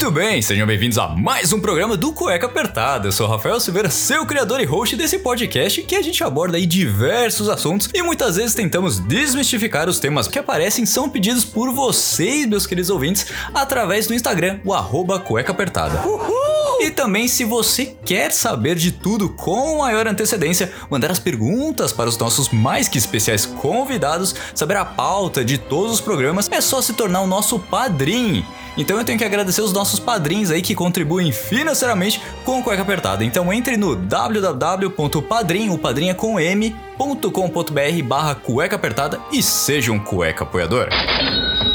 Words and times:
Muito 0.00 0.14
bem, 0.14 0.40
sejam 0.40 0.66
bem-vindos 0.66 0.96
a 0.96 1.08
mais 1.08 1.52
um 1.52 1.60
programa 1.60 1.94
do 1.94 2.10
Cueca 2.10 2.46
Apertada. 2.46 3.08
Eu 3.08 3.12
sou 3.12 3.26
Rafael 3.26 3.60
Silveira, 3.60 3.90
seu 3.90 4.24
criador 4.24 4.58
e 4.58 4.64
host 4.64 4.96
desse 4.96 5.18
podcast 5.18 5.82
que 5.82 5.94
a 5.94 6.00
gente 6.00 6.24
aborda 6.24 6.56
aí 6.56 6.64
diversos 6.64 7.50
assuntos 7.50 7.90
e 7.92 8.02
muitas 8.02 8.36
vezes 8.36 8.54
tentamos 8.54 8.98
desmistificar 8.98 9.90
os 9.90 10.00
temas 10.00 10.26
que 10.26 10.38
aparecem 10.38 10.86
são 10.86 11.06
pedidos 11.06 11.44
por 11.44 11.70
vocês, 11.70 12.46
meus 12.46 12.66
queridos 12.66 12.88
ouvintes, 12.88 13.26
através 13.52 14.06
do 14.06 14.14
Instagram, 14.14 14.60
o 14.64 14.72
arroba 14.72 15.20
Cueca 15.20 15.52
Apertada. 15.52 16.00
Uhul! 16.08 16.49
E 16.80 16.90
também, 16.90 17.28
se 17.28 17.44
você 17.44 17.94
quer 18.06 18.32
saber 18.32 18.74
de 18.74 18.90
tudo 18.90 19.28
com 19.28 19.76
maior 19.76 20.06
antecedência, 20.06 20.72
mandar 20.88 21.10
as 21.10 21.18
perguntas 21.18 21.92
para 21.92 22.08
os 22.08 22.16
nossos 22.16 22.48
mais 22.48 22.88
que 22.88 22.96
especiais 22.96 23.44
convidados, 23.44 24.34
saber 24.54 24.78
a 24.78 24.84
pauta 24.86 25.44
de 25.44 25.58
todos 25.58 25.92
os 25.92 26.00
programas, 26.00 26.48
é 26.50 26.58
só 26.58 26.80
se 26.80 26.94
tornar 26.94 27.20
o 27.20 27.26
nosso 27.26 27.58
padrinho. 27.58 28.46
Então 28.78 28.96
eu 28.96 29.04
tenho 29.04 29.18
que 29.18 29.24
agradecer 29.24 29.60
os 29.60 29.74
nossos 29.74 30.00
padrinhos 30.00 30.50
aí 30.50 30.62
que 30.62 30.74
contribuem 30.74 31.30
financeiramente 31.32 32.18
com 32.46 32.60
o 32.60 32.62
Cueca 32.62 32.80
Apertada. 32.80 33.22
Então 33.26 33.52
entre 33.52 33.76
no 33.76 33.94
www.padrinho, 33.94 35.76
padrinha 35.76 36.14
com 36.14 36.40
m.com.br 36.40 38.02
barra 38.04 38.34
cueca 38.34 38.76
apertada 38.76 39.20
e 39.30 39.42
seja 39.42 39.92
um 39.92 39.98
cueca 39.98 40.44
apoiador. 40.44 40.88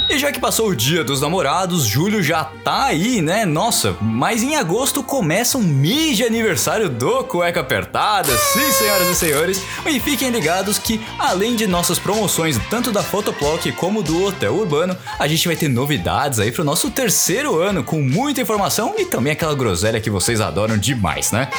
E 0.08 0.20
já 0.20 0.32
que 0.32 0.40
passou 0.40 0.70
o 0.70 0.76
dia 0.76 1.04
dos 1.04 1.20
namorados, 1.20 1.84
julho 1.84 2.22
já 2.22 2.44
tá 2.44 2.86
aí, 2.86 3.22
né? 3.22 3.44
Nossa, 3.44 3.98
mas 4.00 4.44
em 4.44 4.56
agosto 4.56 5.02
começa 5.02 5.58
um 5.58 5.64
mês 5.64 6.16
de 6.16 6.24
aniversário 6.24 6.90
do 6.90 7.24
Cueca 7.24 7.62
Apertada, 7.62 8.38
sim, 8.38 8.72
senhoras 8.72 9.10
e 9.10 9.16
senhores. 9.16 9.62
E 9.86 10.00
fiquem 10.00 10.30
ligados 10.30 10.78
que, 10.78 11.02
além 11.18 11.56
de 11.56 11.66
nossas 11.66 11.98
promoções, 11.98 12.60
tanto 12.70 12.92
da 12.92 13.02
Photoplock 13.02 13.72
como 13.72 14.04
do 14.04 14.26
Hotel 14.26 14.54
Urbano, 14.54 14.96
a 15.18 15.28
gente 15.28 15.48
vai 15.48 15.58
ter 15.58 15.68
novidades 15.68 16.40
aí 16.40 16.52
pro 16.52 16.64
nosso 16.64 16.92
terceiro 16.92 17.60
ano, 17.60 17.84
com 17.84 18.00
muita 18.00 18.42
informação 18.42 18.94
e 18.98 19.06
também 19.06 19.34
aquela 19.34 19.56
groselha 19.56 20.00
que 20.00 20.12
vocês 20.12 20.40
adoram 20.40 20.78
demais, 20.78 21.32
né? 21.32 21.50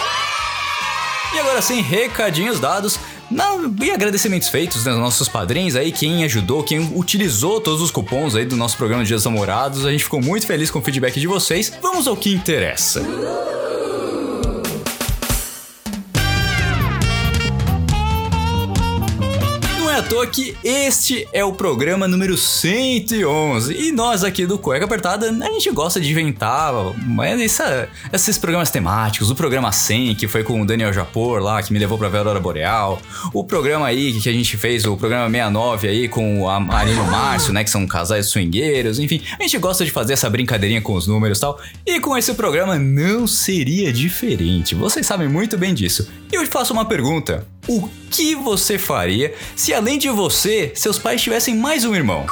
E 1.34 1.38
agora 1.38 1.60
sim, 1.60 1.82
recadinhos 1.82 2.60
dados. 2.60 2.98
Não, 3.30 3.74
e 3.82 3.90
agradecimentos 3.90 4.48
feitos 4.48 4.84
né, 4.84 4.92
aos 4.92 5.00
nossos 5.00 5.28
padrinhos 5.28 5.74
aí, 5.74 5.90
quem 5.90 6.24
ajudou, 6.24 6.62
quem 6.62 6.80
utilizou 6.94 7.60
todos 7.60 7.82
os 7.82 7.90
cupons 7.90 8.34
aí 8.34 8.44
do 8.44 8.56
nosso 8.56 8.76
programa 8.76 9.02
de 9.02 9.08
Dias 9.08 9.24
Namorados. 9.24 9.84
A 9.84 9.90
gente 9.90 10.04
ficou 10.04 10.22
muito 10.22 10.46
feliz 10.46 10.70
com 10.70 10.78
o 10.78 10.82
feedback 10.82 11.18
de 11.18 11.26
vocês. 11.26 11.72
Vamos 11.82 12.06
ao 12.06 12.16
que 12.16 12.32
interessa. 12.32 13.00
Não 13.00 13.55
toa 20.16 20.26
que 20.26 20.56
este 20.64 21.28
é 21.30 21.44
o 21.44 21.52
programa 21.52 22.08
número 22.08 22.38
111 22.38 23.74
e 23.74 23.92
nós 23.92 24.24
aqui 24.24 24.46
do 24.46 24.56
Cueca 24.56 24.86
Apertada, 24.86 25.28
a 25.28 25.52
gente 25.52 25.70
gosta 25.72 26.00
de 26.00 26.10
inventar 26.10 26.72
mas 27.06 27.38
essa, 27.38 27.86
esses 28.10 28.38
programas 28.38 28.70
temáticos, 28.70 29.30
o 29.30 29.34
programa 29.34 29.70
100 29.70 30.14
que 30.14 30.26
foi 30.26 30.42
com 30.42 30.62
o 30.62 30.64
Daniel 30.64 30.90
Japor 30.90 31.42
lá, 31.42 31.62
que 31.62 31.70
me 31.70 31.78
levou 31.78 31.98
pra 31.98 32.08
ver 32.08 32.16
a 32.16 32.20
Aurora 32.20 32.40
Boreal, 32.40 32.98
o 33.34 33.44
programa 33.44 33.88
aí 33.88 34.18
que 34.18 34.26
a 34.30 34.32
gente 34.32 34.56
fez, 34.56 34.86
o 34.86 34.96
programa 34.96 35.28
69 35.28 35.86
aí 35.86 36.08
com 36.08 36.48
a 36.48 36.58
Marina 36.58 37.02
Márcio, 37.02 37.52
né, 37.52 37.62
que 37.62 37.68
são 37.68 37.86
casais 37.86 38.28
swingueiros, 38.28 38.98
enfim, 38.98 39.20
a 39.38 39.42
gente 39.42 39.58
gosta 39.58 39.84
de 39.84 39.90
fazer 39.90 40.14
essa 40.14 40.30
brincadeirinha 40.30 40.80
com 40.80 40.94
os 40.94 41.06
números 41.06 41.36
e 41.36 41.40
tal, 41.42 41.60
e 41.84 42.00
com 42.00 42.16
esse 42.16 42.32
programa 42.32 42.78
não 42.78 43.26
seria 43.26 43.92
diferente, 43.92 44.74
vocês 44.74 45.04
sabem 45.04 45.28
muito 45.28 45.58
bem 45.58 45.74
disso. 45.74 46.08
Eu 46.32 46.42
te 46.42 46.50
faço 46.50 46.72
uma 46.72 46.84
pergunta, 46.84 47.46
o 47.68 47.88
que 48.10 48.34
você 48.34 48.78
faria 48.78 49.34
se 49.54 49.72
além 49.72 49.98
de 49.98 50.08
você, 50.08 50.72
seus 50.74 50.98
pais 50.98 51.22
tivessem 51.22 51.54
mais 51.54 51.84
um 51.84 51.94
irmão? 51.94 52.26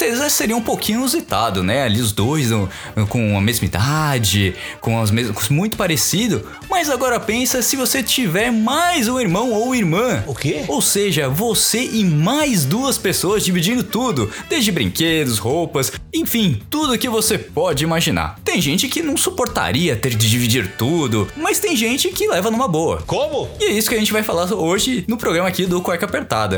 Já 0.00 0.28
seria 0.30 0.56
um 0.56 0.60
pouquinho 0.60 0.98
inusitado, 0.98 1.62
né? 1.62 1.82
Ali 1.84 2.00
os 2.00 2.12
dois 2.12 2.50
no- 2.50 2.68
com 3.08 3.36
a 3.36 3.40
mesma 3.40 3.64
idade, 3.66 4.54
com 4.80 5.00
as 5.00 5.10
mesmas, 5.10 5.48
muito 5.48 5.76
parecido. 5.76 6.46
Mas 6.68 6.90
agora 6.90 7.18
pensa 7.20 7.62
se 7.62 7.76
você 7.76 8.02
tiver 8.02 8.50
mais 8.50 9.08
um 9.08 9.18
irmão 9.20 9.52
ou 9.52 9.74
irmã. 9.74 10.22
O 10.26 10.34
quê? 10.34 10.64
Ou 10.68 10.80
seja, 10.82 11.28
você 11.28 11.82
e 11.84 12.04
mais 12.04 12.64
duas 12.64 12.98
pessoas 12.98 13.44
dividindo 13.44 13.82
tudo, 13.84 14.30
desde 14.48 14.72
brinquedos, 14.72 15.38
roupas, 15.38 15.92
enfim, 16.12 16.60
tudo 16.70 16.98
que 16.98 17.08
você 17.08 17.38
pode 17.38 17.84
imaginar. 17.84 18.38
Tem 18.44 18.60
gente 18.60 18.88
que 18.88 19.02
não 19.02 19.16
suportaria 19.16 19.96
ter 19.96 20.14
de 20.14 20.28
dividir 20.28 20.72
tudo, 20.76 21.28
mas 21.36 21.58
tem 21.58 21.76
gente 21.76 22.08
que 22.08 22.26
leva 22.28 22.50
numa 22.50 22.68
boa. 22.68 23.02
Como? 23.06 23.48
E 23.60 23.64
é 23.64 23.70
isso 23.72 23.88
que 23.88 23.94
a 23.94 23.98
gente 23.98 24.12
vai 24.12 24.22
falar 24.22 24.52
hoje 24.52 25.04
no 25.08 25.16
programa 25.16 25.48
aqui 25.48 25.66
do 25.66 25.80
Cueca 25.80 26.06
Apertada. 26.06 26.56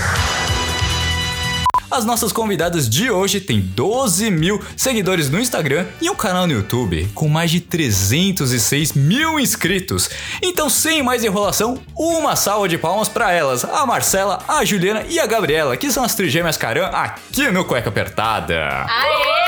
As 1.95 2.05
nossas 2.05 2.33
convidadas 2.33 2.91
de 2.91 3.09
hoje 3.09 3.39
têm 3.41 3.61
12 3.61 4.29
mil 4.29 4.61
seguidores 4.77 5.31
no 5.31 5.39
Instagram 5.39 5.87
e 6.01 6.11
um 6.11 6.17
canal 6.17 6.45
no 6.45 6.53
YouTube 6.53 7.09
com 7.15 7.29
mais 7.29 7.53
de 7.53 7.61
306 7.61 8.95
mil 8.95 9.39
inscritos. 9.39 10.11
Então, 10.43 10.69
sem 10.69 11.05
mais 11.05 11.23
enrolação, 11.23 11.79
uma 11.97 12.35
salva 12.35 12.69
de 12.69 12.77
palmas 12.77 13.09
para 13.09 13.31
elas, 13.31 13.65
a 13.65 13.87
Marcela, 13.87 14.41
a 14.49 14.65
Juliana 14.65 15.05
e 15.09 15.21
a 15.21 15.27
Gabriela, 15.27 15.77
que 15.77 15.89
são 15.89 16.03
as 16.03 16.17
trigêmeas 16.17 16.57
Caran 16.57 16.87
aqui 16.87 17.49
no 17.53 17.65
Cueca 17.65 17.91
Apertada. 17.91 18.87
Aê! 18.89 19.45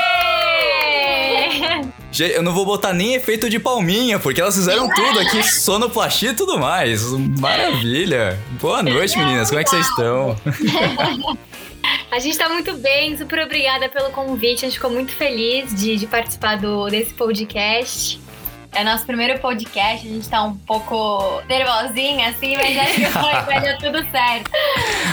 Eu 2.17 2.41
não 2.41 2.53
vou 2.53 2.65
botar 2.65 2.93
nem 2.93 3.13
efeito 3.15 3.49
de 3.49 3.59
palminha, 3.59 4.19
porque 4.19 4.39
elas 4.39 4.55
fizeram 4.55 4.87
tudo 4.89 5.19
aqui, 5.19 5.43
sonoplastia 5.43 6.31
e 6.31 6.33
tudo 6.33 6.57
mais. 6.57 7.03
Maravilha. 7.41 8.39
Boa 8.61 8.81
noite, 8.81 9.17
meninas. 9.17 9.49
Como 9.49 9.59
é 9.59 9.65
que 9.65 9.69
vocês 9.69 9.85
estão? 9.85 10.37
A 12.09 12.19
gente 12.19 12.37
tá 12.37 12.47
muito 12.47 12.73
bem, 12.77 13.17
super 13.17 13.39
obrigada 13.43 13.89
pelo 13.89 14.11
convite. 14.11 14.65
A 14.65 14.69
gente 14.69 14.75
ficou 14.75 14.89
muito 14.89 15.11
feliz 15.11 15.75
de, 15.75 15.97
de 15.97 16.07
participar 16.07 16.57
do, 16.57 16.89
desse 16.89 17.13
podcast. 17.13 18.19
É 18.77 18.83
nosso 18.83 19.07
primeiro 19.07 19.39
podcast, 19.39 20.07
a 20.07 20.11
gente 20.11 20.29
tá 20.29 20.43
um 20.43 20.53
pouco 20.53 21.41
nervosinha 21.49 22.29
assim, 22.29 22.55
mas 22.55 22.77
acho 22.77 22.93
que 22.93 23.05
vai, 23.07 23.41
vai 23.43 23.59
dar 23.59 23.77
tudo 23.79 23.97
certo. 24.11 24.51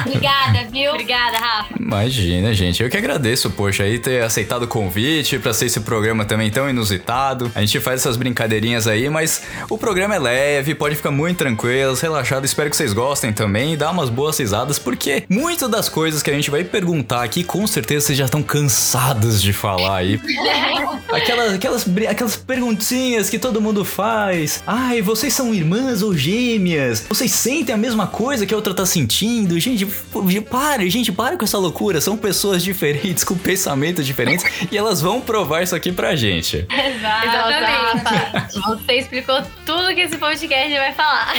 Obrigada, 0.04 0.68
viu? 0.70 0.90
Obrigada, 0.90 1.38
Rafa. 1.38 1.74
Imagina, 1.80 2.52
gente. 2.52 2.82
Eu 2.82 2.90
que 2.90 2.96
agradeço, 2.98 3.50
poxa, 3.50 3.84
aí 3.84 3.98
ter 3.98 4.22
aceitado 4.22 4.64
o 4.64 4.68
convite 4.68 5.38
pra 5.38 5.54
ser 5.54 5.64
esse 5.64 5.80
programa 5.80 6.26
também 6.26 6.50
tão 6.50 6.68
inusitado. 6.68 7.50
A 7.54 7.60
gente 7.60 7.80
faz 7.80 8.02
essas 8.02 8.18
brincadeirinhas 8.18 8.86
aí, 8.86 9.08
mas 9.08 9.46
o 9.70 9.78
programa 9.78 10.14
é 10.14 10.18
leve, 10.18 10.74
pode 10.74 10.94
ficar 10.96 11.10
muito 11.10 11.38
tranquilos, 11.38 12.02
relaxado. 12.02 12.44
Espero 12.44 12.68
que 12.68 12.76
vocês 12.76 12.92
gostem 12.92 13.32
também 13.32 13.72
e 13.72 13.76
dar 13.78 13.92
umas 13.92 14.10
boas 14.10 14.38
risadas, 14.38 14.78
porque 14.78 15.24
muitas 15.26 15.70
das 15.70 15.88
coisas 15.88 16.22
que 16.22 16.30
a 16.30 16.34
gente 16.34 16.50
vai 16.50 16.64
perguntar 16.64 17.22
aqui, 17.22 17.42
com 17.42 17.66
certeza 17.66 18.08
vocês 18.08 18.18
já 18.18 18.26
estão 18.26 18.42
cansados 18.42 19.40
de 19.40 19.54
falar 19.54 19.96
aí. 19.96 20.20
Aquelas, 21.10 21.54
aquelas, 21.54 21.86
aquelas 22.08 22.36
perguntinhas 22.36 23.30
que 23.30 23.38
todo 23.38 23.53
mundo 23.60 23.84
faz. 23.84 24.62
Ai, 24.66 25.02
vocês 25.02 25.34
são 25.34 25.54
irmãs 25.54 26.02
ou 26.02 26.16
gêmeas? 26.16 27.04
Vocês 27.08 27.30
sentem 27.30 27.74
a 27.74 27.78
mesma 27.78 28.06
coisa 28.06 28.46
que 28.46 28.54
a 28.54 28.56
outra 28.56 28.74
tá 28.74 28.86
sentindo? 28.86 29.58
Gente, 29.58 29.86
para, 30.50 30.88
gente, 30.88 31.12
para 31.12 31.36
com 31.36 31.44
essa 31.44 31.58
loucura. 31.58 32.00
São 32.00 32.16
pessoas 32.16 32.62
diferentes, 32.62 33.22
com 33.24 33.36
pensamentos 33.36 34.06
diferentes, 34.06 34.44
e 34.70 34.76
elas 34.76 35.00
vão 35.00 35.20
provar 35.20 35.62
isso 35.62 35.74
aqui 35.74 35.92
pra 35.92 36.16
gente. 36.16 36.66
Rafa. 37.64 38.48
Você 38.68 38.92
explicou 38.94 39.42
tudo 39.64 39.94
que 39.94 40.00
esse 40.00 40.16
podcast 40.16 40.76
vai 40.76 40.92
falar. 40.94 41.32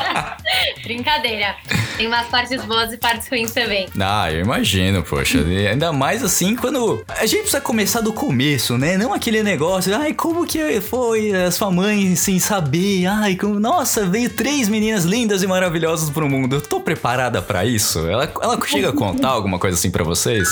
Brincadeira. 0.82 1.56
Tem 1.96 2.06
umas 2.06 2.26
partes 2.28 2.64
boas 2.64 2.92
e 2.92 2.96
partes 2.96 3.28
ruins 3.28 3.52
também. 3.52 3.86
Ah, 4.00 4.32
eu 4.32 4.40
imagino, 4.40 5.02
poxa. 5.02 5.38
Ainda 5.70 5.92
mais 5.92 6.22
assim 6.22 6.56
quando. 6.56 7.04
A 7.08 7.26
gente 7.26 7.40
precisa 7.40 7.60
começar 7.60 8.00
do 8.00 8.12
começo, 8.12 8.78
né? 8.78 8.96
Não 8.96 9.12
aquele 9.12 9.42
negócio, 9.42 9.94
ai, 9.94 10.14
como 10.14 10.46
que 10.46 10.80
foi 10.80 11.32
a 11.46 11.50
sua 11.50 11.70
mãe 11.70 12.14
sem 12.16 12.38
saber? 12.38 13.06
Ai, 13.06 13.36
como. 13.36 13.58
Nossa, 13.60 14.06
veio 14.06 14.30
três 14.30 14.68
meninas 14.68 15.04
lindas 15.04 15.42
e 15.42 15.46
maravilhosas 15.46 16.10
pro 16.10 16.28
mundo. 16.28 16.56
Eu 16.56 16.60
tô 16.60 16.80
preparada 16.80 17.40
pra 17.42 17.64
isso? 17.64 18.06
Ela, 18.08 18.30
ela 18.42 18.58
chega 18.66 18.90
a 18.90 18.92
contar 18.92 19.28
alguma 19.30 19.58
coisa 19.58 19.76
assim 19.76 19.90
pra 19.90 20.04
vocês? 20.04 20.48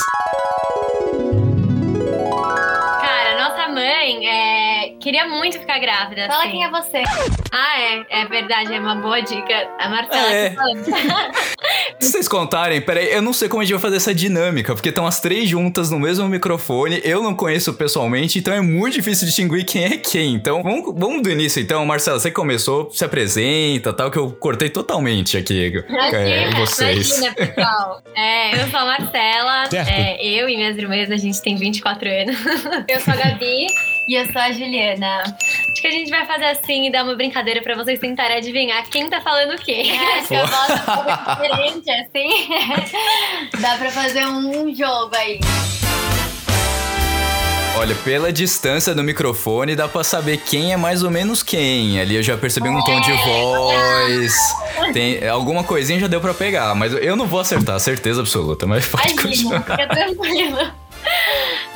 Cara, 3.01 3.49
nossa 3.49 3.67
mãe 3.69 4.27
é, 4.27 4.93
queria 4.99 5.27
muito 5.27 5.59
ficar 5.59 5.79
grávida. 5.79 6.27
Fala 6.27 6.43
assim. 6.43 6.51
quem 6.51 6.63
é 6.63 6.69
você. 6.69 7.03
Ah, 7.51 7.79
é. 7.81 8.05
É 8.21 8.25
verdade, 8.25 8.73
é 8.73 8.79
uma 8.79 8.95
boa 8.95 9.21
dica. 9.21 9.69
A 9.79 9.89
Marcela 9.89 10.33
É. 10.33 10.55
Se 11.99 12.11
vocês 12.11 12.27
contarem, 12.27 12.81
peraí, 12.81 13.11
eu 13.11 13.21
não 13.21 13.33
sei 13.33 13.49
como 13.49 13.61
a 13.61 13.65
gente 13.65 13.73
vai 13.73 13.81
fazer 13.81 13.97
essa 13.97 14.13
dinâmica, 14.13 14.73
porque 14.73 14.89
estão 14.89 15.05
as 15.05 15.19
três 15.19 15.49
juntas 15.49 15.89
no 15.89 15.99
mesmo 15.99 16.27
microfone, 16.27 17.01
eu 17.03 17.21
não 17.21 17.33
conheço 17.33 17.73
pessoalmente, 17.73 18.39
então 18.39 18.53
é 18.53 18.61
muito 18.61 18.95
difícil 18.95 19.25
distinguir 19.25 19.65
quem 19.65 19.85
é 19.85 19.97
quem. 19.97 20.33
Então, 20.33 20.63
vamos, 20.63 20.93
vamos 20.95 21.21
do 21.21 21.29
início 21.29 21.61
então. 21.61 21.85
Marcela, 21.85 22.19
você 22.19 22.31
começou, 22.31 22.89
se 22.91 23.03
apresenta, 23.03 23.93
tal, 23.93 24.11
que 24.11 24.17
eu 24.17 24.31
cortei 24.31 24.69
totalmente 24.69 25.37
aqui 25.37 25.83
é, 25.89 26.49
vocês. 26.55 27.17
Imagina, 27.17 27.33
pessoal. 27.35 28.01
É, 28.19 28.61
eu 28.61 28.69
sou 28.69 28.79
a 28.79 28.85
Marcela, 28.85 29.69
é, 29.71 30.21
eu 30.25 30.49
e 30.49 30.57
minhas 30.57 30.77
irmãs, 30.77 31.09
a 31.09 31.15
gente 31.15 31.41
tem 31.41 31.55
24 31.55 32.09
anos. 32.09 32.35
Eu 32.89 32.99
sou 32.99 33.13
a 33.13 33.17
Gabi 33.17 33.67
e 34.09 34.15
eu 34.15 34.25
sou 34.25 34.41
a 34.41 34.51
Juliana. 34.51 35.21
Acho 35.21 35.81
que 35.81 35.87
a 35.87 35.91
gente 35.91 36.09
vai 36.09 36.25
fazer 36.25 36.45
assim 36.45 36.87
e 36.87 36.91
dar 36.91 37.03
uma 37.03 37.15
brincadeira 37.15 37.61
pra 37.61 37.75
vocês 37.75 37.99
tentarem 37.99 38.37
adivinhar 38.37 38.83
quem 38.89 39.07
tá 39.07 39.21
falando 39.21 39.53
o 39.53 39.57
quê. 39.61 39.83
É, 39.85 40.17
acho 40.17 40.27
que 40.29 40.35
a 40.35 40.45
voz 40.45 40.69
é 40.71 40.73
um 40.73 40.95
pouco 40.95 41.31
diferente, 41.31 41.91
assim. 41.91 42.89
Dá 43.61 43.77
pra 43.77 43.91
fazer 43.91 44.25
um 44.25 44.73
jogo 44.75 45.15
aí. 45.15 45.39
Olha, 47.77 47.93
pela 48.03 48.33
distância 48.33 48.95
do 48.95 49.03
microfone 49.03 49.73
dá 49.75 49.87
pra 49.87 50.03
saber 50.03 50.37
quem 50.37 50.73
é 50.73 50.77
mais 50.77 51.03
ou 51.03 51.11
menos 51.11 51.41
quem. 51.43 52.01
Ali 52.01 52.15
eu 52.15 52.23
já 52.23 52.35
percebi 52.35 52.67
um 52.67 52.83
tom 52.83 52.99
de 52.99 53.11
voz. 53.13 54.35
Tem 54.91 55.25
alguma 55.29 55.63
coisinha 55.63 55.99
já 55.99 56.07
deu 56.07 56.19
pra 56.19 56.33
pegar, 56.33 56.73
mas 56.75 56.91
eu 56.93 57.15
não 57.15 57.27
vou 57.27 57.39
acertar, 57.39 57.79
certeza 57.79 58.21
absoluta, 58.21 58.65
mas 58.65 58.85
pode 58.87 59.07
Imagina, 59.13 59.61
continuar. 59.61 59.61
fica 59.61 59.87
tranquilo. 59.87 60.71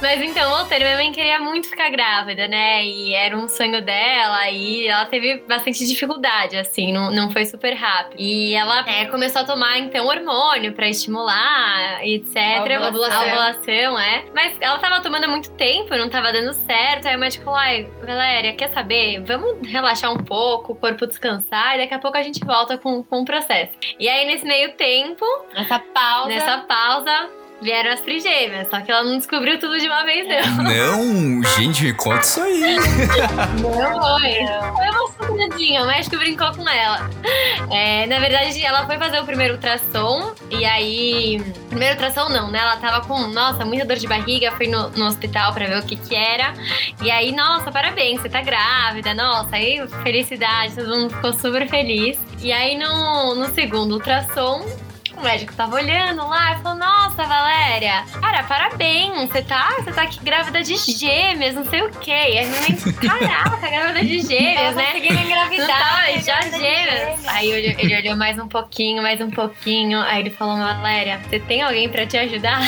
Mas 0.02 0.22
então, 0.22 0.50
voltando, 0.50 0.82
minha 0.82 0.98
mãe 0.98 1.12
queria 1.12 1.40
muito 1.40 1.70
ficar 1.70 1.90
grávida, 1.90 2.48
né? 2.48 2.84
E 2.86 3.14
era 3.14 3.38
um 3.38 3.48
sonho 3.48 3.82
dela, 3.82 4.50
e 4.50 4.88
ela 4.88 5.06
teve 5.06 5.38
bastante 5.48 5.86
dificuldade, 5.88 6.58
assim, 6.58 6.92
não, 6.92 7.10
não 7.10 7.32
foi 7.32 7.46
super 7.46 7.74
rápido. 7.74 8.20
E 8.20 8.54
ela 8.54 8.84
é, 8.88 9.06
começou 9.06 9.42
a 9.42 9.46
tomar, 9.46 9.78
então, 9.80 10.06
hormônio 10.06 10.74
pra 10.74 10.90
estimular, 10.90 12.06
etc. 12.06 12.36
A 12.36 12.88
ovulação. 12.90 13.22
A 13.22 13.26
ovulação, 13.26 14.00
é. 14.00 14.26
Mas 14.36 14.56
ela 14.60 14.78
tava 14.80 15.02
tomando 15.02 15.24
há 15.24 15.28
muito 15.28 15.52
tempo, 15.52 15.96
não 15.96 16.10
tava 16.10 16.34
dando 16.34 16.54
certo. 16.66 17.08
Aí 17.08 17.16
o 17.16 17.20
médico 17.20 17.46
falou: 17.46 17.60
ai, 17.60 17.88
Valéria, 18.02 18.54
quer 18.54 18.72
saber? 18.74 19.22
Vamos 19.22 19.66
relaxar 19.68 20.12
um 20.12 20.18
pouco, 20.18 20.74
o 20.74 20.76
corpo 20.76 21.08
descansar, 21.08 21.76
e 21.76 21.78
daqui 21.80 21.94
a 21.94 22.00
pouco 22.00 22.18
a 22.18 22.24
gente 22.24 22.44
volta 22.44 22.78
com, 22.78 23.04
com 23.04 23.22
o 23.22 23.26
processo. 23.26 23.72
E 23.98 24.10
aí, 24.10 24.26
nesse 24.26 24.46
meio 24.46 24.74
tempo, 24.74 25.26
Essa 25.56 25.80
pausa. 25.80 26.28
nessa 26.30 26.58
pausa. 26.60 27.43
Vieram 27.64 27.92
as 27.94 28.02
trigêmeas, 28.02 28.70
só 28.70 28.82
que 28.82 28.92
ela 28.92 29.06
não 29.06 29.18
descobriu 29.18 29.58
tudo 29.58 29.80
de 29.80 29.88
uma 29.88 30.04
vez, 30.04 30.28
não. 30.28 30.64
Não, 30.64 31.44
gente, 31.56 31.86
me 31.86 31.94
conta 31.94 32.22
isso 32.22 32.42
aí. 32.42 32.76
Não 33.62 34.02
foi. 34.02 34.46
Foi 34.76 34.90
uma 34.90 35.08
surpresinha, 35.14 35.84
o 35.84 35.88
médico 35.88 36.18
brincou 36.18 36.52
com 36.54 36.68
ela. 36.68 37.10
É, 37.72 38.06
na 38.08 38.20
verdade, 38.20 38.62
ela 38.62 38.86
foi 38.86 38.98
fazer 38.98 39.20
o 39.22 39.26
primeiro 39.26 39.54
ultrassom, 39.54 40.34
e 40.52 40.66
aí. 40.66 41.42
Primeiro 41.70 41.96
ultrassom 41.96 42.28
não, 42.30 42.52
né? 42.52 42.60
Ela 42.60 42.76
tava 42.78 43.08
com, 43.08 43.28
nossa, 43.28 43.64
muita 43.64 43.86
dor 43.86 43.96
de 43.96 44.08
barriga, 44.08 44.52
foi 44.52 44.68
no, 44.68 44.90
no 44.90 45.06
hospital 45.06 45.54
pra 45.54 45.66
ver 45.66 45.80
o 45.80 45.84
que 45.84 45.96
que 45.96 46.14
era. 46.14 46.54
E 47.02 47.10
aí, 47.10 47.32
nossa, 47.32 47.72
parabéns, 47.72 48.22
você 48.22 48.28
tá 48.28 48.42
grávida, 48.42 49.14
nossa, 49.14 49.56
aí 49.56 49.82
felicidade, 50.04 50.76
todo 50.76 50.90
mundo 50.90 51.16
ficou 51.16 51.32
super 51.32 51.68
feliz. 51.70 52.20
E 52.42 52.52
aí, 52.52 52.78
no, 52.78 53.36
no 53.36 53.54
segundo 53.54 53.94
ultrassom, 53.94 54.66
o 55.18 55.22
médico 55.22 55.54
tava 55.54 55.76
olhando 55.76 56.28
lá 56.28 56.54
e 56.54 56.62
falou: 56.62 56.78
Nossa, 56.78 57.24
Valéria, 57.24 58.04
cara, 58.22 58.44
parabéns, 58.44 59.30
você 59.30 59.42
tá, 59.42 59.74
você 59.80 59.92
tá 59.92 60.04
aqui 60.04 60.20
grávida 60.22 60.62
de 60.64 60.76
gêmeas, 60.76 61.56
não 61.56 61.66
sei 61.66 61.82
o 61.84 61.90
quê. 61.92 62.12
E 62.12 62.40
a 62.40 62.44
minha 62.46 62.62
mãe, 62.62 62.76
caraca, 63.08 63.70
grávida 63.70 64.02
de 64.06 64.20
gêmeas, 64.22 64.76
Tá 64.76 64.82
né? 64.82 64.86
conseguindo 64.88 65.20
engravidar. 65.20 65.68
Não 65.68 65.68
tá, 65.68 66.12
já 66.22 66.42
gêmeas. 66.42 67.28
Aí 67.28 67.50
ele, 67.52 67.76
ele 67.80 67.98
olhou 67.98 68.16
mais 68.18 68.38
um 68.40 68.48
pouquinho, 68.48 69.02
mais 69.04 69.20
um 69.22 69.30
pouquinho. 69.30 70.00
Aí 70.02 70.20
ele 70.22 70.30
falou: 70.30 70.58
Valéria, 70.58 71.20
você 71.30 71.40
tem 71.40 71.62
alguém 71.62 71.90
pra 71.90 72.06
te 72.06 72.18
ajudar? 72.18 72.60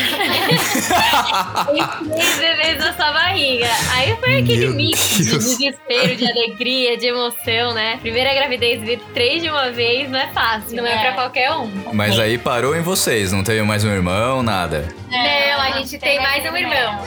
Tem 1.65 2.09
três 2.09 2.37
bebês 2.37 2.77
na 2.79 2.93
sua 2.93 3.11
barriga. 3.11 3.67
Aí 3.93 4.15
foi 4.17 4.39
aquele 4.39 4.67
Meu 4.67 4.73
mix 4.75 5.09
de 5.17 5.23
desespero, 5.37 6.15
de 6.15 6.27
alegria, 6.27 6.97
de 6.97 7.07
emoção, 7.07 7.73
né? 7.73 7.97
Primeira 8.01 8.33
gravidez, 8.33 8.81
vir 8.81 8.99
três 9.13 9.41
de 9.41 9.49
uma 9.49 9.71
vez 9.71 10.09
não 10.09 10.19
é 10.19 10.27
fácil, 10.27 10.75
não 10.77 10.85
é, 10.85 10.93
É. 10.93 10.99
pra 11.01 11.11
qualquer 11.13 11.51
um. 11.53 11.71
Mas 11.93 12.17
aí 12.19 12.34
parou 12.37 12.75
em 12.75 12.81
vocês, 12.81 13.31
não 13.31 13.43
teve 13.43 13.61
mais 13.63 13.83
um 13.83 13.91
irmão, 13.91 14.41
nada. 14.43 14.87
Não, 15.09 15.61
a 15.61 15.71
gente 15.79 15.97
tem 15.97 16.21
mais 16.21 16.43
um 16.51 16.55
irmão. 16.55 17.03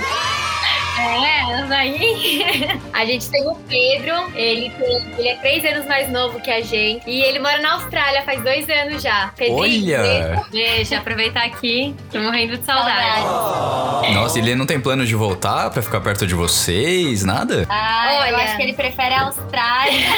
É, 0.98 1.28
daí. 1.68 2.78
A 2.92 3.04
gente 3.04 3.28
tem 3.30 3.46
o 3.46 3.54
Pedro, 3.54 4.14
ele, 4.34 4.70
tem, 4.70 5.14
ele 5.18 5.28
é 5.28 5.36
três 5.36 5.64
anos 5.64 5.86
mais 5.86 6.10
novo 6.10 6.40
que 6.40 6.50
a 6.50 6.60
gente. 6.60 7.08
E 7.08 7.22
ele 7.22 7.38
mora 7.38 7.58
na 7.58 7.74
Austrália 7.74 8.22
faz 8.22 8.42
dois 8.42 8.68
anos 8.68 9.00
já. 9.02 9.32
Pedrinho, 9.36 9.60
Olha! 9.60 10.44
beijo, 10.50 10.94
aproveitar 10.96 11.44
aqui. 11.44 11.94
Tô 12.10 12.18
morrendo 12.18 12.58
de 12.58 12.64
saudade. 12.64 14.14
Nossa, 14.14 14.38
ele 14.38 14.56
não 14.56 14.66
tem 14.66 14.80
plano 14.80 15.06
de 15.06 15.14
voltar 15.14 15.70
pra 15.70 15.80
ficar 15.80 16.00
perto 16.00 16.26
de 16.26 16.34
vocês, 16.34 17.24
nada? 17.24 17.66
Ah, 17.68 18.28
eu 18.28 18.34
Olha. 18.34 18.44
acho 18.44 18.56
que 18.56 18.62
ele 18.62 18.72
prefere 18.72 19.14
a 19.14 19.22
Austrália. 19.26 19.98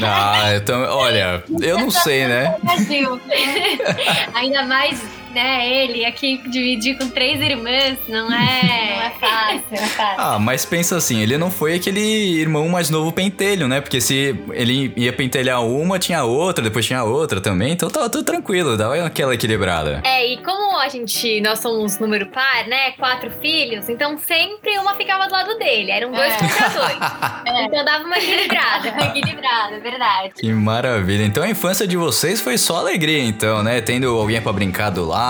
Ah, 0.00 0.54
então, 0.54 0.80
olha, 0.82 1.42
eu 1.60 1.78
não 1.78 1.90
sei, 1.90 2.26
né? 2.26 2.54
Ainda 4.34 4.62
mais, 4.64 5.02
né, 5.38 5.68
ele 5.84 6.04
aqui 6.04 6.38
dividir 6.48 6.98
com 6.98 7.08
três 7.10 7.40
irmãs, 7.40 7.98
não 8.08 8.28
Não 8.28 8.36
é 8.36 9.06
é. 9.06 9.12
fácil, 9.20 9.62
não 9.70 9.78
é 9.78 9.86
fácil. 9.86 10.14
Ah, 10.18 10.38
mas 10.38 10.64
pensa 10.64 10.96
assim, 10.96 11.20
ele 11.22 11.38
não 11.38 11.50
foi 11.50 11.74
aquele 11.74 12.00
irmão 12.40 12.68
mais 12.68 12.90
novo 12.90 13.10
pentelho, 13.12 13.66
né? 13.68 13.80
Porque 13.80 14.00
se 14.00 14.36
ele 14.52 14.92
ia 14.96 15.12
pentelhar 15.12 15.62
uma, 15.64 15.98
tinha 15.98 16.24
outra, 16.24 16.62
depois 16.62 16.84
tinha 16.86 17.02
outra 17.04 17.40
também, 17.40 17.72
então 17.72 17.88
tava 17.88 18.08
tudo 18.10 18.24
tranquilo, 18.24 18.76
dava 18.76 18.96
aquela 19.04 19.34
equilibrada. 19.34 20.02
É, 20.04 20.26
e 20.26 20.36
como 20.42 20.78
a 20.78 20.88
gente, 20.88 21.40
nós 21.40 21.60
somos 21.60 21.98
número 21.98 22.26
par, 22.26 22.66
né? 22.66 22.92
Quatro 22.92 23.30
filhos, 23.40 23.88
então 23.88 24.18
sempre 24.18 24.78
uma 24.78 24.94
ficava 24.94 25.26
do 25.26 25.32
lado 25.32 25.58
dele. 25.58 25.90
Eram 25.90 26.10
dois 26.12 26.32
É. 26.32 26.36
contra 26.36 26.68
dois. 26.70 26.98
Então 27.68 27.84
dava 27.84 28.04
uma 28.04 28.16
equilibrada. 28.18 28.88
Equilibrado, 29.08 29.74
é 29.74 29.80
verdade. 29.80 30.32
Que 30.34 30.52
maravilha. 30.52 31.24
Então 31.24 31.42
a 31.42 31.48
infância 31.48 31.86
de 31.86 31.96
vocês 31.96 32.40
foi 32.40 32.56
só 32.56 32.76
alegria, 32.78 33.22
então, 33.22 33.62
né? 33.62 33.80
Tendo 33.80 34.08
alguém 34.16 34.40
pra 34.40 34.52
brincar 34.52 34.90
do 34.90 35.04
lado, 35.06 35.27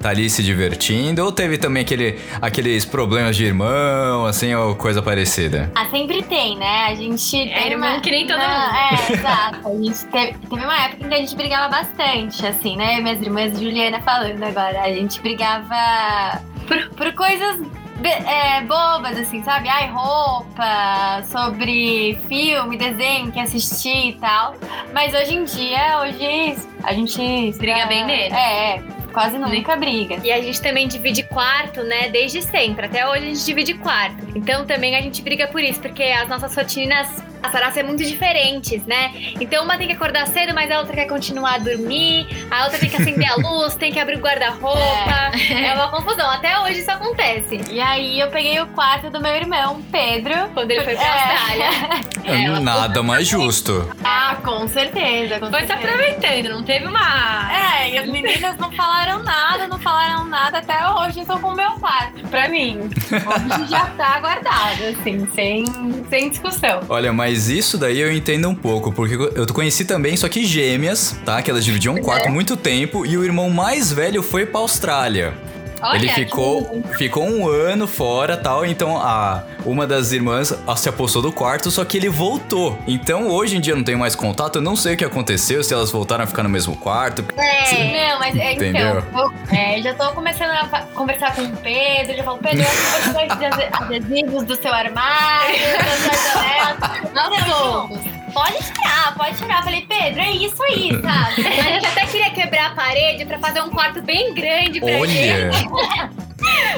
tá 0.00 0.10
ali 0.10 0.28
se 0.28 0.42
divertindo, 0.42 1.24
ou 1.24 1.32
teve 1.32 1.58
também 1.58 1.82
aquele, 1.82 2.18
aqueles 2.40 2.84
problemas 2.84 3.36
de 3.36 3.44
irmão, 3.44 4.26
assim, 4.26 4.54
ou 4.54 4.74
coisa 4.74 5.02
parecida? 5.02 5.70
Ah, 5.74 5.86
sempre 5.90 6.22
tem, 6.22 6.56
né? 6.58 6.86
A 6.88 6.94
gente 6.94 7.36
É, 7.50 7.54
tem 7.54 7.72
irmão 7.72 7.92
uma... 7.92 8.00
que 8.00 8.10
nem 8.10 8.26
todo 8.26 8.38
Não, 8.38 8.48
mundo. 8.48 8.76
É, 8.76 9.12
exato. 9.12 9.68
A 9.68 9.70
gente 9.74 10.06
teve, 10.06 10.38
teve 10.38 10.64
uma 10.64 10.84
época 10.84 11.06
em 11.06 11.08
que 11.08 11.14
a 11.14 11.18
gente 11.18 11.36
brigava 11.36 11.68
bastante, 11.68 12.46
assim, 12.46 12.76
né? 12.76 13.00
Minhas 13.00 13.20
irmãs, 13.20 13.58
Juliana 13.58 14.00
falando 14.00 14.42
agora. 14.42 14.82
A 14.82 14.92
gente 14.92 15.20
brigava 15.20 16.42
por, 16.66 16.88
por 16.90 17.12
coisas 17.14 17.60
é, 18.04 18.60
bobas, 18.62 19.16
assim, 19.18 19.42
sabe? 19.44 19.68
Ai, 19.68 19.88
roupa, 19.88 21.22
sobre 21.30 22.18
filme, 22.28 22.76
desenho 22.76 23.30
que 23.30 23.38
assistir 23.38 24.08
e 24.08 24.12
tal. 24.14 24.54
Mas 24.92 25.14
hoje 25.14 25.36
em 25.36 25.44
dia, 25.44 26.00
hoje 26.00 26.56
a 26.82 26.92
gente... 26.92 27.52
Briga 27.58 27.86
bem 27.86 28.04
menos. 28.04 28.36
É, 28.36 28.76
é. 28.76 28.82
Quase 29.12 29.38
nunca 29.38 29.76
briga. 29.76 30.18
E 30.24 30.32
a 30.32 30.40
gente 30.40 30.60
também 30.60 30.88
divide 30.88 31.22
quarto, 31.22 31.82
né? 31.82 32.08
Desde 32.08 32.42
sempre. 32.42 32.86
Até 32.86 33.06
hoje 33.06 33.24
a 33.24 33.28
gente 33.28 33.44
divide 33.44 33.74
quarto. 33.74 34.26
Então 34.34 34.64
também 34.64 34.96
a 34.96 35.00
gente 35.02 35.22
briga 35.22 35.46
por 35.48 35.62
isso, 35.62 35.80
porque 35.80 36.02
as 36.02 36.28
nossas 36.28 36.54
rotinas 36.54 37.22
passaram 37.42 37.66
a 37.66 37.70
ser 37.72 37.82
muito 37.82 38.04
diferentes, 38.04 38.84
né? 38.86 39.12
Então 39.40 39.64
uma 39.64 39.76
tem 39.76 39.86
que 39.88 39.92
acordar 39.94 40.26
cedo, 40.28 40.54
mas 40.54 40.70
a 40.70 40.78
outra 40.78 40.94
quer 40.94 41.06
continuar 41.06 41.54
a 41.54 41.58
dormir, 41.58 42.26
a 42.50 42.64
outra 42.64 42.78
tem 42.78 42.88
que 42.88 42.96
acender 42.96 43.30
a 43.30 43.34
luz, 43.36 43.74
tem 43.74 43.92
que 43.92 43.98
abrir 44.00 44.16
o 44.16 44.20
guarda-roupa. 44.20 45.32
É. 45.50 45.74
uma 45.74 45.88
confusão. 45.88 46.30
Até 46.30 46.58
hoje 46.60 46.80
isso 46.80 46.90
acontece. 46.90 47.60
E 47.70 47.80
aí 47.80 48.20
eu 48.20 48.28
peguei 48.28 48.60
o 48.60 48.66
quarto 48.68 49.10
do 49.10 49.20
meu 49.20 49.34
irmão, 49.34 49.82
Pedro. 49.90 50.34
Quando 50.54 50.70
ele 50.70 50.82
foi 50.84 50.94
pra 50.94 51.04
É. 51.04 51.08
Austrália. 51.32 52.02
É, 52.24 52.60
Nada 52.60 53.02
mais 53.02 53.26
justo. 53.26 53.90
Ah, 54.04 54.36
com 54.44 54.68
certeza. 54.68 55.40
Com 55.40 55.50
Foi 55.50 55.62
se 55.62 55.66
certeza. 55.66 55.88
aproveitando, 55.92 56.54
não 56.54 56.62
teve 56.62 56.86
uma. 56.86 57.50
É, 57.52 57.90
e 57.90 57.98
as 57.98 58.06
meninas 58.06 58.56
não 58.58 58.70
falaram 58.70 59.24
nada, 59.24 59.66
não 59.66 59.76
falaram 59.80 60.24
nada 60.26 60.58
até 60.58 60.86
hoje, 60.88 61.18
eu 61.18 61.26
tô 61.26 61.36
com 61.40 61.48
o 61.48 61.56
meu 61.56 61.72
quarto. 61.72 62.22
Pra 62.28 62.48
mim. 62.48 62.78
Hoje 63.12 63.66
já 63.68 63.86
tá 63.96 64.20
guardado, 64.20 64.84
assim, 65.00 65.26
sem, 65.34 65.64
sem 66.08 66.30
discussão. 66.30 66.80
Olha, 66.88 67.12
mas 67.12 67.31
isso 67.48 67.78
daí 67.78 68.00
eu 68.00 68.12
entendo 68.12 68.48
um 68.48 68.54
pouco, 68.54 68.92
porque 68.92 69.14
eu 69.14 69.46
conheci 69.52 69.84
também, 69.84 70.16
só 70.16 70.28
que 70.28 70.44
gêmeas, 70.44 71.16
tá? 71.24 71.42
Que 71.42 71.50
elas 71.50 71.64
dividiam 71.64 71.94
um 71.94 72.00
quarto 72.00 72.30
muito 72.30 72.56
tempo 72.56 73.04
e 73.06 73.16
o 73.16 73.24
irmão 73.24 73.50
mais 73.50 73.92
velho 73.92 74.22
foi 74.22 74.46
pra 74.46 74.60
Austrália. 74.60 75.34
Olha, 75.82 75.96
Ele 75.98 76.08
ficou, 76.10 76.82
ficou 76.96 77.24
um 77.24 77.48
ano 77.48 77.86
fora 77.86 78.36
tal, 78.36 78.64
então 78.64 78.96
a, 78.96 79.42
uma 79.64 79.86
das 79.86 80.12
irmãs 80.12 80.54
a- 80.66 80.76
se 80.76 80.88
apossou 80.88 81.20
do 81.20 81.32
quarto, 81.32 81.70
só 81.70 81.84
que 81.84 81.96
ele 81.96 82.08
voltou. 82.08 82.78
Então 82.86 83.28
hoje 83.28 83.56
em 83.56 83.60
dia 83.60 83.72
eu 83.72 83.76
não 83.76 83.84
tenho 83.84 83.98
mais 83.98 84.14
contato, 84.14 84.56
eu 84.56 84.62
não 84.62 84.76
sei 84.76 84.94
o 84.94 84.96
que 84.96 85.04
aconteceu, 85.04 85.62
se 85.64 85.74
elas 85.74 85.90
voltaram 85.90 86.24
a 86.24 86.26
ficar 86.26 86.42
no 86.42 86.48
mesmo 86.48 86.76
quarto. 86.76 87.24
É, 87.36 88.10
não, 88.10 88.18
mas 88.20 88.36
é, 88.36 88.52
Entendeu? 88.52 88.98
então, 89.00 89.32
eu 89.50 89.56
é, 89.56 89.82
já 89.82 89.94
tô 89.94 90.12
começando 90.12 90.50
a 90.50 90.82
conversar 90.94 91.34
com 91.34 91.42
o 91.42 91.56
Pedro, 91.56 92.16
já 92.16 92.22
falo, 92.24 92.38
Pedro, 92.38 92.62
eu 92.62 93.12
vai 93.12 93.26
esses 93.26 93.42
ade- 93.42 93.68
adesivos 93.72 94.44
do 94.44 94.56
seu 94.56 94.72
armário, 94.72 95.54
da 95.78 95.96
sua 95.96 96.32
janela, 96.32 97.22
aos 97.24 97.88
poucos. 97.88 98.11
Pode 98.32 98.56
tirar, 98.58 99.14
pode 99.16 99.36
tirar. 99.36 99.58
Eu 99.58 99.62
falei, 99.64 99.86
Pedro, 99.88 100.20
é 100.20 100.30
isso 100.30 100.62
aí, 100.62 100.90
sabe? 101.00 101.46
A 101.48 101.62
gente 101.72 101.86
até 101.86 102.06
queria 102.06 102.30
quebrar 102.30 102.66
a 102.66 102.74
parede 102.74 103.24
pra 103.24 103.38
fazer 103.38 103.60
um 103.60 103.70
quarto 103.70 104.02
bem 104.02 104.34
grande 104.34 104.80
pra 104.80 104.90
gente. 105.06 105.68
Olha! 105.70 106.10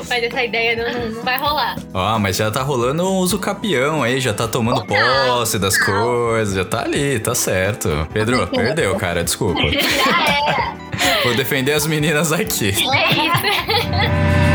Mas 0.09 0.23
essa 0.23 0.45
ideia 0.45 0.77
não, 0.77 1.11
não- 1.11 1.23
vai 1.23 1.39
rolar. 1.39 1.77
Ah, 1.95 2.19
mas 2.19 2.37
já 2.37 2.51
tá 2.51 2.63
rolando 2.63 3.03
um 3.11 3.17
uso 3.17 3.39
capião 3.39 4.03
aí, 4.03 4.21
já 4.21 4.35
tá 4.35 4.47
tomando 4.47 4.85
posse 4.85 5.59
das 5.59 5.79
coisas, 5.79 6.55
já 6.55 6.65
tá 6.67 6.83
ali, 6.83 7.19
tá 7.19 7.35
certo. 7.35 8.07
Pedro, 8.13 8.47
perdeu, 8.55 8.95
cara, 8.97 9.25
desculpa. 9.25 9.61
Vou 11.25 11.35
defender 11.35 11.73
as 11.73 11.87
meninas 11.87 12.31
aqui. 12.31 12.69
É 12.69 13.11
isso. 13.11 14.54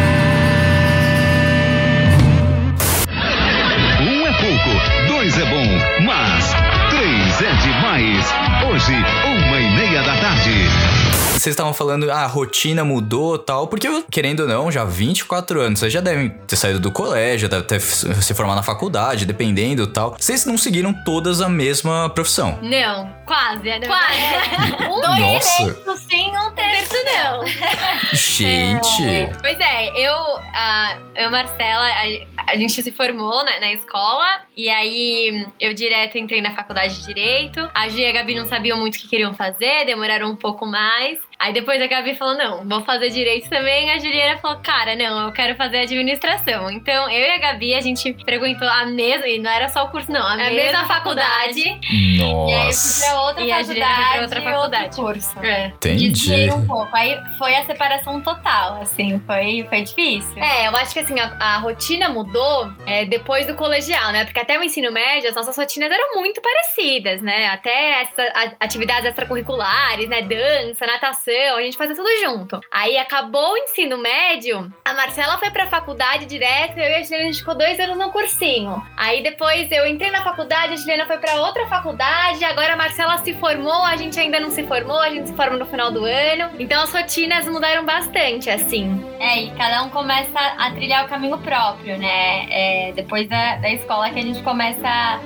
Vocês 11.39 11.53
estavam 11.53 11.74
falando, 11.74 12.12
ah, 12.12 12.24
a 12.24 12.27
rotina 12.27 12.84
mudou 12.84 13.38
tal, 13.39 13.67
porque 13.67 13.88
eu, 13.88 14.03
querendo 14.12 14.41
ou 14.41 14.48
não, 14.48 14.69
já 14.69 14.84
24 14.84 15.62
anos, 15.62 15.79
vocês 15.79 15.93
já 15.93 16.01
devem 16.01 16.29
ter 16.29 16.58
saído 16.58 16.81
do 16.81 16.91
colégio, 16.91 17.48
deve 17.48 17.63
ter 17.63 17.79
se 17.79 18.34
formado 18.34 18.58
na 18.58 18.63
faculdade, 18.63 19.25
dependendo 19.25 19.88
tal. 19.88 20.17
Vocês 20.19 20.46
não 20.46 20.58
seguiram 20.58 20.93
todas 21.05 21.39
a 21.39 21.48
mesma 21.48 22.10
profissão. 22.10 22.60
Não, 22.62 23.10
quase. 23.29 23.63
né? 23.63 23.88
Quase. 23.88 24.79
Um 24.89 25.01
dois 25.01 25.19
Nossa. 25.19 25.65
terços 25.65 26.00
sim, 26.01 26.31
um 26.36 26.51
terço 26.51 26.89
Terço 26.89 27.05
não. 27.05 27.45
Gente! 28.13 29.39
Pois 29.41 29.59
é, 29.59 29.89
eu, 29.95 30.15
a, 30.53 30.98
eu 31.15 31.29
Marcela, 31.29 31.86
a, 31.86 32.51
a 32.51 32.55
gente 32.57 32.81
se 32.81 32.91
formou 32.91 33.43
na, 33.43 33.59
na 33.59 33.71
escola 33.74 34.41
e 34.57 34.69
aí 34.69 35.45
eu 35.59 35.74
direto 35.74 36.17
entrei 36.17 36.41
na 36.41 36.55
faculdade 36.55 37.00
de 37.00 37.05
Direito. 37.05 37.69
A 37.74 37.88
Gia 37.88 38.07
e 38.07 38.09
a 38.09 38.13
Gabi 38.13 38.36
não 38.36 38.45
sabiam 38.45 38.77
muito 38.77 38.95
o 38.95 39.00
que 39.00 39.07
queriam 39.07 39.33
fazer, 39.33 39.86
demoraram 39.86 40.29
um 40.29 40.36
pouco 40.36 40.65
mais. 40.65 41.19
Aí 41.38 41.53
depois 41.53 41.81
a 41.81 41.88
Gabi 41.88 42.15
falou, 42.15 42.36
não, 42.38 42.67
vou 42.67 42.81
fazer 42.83 43.09
Direito 43.09 43.50
também. 43.50 43.89
A 43.91 43.98
Juliana 43.98 44.38
falou, 44.39 44.59
cara, 44.59 44.95
não, 44.95 45.27
eu 45.27 45.31
quero 45.31 45.55
fazer 45.55 45.79
Administração. 45.79 46.69
Então 46.69 47.09
eu 47.09 47.25
e 47.25 47.31
a 47.31 47.38
Gabi, 47.38 47.74
a 47.74 47.81
gente 47.81 48.13
frequentou 48.25 48.67
a 48.67 48.86
mesma, 48.86 49.27
e 49.27 49.39
não 49.39 49.50
era 49.50 49.69
só 49.69 49.86
o 49.86 49.89
curso 49.89 50.12
não, 50.12 50.21
a, 50.21 50.33
A 50.33 50.38
mesma, 50.38 50.53
mesma 50.53 50.86
faculdade. 50.86 51.62
E 51.62 51.69
aí 51.69 52.17
eu 52.19 52.36
fui 52.36 52.53
Nossa! 52.53 53.05
Pra 53.19 53.27
outra 53.27 53.43
E 53.43 53.51
a 53.51 53.63
Juliana 53.63 53.95
foi 53.95 53.95
faculdade, 53.95 54.13
pra 54.13 54.21
outra 54.21 54.41
faculdade. 54.41 54.83
outro 54.85 55.03
curso. 55.03 55.39
É. 55.43 55.65
Entendi. 55.67 56.09
Desviei 56.09 56.51
um 56.51 56.65
pouco. 56.65 56.89
Aí 56.95 57.17
foi 57.38 57.55
a 57.55 57.65
separação 57.65 58.21
total, 58.21 58.81
assim, 58.81 59.19
foi, 59.25 59.65
foi 59.69 59.81
difícil. 59.81 60.41
É, 60.41 60.67
eu 60.67 60.75
acho 60.75 60.93
que 60.93 60.99
assim, 60.99 61.19
a, 61.19 61.35
a 61.39 61.57
rotina 61.57 62.09
mudou 62.09 62.71
é, 62.85 63.05
depois 63.05 63.45
do 63.47 63.55
colegial, 63.55 64.11
né? 64.11 64.25
Porque 64.25 64.39
até 64.39 64.57
o 64.57 64.63
ensino 64.63 64.91
médio, 64.91 65.29
as 65.29 65.35
nossas 65.35 65.55
rotinas 65.57 65.91
eram 65.91 66.15
muito 66.15 66.41
parecidas, 66.41 67.21
né? 67.21 67.47
Até 67.47 68.01
essa, 68.01 68.21
a- 68.33 68.51
atividades 68.65 69.05
extracurriculares, 69.05 70.07
né? 70.09 70.21
Dança, 70.21 70.85
natação, 70.85 71.57
a 71.57 71.61
gente 71.61 71.77
fazia 71.77 71.95
tudo 71.95 72.09
junto. 72.21 72.59
Aí 72.71 72.97
acabou 72.97 73.53
o 73.53 73.57
ensino 73.57 73.97
médio, 73.97 74.71
a 74.85 74.93
Marcela 74.93 75.38
foi 75.38 75.49
pra 75.49 75.65
faculdade 75.67 76.25
direto, 76.25 76.77
eu 76.77 76.89
e 76.89 76.95
a 76.95 77.01
Juliana, 77.03 77.23
a 77.23 77.27
gente 77.27 77.39
ficou 77.39 77.55
dois 77.55 77.79
anos 77.79 77.97
no 77.97 78.11
cursinho. 78.11 78.81
Aí 78.97 79.21
depois 79.23 79.71
eu 79.71 79.85
entrei 79.88 80.11
na 80.11 80.23
faculdade, 80.23 80.73
a 80.73 80.77
Juliana 80.77 81.05
foi 81.05 81.17
pra 81.17 81.35
outra 81.41 81.65
faculdade, 81.67 82.43
agora 82.45 82.73
a 82.73 82.77
Marcela 82.77 83.08
se 83.17 83.33
formou, 83.33 83.83
a 83.83 83.95
gente 83.95 84.19
ainda 84.19 84.39
não 84.39 84.49
se 84.51 84.63
formou, 84.63 84.99
a 84.99 85.09
gente 85.09 85.29
se 85.29 85.35
forma 85.35 85.57
no 85.57 85.65
final 85.65 85.91
do 85.91 86.05
ano. 86.05 86.51
Então 86.59 86.81
as 86.81 86.91
rotinas 86.91 87.47
mudaram 87.47 87.85
bastante, 87.85 88.49
assim. 88.49 89.03
É, 89.19 89.43
e 89.43 89.51
cada 89.51 89.83
um 89.83 89.89
começa 89.89 90.39
a 90.39 90.71
trilhar 90.71 91.05
o 91.05 91.09
caminho 91.09 91.37
próprio, 91.39 91.97
né? 91.97 92.47
É, 92.49 92.91
depois 92.95 93.27
da, 93.27 93.57
da 93.57 93.69
escola 93.71 94.09
que 94.09 94.19
a 94.19 94.21
gente 94.21 94.41
começa 94.43 95.19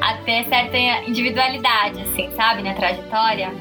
a, 0.00 0.14
ter 0.24 0.44
certa 0.48 0.76
individualidade, 1.06 2.02
assim, 2.02 2.30
sabe? 2.36 2.62
Na 2.62 2.74
trajetória. 2.74 3.52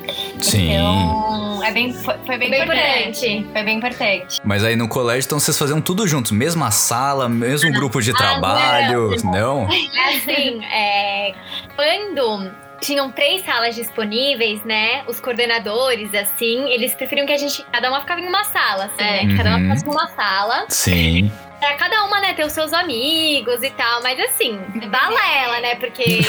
Sim. 0.42 0.72
Então, 0.74 1.64
é 1.64 1.72
bem, 1.72 1.94
foi, 1.94 2.16
foi 2.26 2.38
bem, 2.38 2.50
Bem 2.50 2.64
importante. 2.64 3.28
importante. 3.28 3.54
Foi 3.54 3.64
bem 3.64 3.78
importante. 3.78 4.40
Mas 4.44 4.64
aí 4.64 4.76
no 4.76 4.88
colégio, 4.88 5.28
então 5.28 5.40
vocês 5.40 5.58
faziam 5.58 5.82
tudo 5.82 6.08
juntos, 6.08 6.32
mesma 6.32 6.72
sala, 6.72 7.28
mesmo 7.30 7.72
grupo 7.72 8.02
de 8.02 8.14
trabalho, 8.14 9.16
não? 9.24 9.68
Assim, 9.68 10.64
é, 10.66 11.34
quando 11.76 12.52
tinham 12.82 13.12
três 13.12 13.44
salas 13.44 13.76
disponíveis, 13.76 14.64
né? 14.64 15.04
Os 15.08 15.20
coordenadores, 15.20 16.14
assim, 16.14 16.70
eles 16.70 16.94
preferiam 16.96 17.26
que 17.26 17.34
a 17.34 17.38
gente. 17.38 17.64
Cada 17.72 17.90
uma 17.90 18.00
ficava 18.02 18.22
em 18.22 18.28
uma 18.28 18.44
sala, 18.44 18.86
assim, 18.86 19.02
É. 19.04 19.24
né? 19.24 19.30
Que 19.30 19.38
cada 19.38 19.50
uma 19.50 19.58
Uhum. 19.58 19.64
ficasse 19.64 19.86
em 19.88 19.92
uma 19.92 20.08
sala. 20.10 20.66
Sim. 20.70 21.32
Pra 21.60 21.74
cada 21.76 22.04
uma, 22.06 22.20
né, 22.22 22.34
ter 22.34 22.46
os 22.46 22.54
seus 22.54 22.72
amigos 22.74 23.64
e 23.64 23.70
tal. 23.72 24.02
Mas 24.04 24.20
assim, 24.20 24.60
balela, 24.90 25.60
né? 25.60 25.76
Porque 25.76 26.04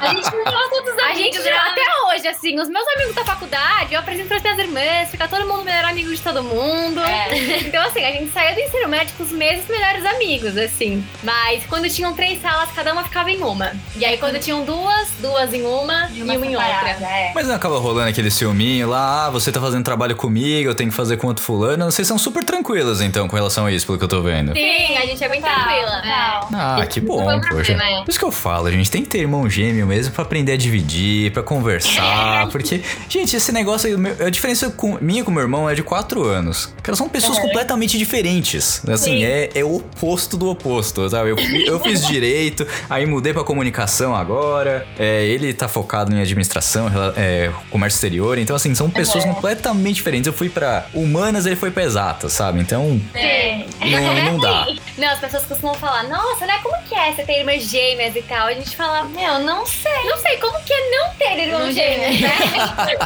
a 0.00 0.08
gente 0.14 0.36
não 0.36 0.44
fala 0.44 0.68
todos 0.70 0.92
os 0.94 0.98
amigos. 0.98 1.10
A 1.10 1.14
gente, 1.14 1.38
né? 1.40 1.56
até 1.56 1.82
hoje, 2.06 2.28
assim, 2.28 2.60
os 2.60 2.68
meus 2.68 2.86
amigos 2.94 3.14
da 3.14 3.24
faculdade, 3.24 3.94
eu 3.94 4.00
apresento 4.00 4.28
pras 4.28 4.42
minhas 4.42 4.58
irmãs, 4.58 5.10
fica 5.10 5.26
todo 5.28 5.46
mundo 5.46 5.64
melhor 5.64 5.84
amigo 5.84 6.14
de 6.14 6.20
todo 6.20 6.42
mundo. 6.42 7.00
É. 7.00 7.26
Então, 7.66 7.82
assim, 7.84 8.04
a 8.04 8.12
gente 8.12 8.32
saía 8.32 8.54
do 8.54 8.60
ensino 8.60 8.88
médio 8.88 9.14
com 9.16 9.24
os 9.24 9.32
mesmos 9.32 9.66
melhores 9.68 10.04
amigos, 10.04 10.56
assim. 10.56 11.04
Mas 11.22 11.64
quando 11.66 11.88
tinham 11.88 12.14
três 12.14 12.40
salas, 12.40 12.70
cada 12.72 12.92
uma 12.92 13.02
ficava 13.02 13.30
em 13.30 13.42
uma. 13.42 13.72
E 13.96 14.04
aí, 14.04 14.18
quando 14.18 14.38
tinham 14.38 14.64
duas, 14.64 15.10
duas 15.20 15.52
em 15.52 15.62
uma, 15.62 16.08
e 16.14 16.22
uma 16.22 16.34
uma 16.34 16.46
em 16.46 16.54
outra. 16.56 16.90
é. 16.90 17.32
Mas 17.34 17.46
não 17.48 17.54
acaba 17.54 17.78
rolando 17.78 18.08
aquele 18.10 18.30
ciúminho 18.30 18.88
lá, 18.88 19.26
ah, 19.26 19.30
você 19.30 19.50
tá 19.50 19.60
fazendo 19.60 19.84
trabalho 19.84 20.14
comigo, 20.16 20.70
eu 20.70 20.74
tenho 20.74 20.90
que 20.90 20.96
fazer 20.96 21.16
com 21.16 21.26
outro 21.26 21.42
fulano. 21.42 21.84
Vocês 21.90 22.06
são 22.06 22.18
super 22.18 22.44
tranquilas, 22.44 23.00
então, 23.00 23.26
com 23.28 23.36
relação 23.36 23.66
a 23.66 23.72
isso, 23.72 23.84
pelo 23.86 23.98
que 23.98 24.04
eu 24.04 24.08
tô 24.08 24.22
vendo. 24.22 24.52
Sim, 24.54 24.75
a 24.96 25.06
gente 25.06 25.22
é 25.22 25.28
bem 25.28 25.40
Total, 25.40 25.54
tranquila. 25.56 25.90
total. 26.02 26.48
Ah, 26.52 26.86
que 26.86 27.00
bom, 27.00 27.24
poxa. 27.24 27.48
problema, 27.48 27.84
é. 27.84 28.02
Por 28.04 28.10
isso 28.10 28.18
que 28.18 28.24
eu 28.24 28.32
falo, 28.32 28.66
a 28.66 28.70
gente 28.70 28.90
tem 28.90 29.02
que 29.02 29.08
ter 29.08 29.18
irmão 29.18 29.48
gêmeo 29.48 29.86
mesmo 29.86 30.12
pra 30.12 30.22
aprender 30.22 30.52
a 30.52 30.56
dividir, 30.56 31.30
pra 31.32 31.42
conversar. 31.42 32.48
Porque, 32.52 32.82
gente, 33.08 33.36
esse 33.36 33.52
negócio 33.52 33.96
a 34.24 34.30
diferença 34.30 34.70
com, 34.70 34.98
minha 35.00 35.24
com 35.24 35.30
meu 35.30 35.42
irmão 35.42 35.68
é 35.68 35.74
de 35.74 35.82
4 35.82 36.22
anos. 36.24 36.72
Elas 36.84 36.98
são 36.98 37.08
pessoas 37.08 37.38
completamente 37.38 37.98
diferentes. 37.98 38.82
Assim, 38.88 39.18
Sim. 39.18 39.24
é, 39.24 39.50
é 39.54 39.64
o 39.64 39.76
oposto 39.76 40.36
do 40.36 40.48
oposto, 40.48 41.08
sabe? 41.08 41.30
Eu, 41.30 41.36
eu 41.66 41.80
fiz 41.80 42.06
direito, 42.06 42.66
aí 42.88 43.04
mudei 43.06 43.32
pra 43.32 43.42
comunicação 43.44 44.14
agora. 44.14 44.86
é, 44.98 45.24
ele 45.24 45.52
tá 45.52 45.68
focado 45.68 46.14
em 46.14 46.20
administração, 46.20 46.88
é, 47.16 47.50
comércio 47.70 47.96
exterior. 47.96 48.38
Então, 48.38 48.54
assim, 48.56 48.74
são 48.74 48.88
pessoas 48.90 49.24
completamente 49.24 49.96
diferentes. 49.96 50.26
Eu 50.26 50.32
fui 50.32 50.48
pra 50.48 50.86
humanas, 50.94 51.46
ele 51.46 51.56
foi 51.56 51.70
pra 51.70 51.82
exatas, 51.82 52.32
sabe? 52.32 52.60
Então, 52.60 53.00
Sim. 53.12 53.64
não, 53.90 54.32
não 54.32 54.38
dá. 54.40 54.65
Não, 54.98 55.08
as 55.08 55.18
pessoas 55.20 55.44
costumam 55.46 55.74
falar, 55.74 56.04
nossa, 56.04 56.46
né? 56.46 56.58
Como 56.62 56.76
que 56.84 56.94
é 56.94 57.12
você 57.12 57.22
ter 57.24 57.38
irmãs 57.40 57.62
gêmeas 57.70 58.16
e 58.16 58.22
tal? 58.22 58.46
A 58.46 58.52
gente 58.54 58.74
fala, 58.76 59.04
Meu, 59.04 59.38
não 59.40 59.66
sei. 59.66 59.92
não 60.04 60.16
sei, 60.18 60.36
como 60.38 60.58
que 60.64 60.72
é 60.72 60.90
não 60.90 61.10
ter 61.14 61.38
irmãos 61.38 61.74
gêmeos, 61.74 62.20
né? 62.20 62.32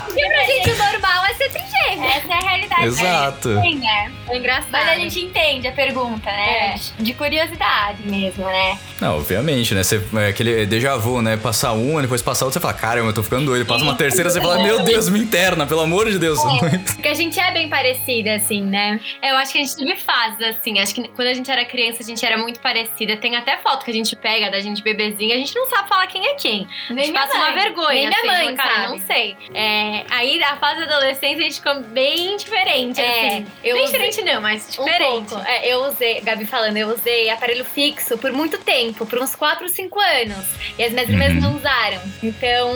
Porque 0.04 0.22
pra 0.26 0.44
gente 0.44 0.70
o 0.70 0.76
normal 0.76 1.24
é 1.26 1.34
ser 1.34 1.48
trigêmeo. 1.50 2.04
Essa 2.10 2.28
é 2.28 2.32
a 2.34 2.40
realidade. 2.40 2.84
Exato. 2.86 3.60
Sim, 3.60 3.74
né? 3.80 4.12
É 4.28 4.36
engraçado. 4.36 4.70
Mas 4.70 4.88
a 4.88 4.94
gente 4.96 5.20
entende 5.20 5.66
a 5.68 5.72
pergunta, 5.72 6.30
né? 6.30 6.74
É. 6.74 6.74
De- 6.74 7.02
De 7.10 7.14
curiosidade 7.14 8.02
mesmo, 8.04 8.44
né? 8.46 8.78
Não, 9.00 9.16
obviamente, 9.16 9.74
né? 9.74 9.82
Você, 9.82 10.00
é 10.18 10.28
aquele 10.28 10.66
déjà 10.66 10.96
vu, 10.96 11.20
né? 11.22 11.36
Passar 11.36 11.72
uma, 11.72 12.02
depois 12.02 12.22
passar 12.22 12.44
outra, 12.44 12.60
você 12.60 12.62
fala, 12.62 12.74
caramba, 12.74 13.08
eu 13.08 13.12
tô 13.14 13.22
ficando 13.22 13.46
doido. 13.46 13.66
Passa 13.66 13.82
uma 13.82 13.94
terceira, 13.96 14.30
você 14.30 14.40
fala, 14.40 14.62
meu 14.62 14.82
Deus, 14.84 15.08
me 15.08 15.18
interna, 15.18 15.66
pelo 15.66 15.80
amor 15.80 16.10
de 16.10 16.18
Deus. 16.18 16.38
Porque 16.94 17.08
a 17.08 17.14
gente 17.14 17.38
é 17.40 17.50
bem 17.52 17.68
parecida, 17.68 18.34
assim, 18.34 18.62
né? 18.62 19.00
Eu 19.22 19.36
acho 19.36 19.52
que 19.52 19.58
a 19.58 19.62
gente 19.62 19.76
teve 19.76 19.96
fases, 19.96 20.40
assim. 20.42 20.78
Acho 20.78 20.94
que 20.94 21.08
quando 21.08 21.28
a 21.28 21.34
gente 21.34 21.49
era 21.50 21.64
criança, 21.64 22.02
a 22.02 22.06
gente 22.06 22.24
era 22.24 22.36
muito 22.38 22.60
parecida. 22.60 23.16
Tem 23.16 23.36
até 23.36 23.58
foto 23.58 23.84
que 23.84 23.90
a 23.90 23.94
gente 23.94 24.14
pega 24.16 24.50
da 24.50 24.60
gente 24.60 24.82
bebezinha, 24.82 25.34
a 25.34 25.38
gente 25.38 25.54
não 25.54 25.66
sabe 25.66 25.88
falar 25.88 26.06
quem 26.06 26.26
é 26.26 26.34
quem. 26.34 26.66
a 26.88 26.92
gente 26.94 27.12
passa 27.12 27.36
uma 27.36 27.52
vergonha. 27.52 27.88
Nem 27.88 28.08
minha 28.08 28.18
assim, 28.18 28.26
mãe 28.46 28.56
fala, 28.56 28.68
cara, 28.68 28.86
sabe. 28.86 28.98
não 28.98 29.06
sei. 29.06 29.36
É, 29.54 30.04
aí, 30.10 30.42
a 30.42 30.56
fase 30.56 30.86
da 30.86 30.96
adolescência, 30.96 31.38
a 31.38 31.42
gente 31.42 31.54
ficou 31.56 31.80
bem 31.82 32.36
diferente, 32.36 33.00
É, 33.00 33.26
assim. 33.28 33.46
eu 33.64 33.74
bem 33.76 33.84
usei- 33.84 33.98
diferente 34.00 34.32
não, 34.32 34.40
mas 34.40 34.78
Um 34.78 34.84
diferente. 34.84 35.28
pouco. 35.30 35.44
É, 35.46 35.68
eu 35.68 35.84
usei, 35.86 36.20
Gabi 36.20 36.44
falando, 36.46 36.76
eu 36.76 36.88
usei 36.88 37.30
aparelho 37.30 37.64
fixo 37.64 38.16
por 38.18 38.32
muito 38.32 38.58
tempo, 38.58 39.04
por 39.06 39.18
uns 39.20 39.34
4, 39.34 39.68
5 39.68 39.98
anos. 40.00 40.46
E 40.78 40.84
as 40.84 40.92
minhas 40.92 41.08
irmãs 41.08 41.32
Uhum. 41.34 41.40
não 41.40 41.56
usaram. 41.56 42.00
Então, 42.22 42.72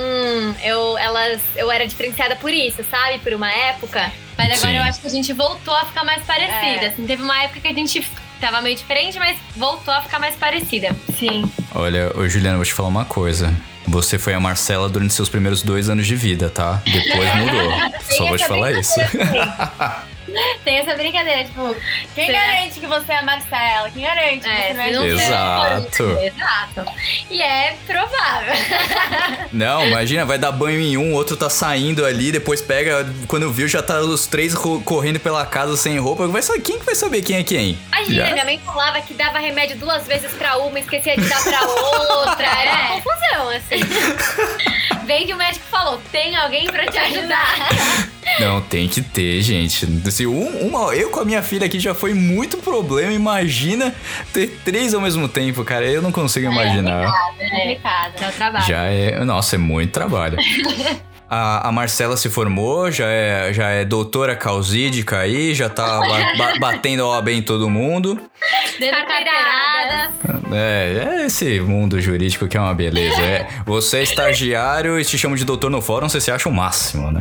eu, 0.63 0.97
elas, 0.99 1.41
eu 1.57 1.71
era 1.71 1.87
diferenciada 1.87 2.37
por 2.37 2.53
isso, 2.53 2.83
sabe? 2.85 3.19
Por 3.19 3.33
uma 3.33 3.53
época. 3.53 4.13
Mas 4.37 4.47
agora 4.47 4.73
Sim. 4.73 4.77
eu 4.77 4.83
acho 4.83 5.01
que 5.01 5.07
a 5.07 5.11
gente 5.11 5.33
voltou 5.33 5.75
a 5.75 5.85
ficar 5.85 6.05
mais 6.05 6.25
parecida. 6.25 6.87
É. 6.87 6.89
Assim, 6.89 7.07
teve 7.07 7.23
uma 7.23 7.45
época 7.45 7.61
que 7.61 7.69
a 7.69 7.73
gente 7.73 8.05
tava 8.41 8.61
meio 8.61 8.77
diferente, 8.77 9.19
mas 9.19 9.37
voltou 9.57 9.93
a 9.93 10.03
ficar 10.03 10.19
mais 10.19 10.35
parecida. 10.37 10.95
Sim. 11.19 11.51
Olha, 11.75 12.13
ô 12.17 12.29
Juliana, 12.29 12.57
vou 12.57 12.65
te 12.65 12.73
falar 12.73 12.89
uma 12.89 13.05
coisa. 13.05 13.55
Você 13.87 14.19
foi 14.19 14.33
a 14.33 14.41
Marcela 14.41 14.89
durante 14.89 15.13
seus 15.13 15.29
primeiros 15.29 15.63
dois 15.63 15.89
anos 15.91 16.07
de 16.07 16.17
vida, 16.17 16.49
tá? 16.49 16.81
Depois 16.85 17.35
mudou. 17.37 17.73
Só 18.17 18.27
vou 18.27 18.37
te 18.39 18.47
falar 18.47 18.73
isso. 18.73 18.95
Tem 20.65 20.79
essa 20.79 20.95
brincadeira, 20.95 21.45
tipo, 21.45 21.75
quem 22.15 22.27
Será? 22.27 22.39
garante 22.39 22.81
que 22.81 22.87
você 22.87 23.13
é 23.13 23.19
a 23.19 23.23
Marcela? 23.23 23.91
Quem 23.91 24.03
garante 24.03 24.41
que 24.41 24.49
É, 24.49 24.67
você 24.69 24.73
não 24.75 24.83
é? 24.83 25.07
Exato. 25.07 26.19
Exato. 26.21 26.93
E 27.31 27.43
é 27.43 27.77
provável. 27.87 28.55
Não, 29.53 29.87
imagina, 29.87 30.25
vai 30.25 30.39
dar 30.39 30.51
banho 30.51 30.81
em 30.81 30.97
um, 30.97 31.15
outro 31.15 31.37
tá 31.37 31.49
saindo 31.49 32.05
ali, 32.05 32.33
depois 32.33 32.61
pega, 32.61 33.07
quando 33.29 33.51
viu, 33.53 33.69
já 33.69 33.83
tá 33.83 34.01
os 34.01 34.27
três 34.27 34.55
correndo 34.55 35.21
pela 35.21 35.47
casa 35.47 35.77
sem 35.77 35.99
roupa. 35.99 36.27
Vai 36.27 36.43
saber, 36.43 36.61
quem 36.61 36.79
que 36.79 36.85
vai 36.85 36.95
saber 36.95 37.23
quem 37.23 37.37
é 37.37 37.45
quem? 37.45 37.79
Imagina, 37.89 38.27
Já? 38.27 38.33
minha 38.33 38.45
mãe 38.45 38.61
falava 38.65 39.01
que 39.01 39.15
dava 39.15 39.39
remédio 39.39 39.77
duas 39.77 40.07
vezes 40.07 40.33
pra 40.33 40.57
uma, 40.59 40.79
esquecia 40.79 41.17
de 41.17 41.29
dar 41.29 41.43
pra 41.43 41.63
outra. 41.63 42.47
Era 42.47 42.73
uma 42.73 43.01
confusão, 43.01 43.49
assim. 43.51 43.81
Vem 45.07 45.27
de 45.27 45.35
um 45.35 45.37
médico 45.37 45.65
e 45.67 45.71
falou: 45.71 46.01
tem 46.11 46.35
alguém 46.37 46.67
pra 46.67 46.87
te 46.87 46.99
ajudar. 46.99 48.09
Não, 48.41 48.61
tem 48.61 48.89
que 48.89 49.01
ter, 49.01 49.41
gente. 49.43 49.87
Assim, 50.07 50.27
um- 50.27 50.67
uma, 50.69 50.95
eu 50.95 51.11
com 51.11 51.21
a 51.21 51.25
minha 51.25 51.43
filha 51.43 51.67
aqui 51.67 51.79
já 51.79 51.95
foi 51.95 52.15
muito 52.15 52.57
problema. 52.59 53.13
Imagina 53.13 53.95
ter 54.33 54.59
três 54.65 54.93
ao 54.95 55.01
mesmo 55.01 55.29
tempo, 55.29 55.63
cara. 55.65 55.85
Eu 55.87 56.03
não 56.03 56.11
consigo 56.13 56.51
imaginar. 56.51 57.05
É 57.39 57.45
complicado. 57.49 58.23
É 58.23 58.29
o 58.29 58.33
trabalho. 58.33 58.67
Já 58.67 58.85
é. 58.85 59.25
Nossa, 59.25 59.55
é 59.57 59.59
muito 59.59 59.91
trabalho. 59.93 60.37
A, 61.29 61.69
a 61.69 61.73
Marcela 61.73 62.17
se 62.17 62.29
formou, 62.29 62.91
já 62.91 63.07
é, 63.07 63.53
já 63.53 63.69
é 63.71 63.85
doutora 63.85 64.37
causídica 64.37 65.19
aí, 65.19 65.55
já 65.55 65.69
tá 65.69 65.99
ba- 66.01 66.35
ba- 66.37 66.53
batendo 66.61 67.07
OAB 67.07 67.29
em 67.29 67.43
todo 67.43 67.69
mundo. 67.71 68.21
Dando 68.79 69.07
Carteirada. 69.07 70.13
É, 70.53 71.19
é 71.23 71.27
esse 71.27 71.61
mundo 71.61 72.01
jurídico 72.01 72.47
que 72.47 72.57
é 72.57 72.61
uma 72.61 72.75
beleza. 72.75 73.21
É, 73.23 73.49
você 73.65 73.99
é 73.99 74.03
estagiário 74.03 75.01
e 75.01 75.05
te 75.05 75.17
chamam 75.17 75.37
de 75.37 75.45
doutor 75.45 75.71
no 75.71 75.81
fórum, 75.81 76.09
você 76.09 76.21
se 76.21 76.31
acha 76.31 76.49
o 76.49 76.53
máximo, 76.53 77.11
né? 77.11 77.21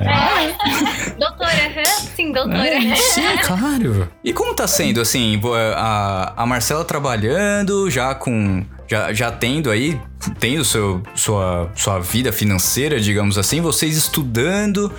Doutora, 1.18 1.52
aham. 1.54 1.84
sim, 2.16 2.32
doutora. 2.32 2.68
É, 2.68 2.96
sim, 2.96 3.38
claro. 3.42 4.10
E 4.24 4.34
como 4.34 4.54
tá 4.54 4.68
sendo, 4.68 5.00
assim, 5.02 5.40
a, 5.76 6.34
a 6.36 6.46
Marcela 6.46 6.84
trabalhando, 6.84 7.90
já 7.90 8.14
com. 8.14 8.64
Já, 8.88 9.14
já 9.14 9.32
tendo 9.32 9.72
aí, 9.72 10.00
tendo 10.40 10.64
seu, 10.64 11.02
sua, 11.16 11.72
sua 11.76 12.00
vida 12.00 12.32
financeira, 12.32 13.00
digamos 13.00 13.38
assim, 13.38 13.62
vocês 13.62 13.96
estudando, 13.98 14.92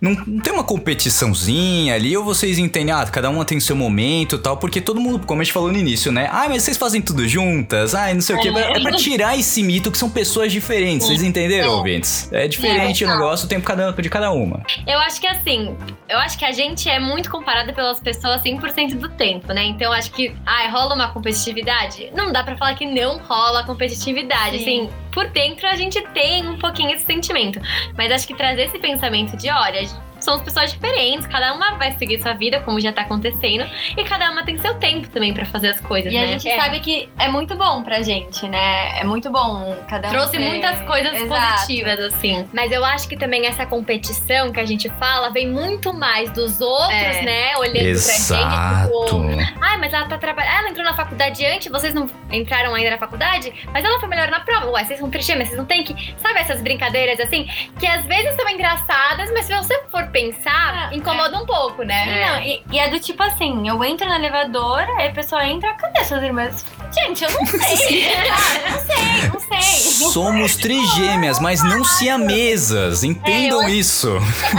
não, 0.00 0.12
não 0.26 0.40
tem 0.40 0.52
uma 0.52 0.64
competiçãozinha 0.64 1.94
ali, 1.94 2.16
ou 2.16 2.24
vocês 2.24 2.58
entendem, 2.58 2.94
ah, 2.94 3.04
cada 3.06 3.28
uma 3.30 3.44
tem 3.44 3.58
seu 3.60 3.76
momento 3.76 4.36
e 4.36 4.38
tal, 4.38 4.56
porque 4.56 4.80
todo 4.80 5.00
mundo, 5.00 5.26
como 5.26 5.40
a 5.40 5.44
gente 5.44 5.52
falou 5.52 5.70
no 5.72 5.78
início, 5.78 6.10
né? 6.12 6.28
Ah, 6.32 6.46
mas 6.48 6.62
vocês 6.62 6.76
fazem 6.76 7.02
tudo 7.02 7.26
juntas, 7.28 7.94
ah, 7.94 8.12
não 8.14 8.20
sei 8.20 8.36
o 8.36 8.40
quê. 8.40 8.48
É 8.48 8.80
pra 8.80 8.92
tirar 8.92 9.36
esse 9.38 9.62
mito 9.62 9.90
que 9.90 9.98
são 9.98 10.08
pessoas 10.08 10.52
diferentes, 10.52 11.06
vocês 11.06 11.22
entenderam, 11.22 11.72
ouvintes? 11.78 12.28
É 12.32 12.46
diferente 12.48 13.04
o 13.04 13.08
negócio, 13.08 13.46
o 13.46 13.48
tempo 13.48 13.64
cada- 13.66 13.92
de 13.92 14.08
cada 14.08 14.30
uma. 14.32 14.62
Eu 14.86 14.98
acho 15.00 15.20
que 15.20 15.26
assim, 15.26 15.76
eu 16.08 16.18
acho 16.18 16.38
que 16.38 16.44
a 16.44 16.52
gente 16.52 16.88
é 16.88 16.98
muito 16.98 17.30
comparada 17.30 17.72
pelas 17.72 18.00
pessoas 18.00 18.40
100% 18.42 18.94
do 18.98 19.08
tempo, 19.10 19.52
né? 19.52 19.64
Então 19.64 19.88
eu 19.88 19.92
acho 19.92 20.10
que, 20.12 20.34
ai, 20.46 20.70
rola 20.70 20.94
uma 20.94 21.08
competitividade? 21.12 22.10
Não 22.16 22.32
dá 22.32 22.42
pra 22.44 22.56
falar 22.56 22.74
que 22.74 22.86
não 22.86 23.18
rola 23.18 23.31
competitividade. 23.64 24.58
Sim. 24.58 24.86
Assim, 24.86 24.90
por 25.12 25.28
dentro 25.28 25.66
a 25.66 25.76
gente 25.76 26.00
tem 26.08 26.48
um 26.48 26.58
pouquinho 26.58 26.90
esse 26.94 27.04
sentimento. 27.04 27.60
Mas 27.96 28.10
acho 28.12 28.26
que 28.26 28.34
trazer 28.34 28.64
esse 28.64 28.78
pensamento 28.78 29.36
de, 29.36 29.50
olha, 29.50 29.88
somos 30.24 30.42
pessoas 30.42 30.72
diferentes, 30.72 31.26
cada 31.26 31.52
uma 31.54 31.76
vai 31.76 31.92
seguir 31.92 32.20
sua 32.20 32.32
vida, 32.34 32.60
como 32.60 32.80
já 32.80 32.92
tá 32.92 33.02
acontecendo, 33.02 33.64
e 33.96 34.04
cada 34.04 34.30
uma 34.30 34.44
tem 34.44 34.56
seu 34.58 34.74
tempo 34.74 35.08
também 35.08 35.32
pra 35.34 35.44
fazer 35.46 35.68
as 35.70 35.80
coisas, 35.80 36.12
E 36.12 36.16
né? 36.16 36.24
a 36.24 36.26
gente 36.26 36.48
É. 36.48 36.56
sabe 36.60 36.80
que 36.80 37.08
é 37.18 37.28
muito 37.28 37.54
bom 37.56 37.82
pra 37.82 38.02
gente, 38.02 38.46
né? 38.48 38.98
É 39.00 39.04
muito 39.04 39.30
bom 39.30 39.76
cada 39.88 40.08
um 40.08 40.10
Trouxe 40.12 40.32
ter- 40.32 40.38
muitas 40.40 40.80
coisas 40.82 41.12
Exato. 41.14 41.50
positivas, 41.52 41.98
assim. 42.00 42.48
Mas 42.52 42.70
eu 42.72 42.84
acho 42.84 43.08
que 43.08 43.16
também 43.16 43.46
essa 43.46 43.64
competição 43.66 44.52
que 44.52 44.60
a 44.60 44.64
gente 44.66 44.88
fala 44.98 45.30
vem 45.30 45.48
muito 45.48 45.92
mais 45.92 46.30
dos 46.30 46.60
outros, 46.60 46.92
É. 46.92 47.22
né? 47.22 47.56
Olhando 47.56 47.72
pra 47.72 47.82
Exato. 47.82 48.92
gente, 48.92 49.40
tipo, 49.46 49.56
ai, 49.60 49.76
mas 49.78 49.92
ela 49.92 50.06
tá 50.06 50.18
trabalhando. 50.18 50.52
Ela 50.58 50.68
entrou 50.70 50.84
na 50.84 50.94
faculdade 50.94 51.44
antes, 51.44 51.70
vocês 51.70 51.94
não 51.94 52.08
entraram 52.30 52.74
ainda 52.74 52.90
na 52.90 52.98
faculdade, 52.98 53.52
mas 53.72 53.84
ela 53.84 53.98
foi 54.00 54.08
melhor 54.08 54.28
na 54.30 54.40
prova. 54.40 54.70
Ué, 54.70 54.84
vocês 54.84 54.98
são 54.98 55.10
trigêmeas, 55.10 55.48
vocês 55.48 55.58
não 55.58 55.66
têm 55.66 55.82
que. 55.84 56.14
Sabe 56.18 56.40
essas 56.40 56.60
brincadeiras 56.62 57.18
assim? 57.20 57.48
Que 57.78 57.86
às 57.86 58.04
vezes 58.06 58.34
são 58.36 58.48
engraçadas, 58.48 59.30
mas 59.32 59.44
se 59.46 59.54
você 59.54 59.80
for 59.90 60.06
pensar, 60.12 60.88
Ah, 60.90 60.94
incomoda 60.94 61.36
um 61.38 61.46
pouco, 61.46 61.82
né? 61.82 62.04
E 62.06 62.26
Não, 62.26 62.42
e, 62.42 62.62
e 62.72 62.78
é 62.78 62.88
do 62.88 63.00
tipo 63.00 63.22
assim, 63.22 63.68
eu 63.68 63.82
entro 63.82 64.06
no 64.08 64.14
elevador, 64.14 64.80
aí 64.98 65.08
a 65.08 65.12
pessoa 65.12 65.44
entra, 65.46 65.72
cadê 65.74 66.04
suas 66.04 66.22
irmãs? 66.22 66.64
Gente, 66.92 67.24
eu 67.24 67.30
não 67.30 67.46
sei. 67.46 68.06
ah, 68.30 68.70
não 68.70 68.78
sei, 68.80 69.28
não 69.32 69.40
sei. 69.40 70.10
Somos 70.12 70.56
trigêmeas, 70.56 71.40
mas 71.40 71.62
não 71.64 71.82
siamesas. 71.84 73.02
Entendam 73.02 73.62
É, 73.62 73.64
eu- 73.66 73.68
isso. 73.70 74.10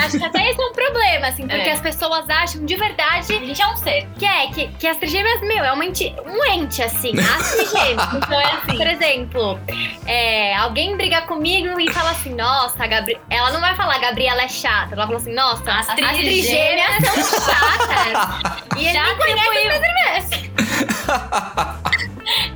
Acho 0.03 0.17
que 0.17 0.25
até 0.25 0.49
esse 0.49 0.59
é 0.61 0.65
um 0.65 0.73
problema, 0.73 1.27
assim, 1.27 1.43
porque 1.47 1.69
É. 1.69 1.71
as 1.73 1.81
pessoas 1.81 2.27
acham 2.29 2.65
de 2.65 2.75
verdade 2.75 3.33
A 3.35 3.39
gente 3.45 3.61
é 3.61 3.67
um 3.67 3.77
ser. 3.77 4.07
Que 4.17 4.25
é, 4.25 4.47
que, 4.47 4.67
que 4.69 4.87
as 4.87 4.97
trigêmeas, 4.97 5.41
meu, 5.41 5.63
é 5.63 5.71
uma 5.71 5.85
enti, 5.85 6.13
um 6.25 6.43
ente, 6.53 6.81
assim, 6.81 7.11
as 7.19 7.51
trigêmeas. 7.55 8.13
então 8.15 8.39
é 8.39 8.45
assim, 8.45 8.77
por 8.77 8.87
exemplo, 8.87 9.59
é, 10.05 10.55
alguém 10.55 10.95
briga 10.97 11.21
comigo 11.21 11.79
e 11.79 11.91
fala 11.91 12.11
assim, 12.11 12.33
nossa, 12.33 12.83
a 12.83 12.87
Gabri... 12.87 13.17
ela 13.29 13.51
não 13.51 13.59
vai 13.61 13.75
falar, 13.75 13.99
Gabriela 13.99 14.41
é 14.41 14.47
chata. 14.47 14.95
Ela 14.95 15.05
fala 15.05 15.17
assim, 15.17 15.33
nossa, 15.33 15.42
as, 15.51 15.89
as 15.89 15.95
trigêmeas 16.17 16.95
são 17.03 17.39
chatas. 17.41 18.77
e 18.77 18.85
ele 18.85 18.93
Já 18.93 19.03
nem 19.03 19.15
conhece 19.17 19.39
atribuiu. 19.39 19.71
as 19.71 19.81
irmãs. 19.83 20.25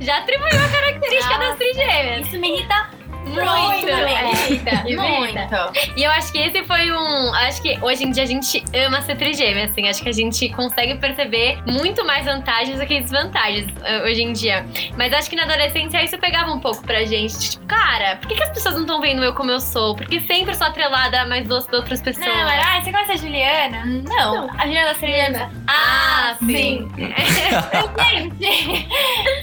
Já 0.00 0.18
atribuiu 0.18 0.64
a 0.64 0.68
característica 0.68 1.34
Nossa, 1.38 1.48
das 1.48 1.56
trigêmeas. 1.58 2.26
Isso 2.26 2.38
me 2.38 2.48
irrita 2.56 2.90
muito. 3.28 3.68
Muito, 3.68 4.68
é. 4.68 4.96
Muito. 4.96 5.96
E 5.96 6.02
eu 6.02 6.10
acho 6.10 6.32
que 6.32 6.38
esse 6.38 6.64
foi 6.64 6.90
um. 6.90 7.34
Acho 7.34 7.62
que 7.62 7.78
hoje 7.82 8.04
em 8.04 8.10
dia 8.10 8.22
a 8.22 8.26
gente 8.26 8.62
ama 8.86 9.00
ser 9.02 9.16
trigêmea, 9.16 9.66
assim. 9.66 9.88
Acho 9.88 10.02
que 10.02 10.08
a 10.08 10.12
gente 10.12 10.48
consegue 10.50 10.96
perceber 10.96 11.58
muito 11.66 12.04
mais 12.04 12.24
vantagens 12.24 12.78
do 12.78 12.86
que 12.86 13.00
desvantagens 13.00 13.66
eh, 13.84 14.02
hoje 14.02 14.22
em 14.22 14.32
dia. 14.32 14.66
Mas 14.96 15.12
acho 15.12 15.28
que 15.30 15.36
na 15.36 15.44
adolescência 15.44 16.02
isso 16.02 16.18
pegava 16.18 16.52
um 16.52 16.60
pouco 16.60 16.82
pra 16.82 17.04
gente. 17.04 17.38
Tipo, 17.38 17.66
cara, 17.66 18.16
por 18.16 18.28
que, 18.28 18.34
que 18.34 18.42
as 18.42 18.50
pessoas 18.50 18.74
não 18.74 18.82
estão 18.82 19.00
vendo 19.00 19.22
eu 19.22 19.34
como 19.34 19.50
eu 19.50 19.60
sou? 19.60 19.94
Porque 19.94 20.20
sempre 20.20 20.54
sou 20.54 20.66
atrelada 20.66 21.22
a 21.22 21.26
mais 21.26 21.46
doce 21.46 21.68
de 21.70 21.76
outras 21.76 22.00
pessoas. 22.02 22.26
Não, 22.26 22.48
era, 22.48 22.76
ah, 22.76 22.80
você 22.82 22.92
conhece 22.92 23.12
a 23.12 23.16
Juliana? 23.16 23.84
Não. 23.84 24.50
A 24.58 24.66
Juliana 24.66 24.92
da 24.92 24.94
Juliana. 24.94 25.50
Ah, 25.66 26.36
sim. 26.38 26.88
Gente, 28.40 28.88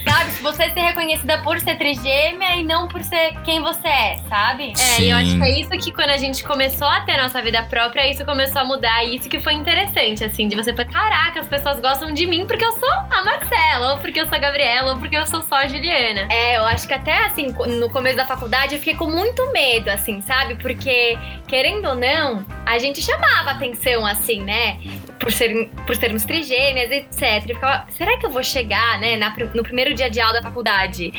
sabe? 0.07 0.31
Se 0.31 0.41
você 0.43 0.69
ser 0.69 0.79
reconhecida 0.79 1.37
por 1.39 1.59
ser 1.59 1.75
trigêmea 1.77 2.55
e 2.55 2.63
não 2.63 2.87
por 2.87 3.03
ser 3.03 3.33
quem 3.43 3.61
você 3.61 3.74
é, 3.83 4.17
sabe? 4.29 4.73
É, 4.79 5.01
e 5.01 5.09
eu 5.09 5.17
acho 5.17 5.37
que 5.37 5.43
é 5.43 5.59
isso 5.59 5.69
que 5.69 5.91
quando 5.91 6.09
a 6.09 6.17
gente 6.17 6.43
começou 6.43 6.87
a 6.87 7.01
ter 7.01 7.13
a 7.13 7.23
nossa 7.23 7.41
vida 7.41 7.63
própria, 7.63 8.09
isso 8.09 8.23
começou 8.25 8.61
a 8.61 8.65
mudar. 8.65 9.03
E 9.03 9.15
isso 9.15 9.29
que 9.29 9.39
foi 9.39 9.53
interessante, 9.53 10.23
assim, 10.23 10.47
de 10.47 10.55
você 10.55 10.73
falar, 10.73 10.89
caraca, 10.89 11.39
as 11.39 11.47
pessoas 11.47 11.79
gostam 11.79 12.13
de 12.13 12.25
mim 12.25 12.45
porque 12.45 12.63
eu 12.63 12.71
sou 12.73 12.89
a 12.89 13.23
Marcela, 13.23 13.93
ou 13.93 13.99
porque 13.99 14.19
eu 14.19 14.27
sou 14.27 14.35
a 14.35 14.39
Gabriela, 14.39 14.93
ou 14.93 14.99
porque 14.99 15.17
eu 15.17 15.25
sou 15.25 15.41
só 15.41 15.55
a 15.55 15.67
Juliana. 15.67 16.27
É, 16.29 16.57
eu 16.57 16.65
acho 16.65 16.87
que 16.87 16.93
até, 16.93 17.25
assim, 17.25 17.47
no 17.79 17.89
começo 17.89 18.17
da 18.17 18.25
faculdade 18.25 18.75
eu 18.75 18.79
fiquei 18.79 18.95
com 18.95 19.09
muito 19.09 19.51
medo, 19.51 19.89
assim, 19.89 20.21
sabe? 20.21 20.55
Porque, 20.55 21.17
querendo 21.47 21.87
ou 21.87 21.95
não, 21.95 22.45
a 22.65 22.77
gente 22.77 23.01
chamava 23.01 23.51
atenção, 23.51 24.05
assim, 24.05 24.41
né? 24.41 24.79
Por, 25.19 25.31
ser, 25.31 25.69
por 25.87 25.95
sermos 25.95 26.23
trigêmeas, 26.23 26.91
etc. 26.91 27.49
Eu 27.49 27.55
ficava, 27.55 27.85
será 27.89 28.17
que 28.17 28.25
eu 28.25 28.29
vou 28.29 28.43
chegar, 28.43 28.99
né, 28.99 29.15
na 29.15 29.33
no 29.53 29.63
primeiro 29.63 29.93
dia 29.93 30.09
de 30.09 30.19
aula 30.19 30.33
da 30.33 30.41
faculdade? 30.41 31.11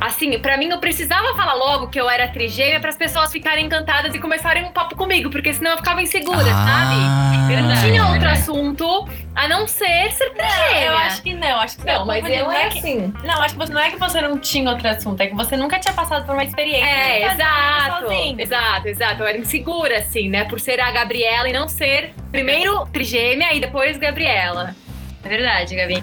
Assim, 0.00 0.38
pra 0.38 0.56
mim 0.56 0.68
eu 0.70 0.78
precisava 0.78 1.34
falar 1.34 1.54
logo 1.54 1.88
que 1.88 2.00
eu 2.00 2.08
era 2.08 2.28
trigêmea 2.28 2.80
para 2.80 2.90
as 2.90 2.96
pessoas 2.96 3.30
ficarem 3.30 3.66
encantadas 3.66 4.14
e 4.14 4.18
começarem 4.18 4.64
um 4.64 4.70
papo 4.72 4.96
comigo, 4.96 5.28
porque 5.30 5.52
senão 5.52 5.72
eu 5.72 5.76
ficava 5.76 6.00
insegura, 6.02 6.42
sabe? 6.44 7.52
Eu 7.54 7.62
não 7.62 7.72
Ah. 7.72 7.76
tinha 7.80 8.06
outro 8.06 8.28
assunto 8.28 9.08
a 9.38 9.46
não 9.48 9.68
ser 9.68 10.10
ser 10.12 10.30
trigêmea. 10.30 10.86
Eu 10.86 10.96
acho 10.96 11.22
que 11.22 11.32
não, 11.34 11.60
acho 11.60 11.78
que 11.78 11.86
Não, 11.86 12.04
mas 12.04 12.20
confundindo. 12.22 12.42
eu 12.42 12.46
não 12.46 12.52
é 12.52 12.66
é 12.66 12.68
que, 12.70 12.78
assim. 12.78 13.12
Não, 13.24 13.42
acho 13.42 13.54
que 13.54 13.60
você, 13.60 13.72
não 13.72 13.80
é 13.80 13.90
que 13.90 13.96
você 13.98 14.20
não 14.20 14.38
tinha 14.38 14.68
outro 14.70 14.88
assunto, 14.88 15.20
é 15.20 15.26
que 15.28 15.34
você 15.36 15.56
nunca 15.56 15.78
tinha 15.78 15.94
passado 15.94 16.26
por 16.26 16.32
uma 16.34 16.42
experiência. 16.44 16.84
É, 16.84 17.32
exato. 17.32 18.12
Exato, 18.38 18.88
exato. 18.88 19.22
Eu 19.22 19.26
era 19.28 19.38
insegura, 19.38 19.98
assim, 19.98 20.28
né? 20.28 20.44
Por 20.44 20.58
ser 20.58 20.80
a 20.80 20.90
Gabriela 20.90 21.48
e 21.48 21.52
não 21.52 21.68
ser 21.68 22.12
primeiro 22.32 22.84
trigêmea 22.92 23.54
e 23.54 23.60
depois 23.60 23.96
Gabriela. 23.96 24.74
É 25.24 25.28
verdade, 25.28 25.74
Gabi. 25.74 26.02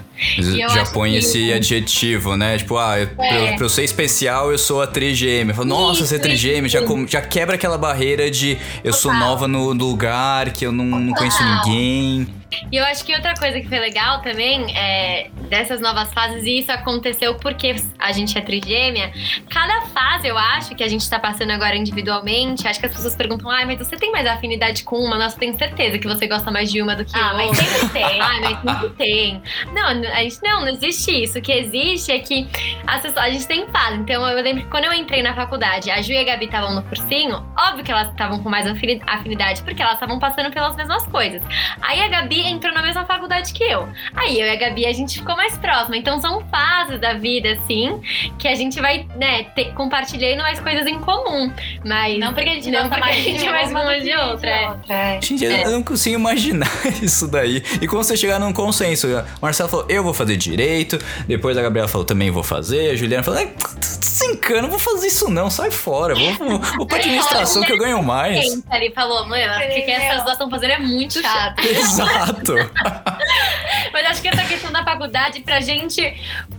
Eu 0.60 0.70
Já 0.70 0.86
põe 0.88 1.12
que- 1.12 1.18
esse 1.18 1.52
adjetivo, 1.54 2.36
né? 2.36 2.58
Tipo, 2.58 2.78
ah, 2.78 3.00
eu, 3.00 3.08
pra, 3.08 3.26
eu, 3.34 3.56
pra 3.56 3.66
eu 3.66 3.70
ser 3.70 3.84
especial, 3.84 4.52
eu 4.52 4.58
sou 4.58 4.82
a 4.82 4.88
trigêmea. 4.88 5.56
Fala, 5.56 5.66
Nossa, 5.68 6.00
Isso, 6.00 6.08
ser 6.08 6.20
trigêmea 6.20 6.70
já, 6.70 6.82
com- 6.84 7.08
já 7.08 7.22
quebra 7.22 7.56
aquela 7.56 7.78
barreira 7.78 8.30
de 8.30 8.58
eu 8.84 8.94
sou 8.94 9.14
nova 9.14 9.48
no, 9.48 9.74
no 9.74 9.86
lugar, 9.86 10.52
que 10.52 10.66
eu 10.66 10.72
não, 10.72 10.84
não 10.86 11.14
conheço 11.14 11.42
ninguém. 11.44 12.28
E 12.72 12.78
eu 12.78 12.84
acho 12.86 13.04
que 13.06 13.14
outra 13.14 13.34
coisa 13.36 13.60
que 13.60 13.68
foi 13.68 13.80
legal 13.80 14.22
também 14.22 14.76
é. 14.78 15.30
dessas 15.50 15.80
novas 15.82 16.12
fases, 16.14 16.44
e 16.46 16.60
isso 16.60 16.72
aconteceu 16.72 17.36
porque 17.36 17.76
a 18.00 18.12
gente 18.12 18.38
é 18.38 18.42
trigêmea. 18.42 19.12
Cada 19.50 19.82
fase, 19.88 20.28
eu 20.28 20.38
acho, 20.38 20.76
que 20.76 20.84
a 20.84 20.88
gente 20.88 21.08
tá 21.10 21.20
passando 21.20 21.52
agora 21.52 21.76
individualmente, 21.76 22.68
acho 22.68 22.80
que 22.80 22.86
as 22.86 22.94
pessoas 22.94 23.16
perguntam, 23.16 23.50
ai, 23.50 23.66
mas 23.66 23.78
você 23.80 23.96
tem 23.98 24.12
mais 24.12 24.26
afinidade 24.26 24.84
com 24.84 24.98
uma? 24.98 25.18
Nossa, 25.18 25.36
eu 25.36 25.40
tenho 25.40 25.58
certeza 25.58 25.98
que 26.00 26.08
você 26.08 26.28
gosta 26.28 26.52
mais 26.52 26.72
de 26.72 26.82
uma 26.82 26.96
do 26.96 27.06
que 27.06 27.18
Ah, 27.18 27.34
outra. 27.34 27.46
mas 27.48 27.58
sempre 27.58 27.90
tem. 27.90 28.22
Ai, 28.22 28.40
mas 28.64 28.80
sempre 28.82 28.90
tem. 28.98 29.42
Não, 29.74 29.88
a 29.88 30.24
gente, 30.24 30.38
não, 30.44 30.62
não 30.62 30.70
existe 30.70 31.12
isso. 31.24 31.38
O 31.40 31.42
que 31.42 31.52
existe 31.52 32.12
é 32.12 32.20
que 32.20 32.48
as 32.88 33.02
pessoas, 33.02 33.26
a 33.26 33.30
gente 33.30 33.48
tem 33.48 33.68
fase. 33.68 33.98
Então, 33.98 34.26
eu 34.28 34.42
lembro 34.44 34.64
que 34.64 34.70
quando 34.70 34.86
eu 34.86 34.94
entrei 34.94 35.22
na 35.22 35.34
faculdade, 35.34 35.90
a 35.92 36.02
Ju 36.02 36.14
e 36.14 36.18
a 36.18 36.24
Gabi 36.24 36.46
estavam 36.46 36.74
no 36.74 36.82
cursinho, 36.84 37.46
óbvio 37.58 37.84
que 37.84 37.92
elas 37.92 38.10
estavam 38.10 38.42
com 38.42 38.50
mais 38.50 38.66
afini- 38.68 39.02
afinidade, 39.06 39.62
porque 39.64 39.82
elas 39.82 39.96
estavam 39.96 40.20
passando 40.20 40.52
pelas 40.52 40.76
mesmas 40.76 41.06
coisas. 41.08 41.42
Aí 41.82 42.02
a 42.02 42.08
Gabi 42.08 42.42
entrou 42.46 42.74
na 42.74 42.82
mesma 42.82 43.06
faculdade 43.06 43.54
que 43.54 43.64
eu. 43.64 43.88
Aí 44.16 44.40
eu 44.40 44.46
e 44.48 44.50
a 44.50 44.56
Gabi, 44.56 44.86
a 44.86 44.94
gente 44.94 45.20
ficou 45.20 45.36
mais 45.36 45.58
próxima. 45.58 45.98
Então, 45.98 46.20
são 46.20 46.44
fases 46.50 47.00
da 47.00 47.14
vida, 47.14 47.52
assim, 47.54 48.02
que 48.38 48.48
a 48.48 48.56
gente 48.56 48.80
vai, 48.80 49.06
né, 49.16 49.44
ter, 49.56 49.74
compartilhando 49.74 50.40
mais 50.42 50.60
coisas 50.60 50.86
em 50.88 51.00
comum. 51.00 51.52
Mas. 51.84 52.18
Não 52.20 52.34
porque 52.34 52.50
a 52.50 52.54
gente 52.54 52.72
Não 52.72 52.90
mais 52.90 53.18
a 53.18 53.20
gente 53.20 53.46
é 53.46 53.52
mais 53.52 53.72
uma 53.72 54.00
de 54.00 54.14
outra, 54.16 54.50
é. 54.50 54.74
é. 54.90 55.22
Gente, 55.22 55.44
eu- 55.44 55.52
eu 55.52 55.72
não 55.72 55.84
consigo 55.84 56.16
imaginar 56.16 56.70
isso 57.02 57.28
daí. 57.28 57.64
E 57.82 57.88
como 57.88 58.04
você 58.04 58.16
chegar 58.18 58.40
num 58.40 58.54
consenso? 58.54 59.08
O 59.08 59.24
Marcelo 59.42 59.70
falou, 59.70 59.86
eu 59.90 60.04
vou 60.04 60.14
fazer 60.14 60.36
direito. 60.38 60.98
Depois 61.28 61.58
a 61.58 61.62
Gabriela 61.62 61.88
falou, 61.88 62.06
também 62.06 62.30
vou 62.32 62.44
fazer. 62.44 62.92
A 62.92 62.96
Juliana 62.96 63.24
falou, 63.24 63.40
"Ai, 63.40 63.54
desencana, 64.00 64.64
não 64.64 64.70
vou 64.70 64.80
fazer 64.80 65.08
isso 65.08 65.30
não, 65.30 65.50
sai 65.50 65.72
fora. 65.72 66.16
Vou, 66.16 66.34
vou, 66.34 66.60
vou 66.78 66.86
pra 66.86 66.98
administração 67.00 67.62
que 67.64 67.72
eu 67.72 67.78
ganho 67.78 68.02
mais. 68.04 68.40
Gente, 68.46 68.64
ele 68.72 68.92
falou, 68.92 69.26
mano, 69.28 69.56
o 69.58 69.60
que, 69.70 69.82
que 69.82 69.92
essas 69.92 70.22
duas 70.24 70.34
estão 70.34 70.50
fazendo 70.50 70.72
é 70.72 70.80
muito 70.80 71.22
chato. 71.22 71.60
Exato. 71.66 72.25
Mas 73.94 74.06
acho 74.08 74.22
que 74.22 74.28
essa 74.28 74.44
questão 74.44 74.72
da 74.72 74.84
faculdade 74.84 75.42
pra 75.42 75.60
gente 75.62 76.02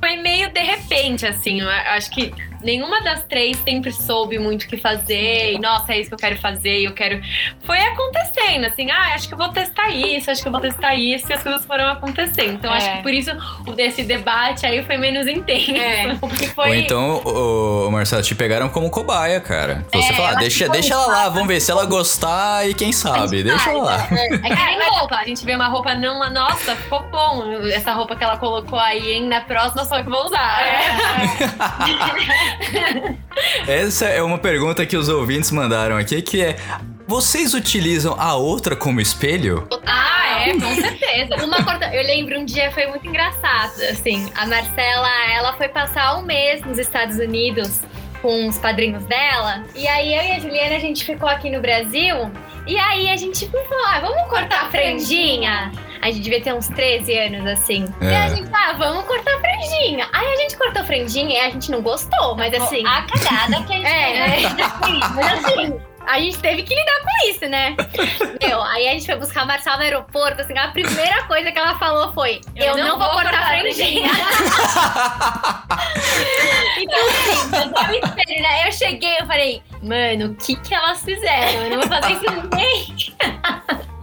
foi 0.00 0.16
meio 0.16 0.50
de 0.50 0.60
repente, 0.60 1.26
assim. 1.26 1.60
Eu 1.60 1.68
acho 1.68 2.10
que 2.10 2.32
nenhuma 2.62 3.00
das 3.02 3.22
três 3.24 3.56
sempre 3.58 3.92
soube 3.92 4.38
muito 4.38 4.64
o 4.64 4.68
que 4.68 4.76
fazer. 4.76 5.52
E, 5.54 5.58
nossa, 5.58 5.92
é 5.94 6.00
isso 6.00 6.08
que 6.10 6.14
eu 6.14 6.18
quero 6.18 6.36
fazer. 6.38 6.80
E 6.80 6.84
eu 6.84 6.92
quero. 6.92 7.20
Foi 7.64 7.78
acontecendo, 7.78 8.64
assim. 8.66 8.90
Ah, 8.90 9.14
acho 9.14 9.28
que 9.28 9.34
eu 9.34 9.38
vou 9.38 9.48
testar 9.48 9.88
isso, 9.90 10.30
acho 10.30 10.42
que 10.42 10.48
eu 10.48 10.52
vou 10.52 10.60
testar 10.60 10.94
isso. 10.94 11.30
E 11.30 11.32
as 11.32 11.42
coisas 11.42 11.64
foram 11.64 11.86
acontecendo. 11.88 12.52
Então 12.54 12.72
acho 12.72 12.86
É. 12.86 12.96
que 12.96 13.02
por 13.02 13.12
isso 13.12 13.30
o 13.66 13.72
desse 13.72 14.02
debate 14.02 14.64
aí 14.66 14.82
foi 14.84 14.96
menos 14.96 15.26
intenso. 15.26 15.76
É, 15.76 16.14
porque 16.20 16.46
foi. 16.48 16.68
Ou 16.68 16.74
então, 16.74 17.22
ô, 17.24 17.90
Marcelo, 17.90 18.22
te 18.22 18.34
pegaram 18.34 18.68
como 18.68 18.90
cobaia, 18.90 19.40
cara. 19.40 19.84
Você 19.92 20.12
É, 20.12 20.12
fala, 20.14 20.32
eu 20.32 20.38
deixa, 20.38 20.64
acho 20.64 20.72
deixa 20.72 20.94
ela 20.94 21.06
lá, 21.06 21.28
vamos 21.28 21.48
ver 21.48 21.60
se 21.60 21.70
ela 21.70 21.84
gostar 21.86 22.68
e 22.68 22.74
quem 22.74 22.92
sabe. 22.92 23.42
Deixa 23.42 23.70
ela 23.70 23.82
lá. 23.84 24.08
É 24.10 24.28
que 24.28 24.38
nem 24.78 24.90
roupa. 24.90 25.16
A 25.16 25.24
gente 25.24 25.44
vê 25.44 25.54
uma 25.54 25.68
roupa, 25.68 25.94
não, 25.94 26.28
nossa, 26.30 26.74
ficou 26.76 27.02
bom. 27.10 27.44
Essa 27.72 27.92
roupa 27.92 28.14
que 28.16 28.24
ela 28.24 28.36
colocou 28.36 28.78
aí, 28.78 29.12
hein? 29.12 29.26
Na 29.26 29.40
próxima 29.40 29.84
só 29.84 30.00
que 30.02 30.08
eu 30.08 30.12
vou 30.12 30.24
usar. 30.26 30.56
Essa 33.66 34.06
é 34.06 34.22
uma 34.22 34.38
pergunta 34.38 34.84
que 34.86 34.96
os 34.96 35.08
ouvintes 35.08 35.50
mandaram 35.50 35.96
aqui, 35.96 36.20
que 36.22 36.42
é... 36.42 36.56
Vocês 37.06 37.54
utilizam 37.54 38.16
a 38.18 38.34
outra 38.34 38.74
como 38.74 39.00
espelho? 39.00 39.68
Ah, 39.86 40.48
é, 40.48 40.52
com 40.54 40.74
certeza. 40.74 41.44
Uma 41.44 41.62
corta... 41.62 41.94
Eu 41.94 42.02
lembro 42.02 42.40
um 42.40 42.44
dia 42.44 42.72
foi 42.72 42.86
muito 42.86 43.06
engraçado, 43.06 43.80
assim. 43.90 44.30
A 44.34 44.46
Marcela, 44.46 45.08
ela 45.32 45.52
foi 45.52 45.68
passar 45.68 46.18
um 46.18 46.22
mês 46.22 46.64
nos 46.64 46.78
Estados 46.78 47.18
Unidos 47.18 47.80
com 48.20 48.48
os 48.48 48.58
padrinhos 48.58 49.04
dela. 49.04 49.64
E 49.74 49.86
aí 49.86 50.14
eu 50.14 50.22
e 50.22 50.32
a 50.32 50.40
Juliana, 50.40 50.76
a 50.76 50.80
gente 50.80 51.04
ficou 51.04 51.28
aqui 51.28 51.48
no 51.48 51.60
Brasil. 51.60 52.30
E 52.66 52.76
aí 52.78 53.08
a 53.10 53.16
gente 53.16 53.46
falou, 53.48 53.86
ah, 53.86 54.00
vamos 54.00 54.28
cortar 54.28 54.62
a 54.64 54.70
franjinha? 54.70 55.70
A 56.02 56.06
gente 56.10 56.20
devia 56.20 56.40
ter 56.42 56.52
uns 56.52 56.68
13 56.68 57.16
anos, 57.18 57.46
assim. 57.46 57.84
E 58.00 58.06
É. 58.06 58.24
a 58.24 58.28
gente, 58.28 58.50
ah, 58.52 58.72
vamos 58.76 59.04
cortar 59.06 59.34
a 59.36 59.40
franjinha. 59.40 60.08
Aí 60.12 60.26
a 60.26 60.36
gente 60.36 60.56
cortou 60.56 60.82
a 60.82 60.84
franjinha 60.84 61.34
e 61.36 61.40
a 61.40 61.50
gente 61.50 61.70
não 61.70 61.80
gostou, 61.80 62.34
mas 62.36 62.52
assim... 62.54 62.84
A 62.86 63.02
cagada 63.02 63.62
que 63.64 63.72
a 63.72 63.76
gente 63.76 63.86
É, 63.86 64.30
fez. 64.30 64.54
né? 64.54 64.72
Mas 65.14 65.44
assim, 65.44 65.80
a 66.06 66.20
gente 66.20 66.38
teve 66.38 66.62
que 66.64 66.74
lidar 66.74 67.00
com 67.00 67.28
isso, 67.30 67.46
né? 67.48 67.76
Meu, 68.42 68.62
aí 68.62 68.88
a 68.88 68.92
gente 68.92 69.06
foi 69.06 69.16
buscar 69.16 69.42
a 69.42 69.44
Marcela 69.46 69.76
no 69.78 69.82
aeroporto, 69.82 70.40
assim, 70.42 70.56
a 70.56 70.68
primeira 70.68 71.24
coisa 71.24 71.50
que 71.50 71.58
ela 71.58 71.76
falou 71.78 72.12
foi: 72.12 72.40
Eu, 72.54 72.76
não, 72.76 72.96
vou 72.98 73.10
cortar 73.10 73.42
a 73.42 73.46
franjinha. 73.48 74.08
então, 76.78 77.06
assim, 77.08 77.70
eu 78.36 78.42
né? 78.42 78.68
Eu 78.68 78.72
cheguei, 78.72 79.16
eu 79.20 79.26
falei, 79.26 79.62
mano, 79.86 80.32
o 80.32 80.34
que 80.34 80.56
que 80.56 80.74
elas 80.74 81.02
fizeram? 81.02 81.62
Eu 81.64 81.70
não 81.70 81.80
vou 81.80 81.88
fazer 81.88 82.12
isso 82.12 82.24
nem. 82.54 83.86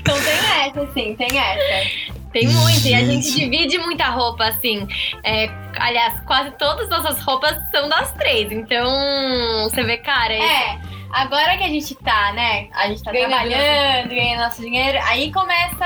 Então 0.00 0.16
tem 0.20 0.32
essa, 0.66 0.82
assim, 0.82 1.14
tem 1.14 1.38
essa. 1.38 1.90
Tem 2.32 2.48
muito, 2.48 2.86
e 2.86 2.94
a 2.94 3.04
gente 3.04 3.26
Gente. 3.26 3.40
divide 3.40 3.78
muita 3.78 4.06
roupa, 4.06 4.46
assim. 4.46 4.86
É, 5.24 5.48
aliás, 5.78 6.20
quase 6.26 6.50
todas 6.52 6.90
as 6.90 7.02
nossas 7.02 7.22
roupas 7.22 7.56
são 7.70 7.88
das 7.88 8.12
três. 8.12 8.50
Então, 8.52 8.88
você 9.64 9.82
vê, 9.82 9.96
cara, 9.96 10.34
É, 10.34 10.78
agora 11.12 11.56
que 11.56 11.64
a 11.64 11.68
gente 11.68 11.94
tá, 11.96 12.32
né? 12.32 12.68
A 12.74 12.88
gente 12.88 13.02
tá 13.02 13.10
Ganhando 13.12 13.30
trabalhando, 13.30 14.08
ganhando 14.08 14.40
nosso 14.42 14.60
dinheiro, 14.62 14.98
aí 15.04 15.32
começa 15.32 15.84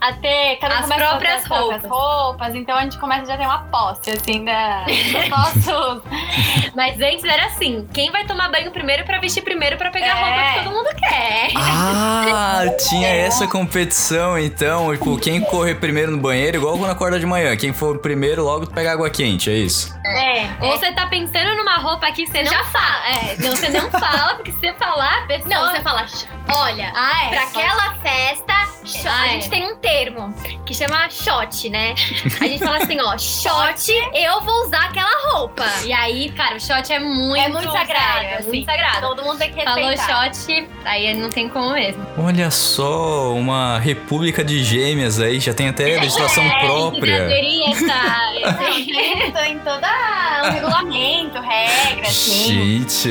a 0.00 0.12
ter. 0.20 0.56
Cada 0.60 0.78
As 0.78 0.90
a 0.90 0.94
próprias 0.94 1.20
ter 1.20 1.38
as 1.38 1.48
próprias 1.48 1.82
roupas. 1.90 2.54
Então 2.54 2.76
a 2.76 2.82
gente 2.82 2.98
começa 2.98 3.26
já 3.26 3.34
a 3.34 3.36
ter 3.38 3.44
uma 3.46 3.58
posse, 3.64 4.10
assim, 4.10 4.44
da. 4.44 4.84
Mas 6.74 7.00
antes 7.00 7.24
era 7.24 7.46
assim: 7.46 7.86
quem 7.92 8.10
vai 8.10 8.24
tomar 8.26 8.50
banho 8.50 8.70
primeiro 8.70 9.04
pra 9.04 9.18
vestir 9.18 9.42
primeiro 9.42 9.76
pra 9.76 9.90
pegar 9.90 10.14
a 10.14 10.18
É. 10.18 10.22
roupa 10.22 10.52
que 10.58 10.64
todo 10.64 10.74
mundo 10.74 10.96
quer. 10.96 11.48
Ah, 11.56 12.64
tinha 12.88 13.08
essa 13.08 13.46
competição, 13.46 14.38
então. 14.38 14.92
Tipo, 14.92 15.18
quem 15.18 15.40
correr 15.40 15.74
primeiro 15.76 16.12
no 16.12 16.18
banheiro, 16.18 16.58
igual 16.58 16.76
quando 16.78 16.90
acorda 16.90 17.18
de 17.18 17.26
manhã. 17.26 17.56
Quem 17.56 17.72
for 17.72 17.98
primeiro, 17.98 18.44
logo 18.44 18.66
pega 18.66 18.92
água 18.92 19.10
quente, 19.10 19.50
é 19.50 19.54
isso? 19.54 19.94
É. 20.04 20.48
Ou 20.60 20.76
você 20.78 20.92
tá 20.92 21.06
pensando 21.06 21.54
numa 21.56 21.76
roupa 21.76 22.10
que 22.12 22.26
você 22.26 22.44
já 22.44 22.64
fala. 22.64 23.08
É, 23.08 23.36
não, 23.38 23.50
você 23.56 23.68
não 23.68 23.90
fala, 23.90 24.17
porque 24.36 24.52
se 24.52 24.58
você 24.58 24.72
falar, 24.74 25.18
a 25.24 25.26
pessoa. 25.26 25.48
Não, 25.54 25.70
você 25.70 25.80
fala, 25.80 26.06
olha, 26.54 26.92
Ah, 26.94 27.24
é. 27.26 27.28
pra 27.28 27.42
aquela 27.42 27.94
festa, 27.96 28.54
cho- 28.84 29.08
Ah, 29.08 29.20
a 29.22 29.26
é. 29.26 29.30
gente 29.30 29.50
tem 29.50 29.64
um 29.72 29.76
termo 29.76 30.34
que 30.66 30.74
chama 30.74 31.08
shot, 31.10 31.68
né? 31.70 31.94
A 32.40 32.44
gente 32.46 32.58
fala 32.64 32.78
assim, 32.78 32.98
ó, 33.00 33.16
shot, 33.18 33.92
eu 34.14 34.40
vou 34.42 34.66
usar 34.66 34.84
aquela 34.86 35.32
roupa. 35.32 35.64
E 35.84 35.92
aí, 35.92 36.30
cara, 36.32 36.56
o 36.56 36.60
shot 36.60 36.92
é 36.92 36.98
muito, 36.98 37.36
É 37.44 37.48
muito 37.48 37.70
sagrado, 37.72 38.18
é 38.24 38.34
assim. 38.36 38.48
muito 38.48 38.64
sagrado. 38.66 39.00
Todo 39.08 39.22
mundo 39.22 39.38
tem 39.38 39.52
que 39.52 39.62
Falou 39.64 39.88
respeitar. 39.88 40.32
shot, 40.34 40.68
aí 40.84 41.14
não 41.14 41.30
tem 41.30 41.48
como 41.48 41.70
mesmo. 41.72 42.06
Olha 42.18 42.50
só, 42.50 43.32
uma 43.32 43.78
república 43.78 44.44
de 44.44 44.62
gêmeas 44.64 45.20
aí, 45.20 45.40
já 45.40 45.52
tem 45.54 45.68
até 45.68 45.84
legislação 46.00 46.44
É, 46.44 46.60
própria. 46.66 47.20
Deveria 47.28 47.70
estar. 47.70 48.18
Não, 48.38 48.54
tem, 48.54 49.32
tem 49.32 49.58
todo 49.60 49.84
um 49.84 50.50
regulamento, 50.52 51.40
regra, 51.40 52.08
assim. 52.08 52.46
Gente. 52.86 53.10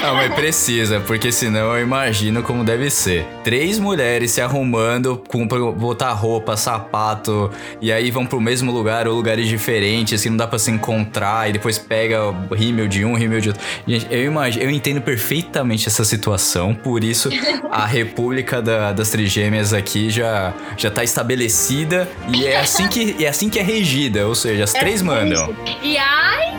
Não, 0.00 0.14
mas 0.16 0.34
precisa, 0.34 1.00
porque 1.00 1.32
senão 1.32 1.74
eu 1.76 1.82
imagino 1.82 2.42
como 2.42 2.62
deve 2.64 2.90
ser. 2.90 3.24
Três 3.42 3.78
mulheres 3.78 4.30
se 4.32 4.40
arrumando 4.40 5.22
com 5.28 5.46
botar 5.46 6.12
roupa, 6.12 6.56
sapato, 6.56 7.50
e 7.80 7.90
aí 7.92 8.10
vão 8.10 8.26
pro 8.26 8.40
mesmo 8.40 8.70
lugar 8.70 9.08
ou 9.08 9.14
lugares 9.14 9.48
diferentes, 9.48 10.22
que 10.22 10.28
não 10.28 10.36
dá 10.36 10.46
pra 10.46 10.58
se 10.58 10.70
encontrar, 10.70 11.48
e 11.48 11.52
depois 11.54 11.78
pega 11.78 12.22
o 12.24 12.54
rímel 12.54 12.86
de 12.86 13.04
um, 13.04 13.14
rímel 13.14 13.40
de 13.40 13.48
outro. 13.48 13.62
Gente, 13.86 14.06
eu 14.10 14.24
imagino, 14.24 14.64
eu 14.64 14.70
entendo 14.70 15.00
perfeitamente 15.00 15.88
essa 15.88 16.04
situação, 16.04 16.74
por 16.74 17.02
isso 17.02 17.30
a 17.70 17.84
República 17.86 18.60
da- 18.60 18.92
das 18.92 19.08
Trigêmeas 19.10 19.72
aqui 19.72 20.10
já, 20.10 20.52
já 20.76 20.90
tá 20.90 21.02
estabelecida 21.02 22.08
e 22.28 22.46
é 22.46 22.58
assim 22.58 22.88
que 22.88 23.24
é 23.24 23.28
assim 23.28 23.48
que 23.48 23.58
é 23.58 23.62
regida, 23.62 24.26
ou 24.26 24.34
seja, 24.34 24.64
as 24.64 24.72
três 24.72 25.00
mandam. 25.02 25.54
E 25.82 25.96
ai, 25.96 26.56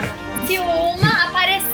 se 0.47 0.57
uma 0.59 1.04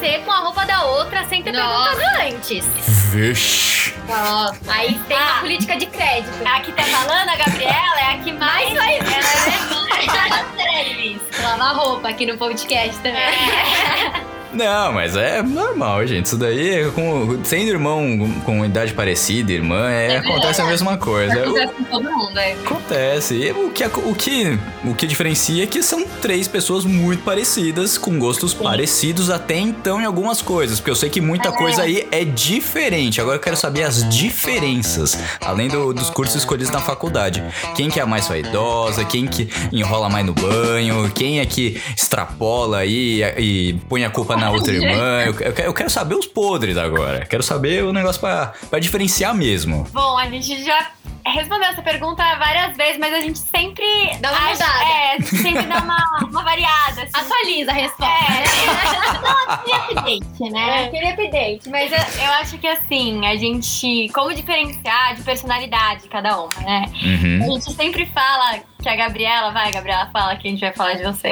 aparecer 0.02 0.24
com 0.26 0.32
a 0.32 0.38
roupa 0.40 0.66
da 0.66 0.84
outra 0.86 1.24
sem 1.26 1.44
ter 1.44 1.52
Nossa. 1.52 1.96
perguntado 1.96 2.36
antes. 2.36 2.66
Vixe. 3.12 3.94
Nossa. 4.08 4.56
Aí 4.68 5.00
tem 5.08 5.18
Ah. 5.18 5.38
a 5.38 5.40
política 5.42 5.78
de 5.78 5.86
crédito. 5.86 6.32
A 6.46 6.60
que 6.62 6.72
tá 6.72 6.84
falando, 6.84 7.30
a 7.30 7.36
Gabriela, 7.36 8.00
é 8.00 8.14
a 8.14 8.18
que 8.18 8.32
mais 8.34 8.74
vai. 8.74 8.98
Ela 8.98 10.40
é 10.40 10.84
séries. 10.84 11.22
Lavar 11.42 11.76
roupa 11.76 12.10
aqui 12.10 12.26
no 12.26 12.38
podcast 12.38 12.98
também. 13.02 13.22
Não, 14.54 14.92
mas 14.94 15.16
é 15.16 15.42
normal, 15.42 16.06
gente. 16.06 16.26
Isso 16.26 16.38
daí, 16.38 16.82
é 16.82 16.90
com, 16.90 17.40
sendo 17.44 17.70
irmão 17.70 18.02
com 18.46 18.66
idade 18.66 18.94
parecida, 18.94 19.52
irmã, 19.52 19.90
é, 19.90 20.18
acontece 20.18 20.62
a 20.62 20.66
mesma 20.66 20.98
coisa. 20.98 21.42
Acontece 21.44 21.74
com 21.74 21.84
todo 21.86 22.04
mundo, 22.12 22.38
é. 22.38 22.54
Acontece. 22.54 23.36
E 23.36 23.52
o 23.52 23.70
que, 23.70 23.84
o, 23.86 24.16
que, 24.16 24.60
o 24.86 24.94
que 24.96 25.08
diferencia 25.08 25.64
é 25.64 25.68
que 25.68 25.82
são 25.82 26.06
três 26.22 26.48
pessoas 26.48 26.84
muito 26.86 27.24
parecidas, 27.24 27.98
com 27.98 28.20
gostos 28.20 28.54
parecidos 28.54 29.30
até 29.30 29.58
então 29.58 30.02
em 30.02 30.06
algumas 30.06 30.42
coisas. 30.42 30.80
Porque 30.80 30.92
eu 30.92 30.96
sei 30.96 31.10
que 31.10 31.22
muita 31.22 31.52
coisa 31.52 31.84
aí 31.84 32.08
é 32.12 32.26
diferente. 32.26 33.22
Agora 33.22 33.38
eu 33.38 33.42
quero 33.42 33.56
saber 33.56 33.84
as 33.84 34.08
diferenças, 34.10 35.18
além 35.46 35.68
do- 35.68 35.94
dos 35.94 36.10
cursos 36.10 36.36
escolhidos 36.38 36.72
na 36.72 36.80
faculdade. 36.80 37.44
Quem 37.76 37.90
que 37.90 38.00
é 38.00 38.04
a 38.04 38.06
mais 38.06 38.28
vaidosa, 38.28 39.06
quem 39.06 39.28
que 39.28 39.50
enrola 39.72 40.10
mais 40.10 40.26
no 40.26 40.34
banho, 40.34 41.10
quem 41.14 41.40
é 41.40 41.46
que 41.46 41.82
extrapola 41.96 42.80
aí 42.80 43.22
e, 43.38 43.70
e 43.70 43.74
põe 43.88 44.04
a 44.04 44.10
culpa 44.10 44.36
na 44.36 44.40
outra 44.51 44.73
irmã. 44.73 45.21
Eu, 45.21 45.25
eu 45.27 45.54
quero- 45.54 45.62
eu 45.69 45.73
quero 45.73 45.89
saber 45.89 46.15
os 46.15 46.25
podres 46.25 46.77
agora. 46.77 47.25
Quero 47.25 47.43
saber 47.43 47.84
o 47.84 47.93
negócio 47.93 48.19
pra, 48.19 48.54
pra 48.69 48.80
diferenciar 48.80 49.34
mesmo. 49.36 49.86
Bom, 49.91 50.17
a 50.17 50.30
gente 50.30 50.63
já 50.63 50.88
respondeu 51.25 51.69
essa 51.69 51.82
pergunta 51.84 52.23
várias 52.39 52.75
vezes, 52.75 52.97
mas 52.97 53.13
a 53.13 53.19
gente 53.21 53.38
sempre. 53.39 53.86
Dá 54.19 54.32
uma 54.32 54.39
acha- 54.39 54.54
mudada. 54.65 54.84
É, 54.86 55.12
a 55.12 55.15
gente 55.17 55.36
sempre 55.38 55.63
dá 55.63 55.77
uma, 55.80 56.19
uma 56.30 56.43
variada. 56.43 57.04
Assim. 57.04 57.12
Atualiza 57.13 57.71
a 57.71 57.73
resposta. 57.73 58.06
É, 58.06 59.21
não, 59.21 59.54
aquele 59.54 59.99
update, 59.99 60.51
né? 60.51 60.82
É. 60.84 60.86
Aquele 60.86 61.08
update. 61.10 61.69
Mas 61.69 61.91
eu, 61.91 62.23
eu 62.23 62.32
acho 62.34 62.58
que 62.58 62.67
assim, 62.67 63.25
a 63.25 63.36
gente. 63.36 64.10
Como 64.13 64.34
diferenciar 64.34 65.15
de 65.15 65.21
personalidade 65.23 66.08
cada 66.10 66.38
uma, 66.41 66.49
né? 66.65 66.86
A 66.86 67.45
Uhum. 67.47 67.54
gente 67.60 67.73
sempre 67.73 68.06
fala 68.08 68.60
que 68.82 68.89
a 68.89 68.95
Gabriela, 68.95 69.51
vai, 69.51 69.71
Gabriela, 69.71 70.10
fala 70.12 70.36
que 70.36 70.47
a 70.47 70.51
gente 70.51 70.60
vai 70.62 70.73
falar 70.73 70.93
de 70.93 71.04
você. 71.04 71.27
É, 71.27 71.32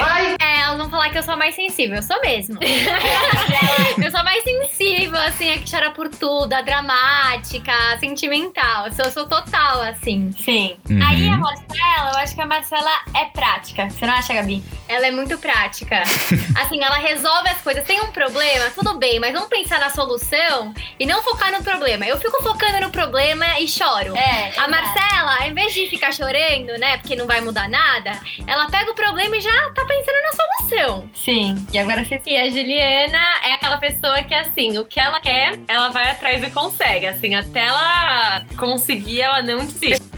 elas 0.60 0.78
vão 0.78 0.90
falar 0.90 1.10
que 1.10 1.18
eu 1.18 1.22
sou 1.22 1.36
mais 1.36 1.54
sensível. 1.54 1.96
Eu 1.96 2.02
sou 2.02 2.20
mesmo. 2.20 2.58
eu 4.02 4.10
sou 4.10 4.24
mais 4.24 4.42
sensível, 4.44 5.20
assim, 5.20 5.50
a 5.50 5.58
que 5.58 5.70
chora 5.70 5.90
por 5.90 6.08
tudo, 6.08 6.52
a 6.52 6.62
dramática, 6.62 7.72
a 7.72 7.98
sentimental. 7.98 8.86
Eu 8.86 8.92
sou, 8.92 9.04
eu 9.06 9.10
sou 9.10 9.28
total, 9.28 9.82
assim. 9.82 10.32
Sim. 10.32 10.76
Uhum. 10.88 11.00
Aí 11.06 11.28
a 11.28 11.36
Marcela, 11.36 12.10
eu 12.12 12.18
acho 12.18 12.34
que 12.34 12.40
a 12.40 12.46
Marcela 12.46 12.90
é 13.14 13.24
prática. 13.26 13.90
Você 13.90 14.06
não 14.06 14.14
acha, 14.14 14.34
Gabi? 14.34 14.62
Ela 14.90 15.06
é 15.06 15.10
muito 15.12 15.38
prática. 15.38 16.02
Assim, 16.60 16.82
ela 16.82 16.96
resolve 16.96 17.48
as 17.48 17.60
coisas. 17.60 17.84
Tem 17.84 18.00
um 18.00 18.10
problema, 18.10 18.70
tudo 18.70 18.98
bem, 18.98 19.20
mas 19.20 19.32
vamos 19.32 19.48
pensar 19.48 19.78
na 19.78 19.88
solução 19.88 20.74
e 20.98 21.06
não 21.06 21.22
focar 21.22 21.52
no 21.52 21.62
problema. 21.62 22.04
Eu 22.04 22.18
fico 22.18 22.42
focando 22.42 22.80
no 22.80 22.90
problema 22.90 23.60
e 23.60 23.68
choro. 23.68 24.16
É. 24.16 24.52
A 24.58 24.66
Marcela, 24.66 25.42
ao 25.42 25.48
invés 25.48 25.72
de 25.72 25.86
ficar 25.88 26.12
chorando, 26.12 26.76
né, 26.78 26.98
porque 26.98 27.14
não 27.14 27.26
vai 27.26 27.40
mudar 27.40 27.68
nada, 27.68 28.20
ela 28.46 28.68
pega 28.68 28.90
o 28.90 28.94
problema 28.94 29.36
e 29.36 29.40
já 29.40 29.70
tá 29.70 29.84
pensando 29.84 30.16
na 30.22 30.32
solução. 30.32 31.10
Sim. 31.14 31.66
E 31.72 31.78
agora 31.78 32.04
você. 32.04 32.20
E 32.26 32.36
a 32.36 32.48
Juliana 32.50 33.18
é 33.44 33.52
aquela 33.52 33.78
pessoa 33.78 34.22
que, 34.24 34.34
assim, 34.34 34.76
o 34.76 34.84
que 34.84 34.98
ela 34.98 35.20
quer, 35.20 35.56
ela 35.68 35.90
vai 35.90 36.10
atrás 36.10 36.42
e 36.42 36.50
consegue. 36.50 37.06
Assim, 37.06 37.36
até 37.36 37.66
ela 37.66 38.44
conseguir, 38.58 39.20
ela 39.20 39.40
não 39.40 39.64
desiste. 39.64 40.10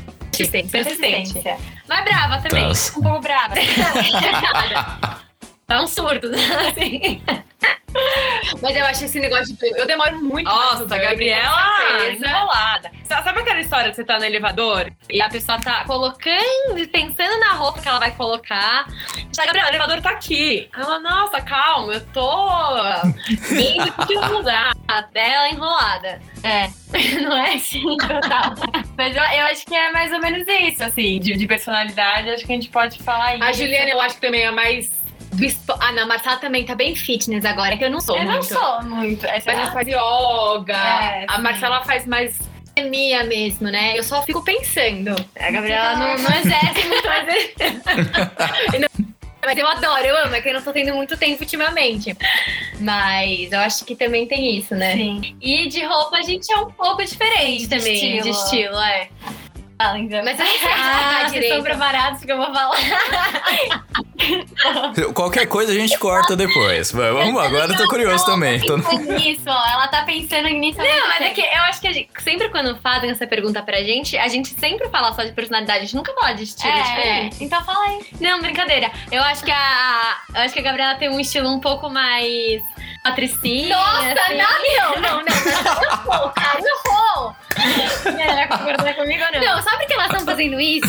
Persistente. 0.71 1.43
Mas 1.93 2.05
brava 2.05 2.39
também. 2.41 2.65
Nossa. 2.65 2.99
Um 2.99 3.03
pouco 3.03 3.21
brava. 3.21 3.55
É 5.69 5.81
um 5.81 5.87
surdo, 5.87 6.31
assim. 6.69 7.23
Mas 8.63 8.75
eu 8.77 8.85
acho 8.87 9.05
esse 9.05 9.21
negócio 9.21 9.55
de. 9.57 9.67
Eu 9.79 9.87
demoro 9.87 10.17
muito. 10.23 10.47
Nossa, 10.49 10.87
pra 10.87 10.99
Gabriela 10.99 12.09
enrolada. 12.11 12.91
Sa- 13.05 13.23
Sabe 13.23 13.41
aquela 13.41 13.61
história 13.61 13.91
que 13.91 13.97
você 13.97 14.05
tá 14.05 14.19
no 14.19 14.25
elevador 14.25 14.91
e 15.11 15.21
a 15.21 15.29
pessoa 15.29 15.61
tá 15.61 15.85
colocando, 15.85 16.89
pensando 16.91 17.39
na 17.41 17.53
roupa 17.53 17.81
que 17.81 17.89
ela 17.89 17.99
vai 17.99 18.11
colocar. 18.13 18.87
Já, 19.35 19.45
Gabriela, 19.45 19.69
o 19.69 19.71
elevador 19.73 20.01
tá 20.01 20.11
aqui. 20.11 20.69
Ela, 20.77 20.99
nossa, 21.01 21.41
calma, 21.43 21.93
eu 21.95 22.01
tô 22.07 22.51
indo 23.51 24.07
te 24.07 24.15
mudar. 24.33 24.73
Até 24.89 25.31
ela 25.35 25.49
enrolada. 25.51 26.21
É. 26.43 26.69
Não 27.23 27.37
é 27.37 27.55
assim, 27.55 27.83
total. 27.99 28.55
Mas 28.97 29.15
eu, 29.17 29.23
eu 29.23 29.47
acho 29.47 29.65
que 29.67 29.75
é 29.75 29.93
mais 29.93 30.13
ou 30.13 30.19
menos 30.21 30.47
isso, 30.49 30.83
assim, 30.83 31.19
de, 31.21 31.35
de 31.35 31.47
personalidade, 31.47 32.31
acho 32.31 32.45
que 32.45 32.53
a 32.53 32.57
gente 32.57 32.69
pode 32.69 33.03
falar 33.03 33.35
isso. 33.37 33.45
A 33.45 33.53
Juliana, 33.53 33.91
eu 33.91 34.01
acho 34.01 34.15
que 34.17 34.21
também 34.23 34.43
é 34.43 34.51
mais. 34.51 34.91
Visto- 35.33 35.75
Ah, 35.81 35.93
não, 35.93 36.05
a 36.05 36.07
Marcela 36.07 36.37
também 36.37 36.65
tá 36.65 36.75
bem 36.75 36.95
fitness 36.95 37.45
agora, 37.45 37.77
que 37.77 37.85
eu 37.85 37.91
não 37.91 38.01
sou 38.01 38.17
Eu 38.17 38.25
não 38.25 38.33
muito. 38.33 38.47
sou 38.47 38.83
muito. 38.85 39.27
Essa 39.27 39.53
Mas 39.53 39.61
ela 39.61 39.73
faz 39.73 39.89
yoga. 39.89 40.75
É, 40.77 41.27
a. 41.29 41.39
Marcela 41.39 41.83
faz 41.85 42.07
mais 42.07 42.39
academia 42.71 43.25
mesmo, 43.25 43.69
né? 43.69 43.99
Eu 43.99 44.03
só 44.03 44.23
fico 44.23 44.43
pensando. 44.45 45.15
A 45.39 45.51
Gabriela 45.51 45.97
não, 45.97 46.17
não 46.19 46.31
exerce 46.41 46.89
muito 46.89 47.09
Mas 49.45 49.59
eu 49.59 49.67
adoro, 49.67 50.05
eu 50.05 50.17
amo, 50.25 50.37
é 50.37 50.41
que 50.41 50.49
eu 50.51 50.55
não 50.55 50.63
tô 50.63 50.73
tendo 50.73 50.95
muito 50.95 51.17
tempo 51.17 51.43
ultimamente. 51.43 52.17
Mas 52.79 53.51
eu 53.51 53.59
acho 53.59 53.85
que 53.85 53.97
também 53.97 54.25
tem 54.27 54.57
isso, 54.57 54.73
né? 54.77 54.95
Sim. 54.95 55.37
E 55.41 55.67
de 55.69 55.85
roupa 55.85 56.19
a 56.19 56.23
gente 56.23 56.51
é 56.53 56.57
um 56.59 56.71
pouco 56.71 57.05
diferente 57.05 57.67
De 57.67 57.77
também. 57.77 57.95
estilo. 57.95 58.23
De 58.23 58.31
estilo, 58.31 58.79
é. 58.79 59.09
Então. 59.97 60.23
Mas 60.25 60.39
eu 60.39 60.45
não 60.45 60.59
sei 60.59 60.71
Ah, 60.71 61.25
explicar 61.25 61.29
vocês 61.31 61.45
estão 61.45 61.63
preparados 61.65 62.19
porque 62.21 62.31
eu 62.33 62.37
vou 62.37 62.55
falar. 62.55 62.71
Qualquer 65.15 65.47
coisa 65.47 65.73
a 65.73 65.75
gente 65.75 65.99
corta 65.99 66.37
depois. 66.37 66.91
Vamos, 66.93 67.43
agora 67.43 67.73
eu 67.73 67.77
tô 67.77 67.87
curioso 67.89 68.25
também. 68.25 68.61
Tô- 68.61 68.77
Nisso, 68.77 69.43
ó, 69.47 69.67
ela 69.73 69.89
tá 69.89 70.03
pensando 70.05 70.49
nisso. 70.49 70.79
Não, 70.79 71.09
mas 71.09 71.21
é 71.21 71.31
que 71.31 71.41
eu 71.41 71.63
acho 71.63 71.81
que 71.81 71.89
a 71.89 71.93
gente, 71.93 72.09
sempre 72.21 72.49
quando 72.51 72.77
fazem 72.81 73.11
essa 73.11 73.27
pergunta 73.27 73.63
pra 73.63 73.79
gente, 73.83 74.17
a 74.17 74.29
gente 74.29 74.49
sempre 74.59 74.89
fala 74.89 75.13
só 75.13 75.23
de 75.25 75.33
personalidade, 75.33 75.79
a 75.79 75.83
gente 75.83 75.97
nunca 75.97 76.13
fala 76.15 76.33
de 76.33 76.45
estilo 76.45 76.73
É, 76.73 76.83
diferente. 76.83 77.45
então 77.45 77.63
fala 77.65 77.85
aí. 77.87 78.01
Não, 78.21 78.41
brincadeira. 78.41 78.91
Eu 79.11 79.23
acho 79.23 79.45
que 79.45 79.51
a. 79.51 80.17
Eu 80.35 80.41
acho 80.43 80.55
que 80.55 80.61
a 80.61 80.63
Gabriela 80.63 80.95
tem 80.97 81.09
um 81.09 81.21
estilo 81.21 81.49
um 81.49 81.61
pouco 81.61 81.89
mais 81.91 82.63
patricinha. 83.03 83.77
Nossa, 83.77 84.13
assim. 84.13 84.37
não, 84.37 84.95
não, 84.95 85.01
não, 85.03 85.25
não. 85.25 85.83
Errou, 85.83 86.31
cara, 86.31 86.59
errou. 86.61 87.37
Ela 88.19 88.47
concordar 88.49 88.95
comigo 88.95 89.23
ou 89.25 89.41
não? 89.41 89.57
Não, 89.57 89.63
sabe 89.63 89.79
por 89.79 89.87
que 89.87 89.93
elas 89.93 90.07
estão 90.07 90.25
fazendo 90.25 90.61
isso? 90.61 90.89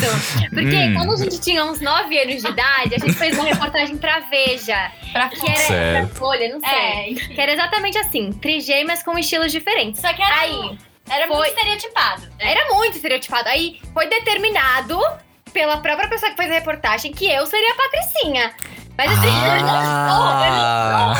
Porque 0.50 0.76
Hum. 0.76 0.94
quando 0.94 1.12
a 1.12 1.16
gente 1.16 1.40
tinha 1.40 1.64
uns 1.64 1.80
9 1.80 2.18
anos 2.18 2.42
de 2.42 2.48
idade, 2.48 2.94
a 2.94 2.98
gente 2.98 3.12
fez 3.24 3.38
uma 3.38 3.44
reportagem 3.48 3.96
pra 3.96 4.20
Veja. 4.20 4.92
Pra 5.12 5.28
Que 5.28 5.46
era 5.50 5.56
Certo. 5.58 6.06
pra 6.08 6.16
Folha, 6.16 6.48
não 6.52 6.60
sei. 6.60 6.68
É, 6.78 7.14
Que 7.34 7.40
era 7.40 7.52
exatamente 7.52 7.96
assim, 7.98 8.32
trigêmeas 8.32 9.02
com 9.02 9.18
estilos 9.18 9.50
diferentes. 9.50 10.00
só 10.00 10.12
que 10.12 10.22
era, 10.22 10.40
Aí, 10.40 10.78
era 11.10 11.26
foi- 11.26 11.36
muito 11.36 11.48
estereotipado. 11.56 12.28
era 12.38 12.74
muito 12.74 12.94
estereotipado. 12.96 13.48
Aí 13.48 13.80
foi 13.92 14.06
determinado 14.08 15.00
pela 15.52 15.76
própria 15.78 16.08
pessoa 16.08 16.30
que 16.32 16.36
fez 16.36 16.50
a 16.50 16.54
reportagem 16.54 17.12
que 17.12 17.30
eu 17.30 17.46
seria 17.46 17.72
a 17.72 17.76
Patricinha. 17.76 18.54
Mas 18.96 19.10
assim, 19.10 19.28
Ah, 19.28 21.14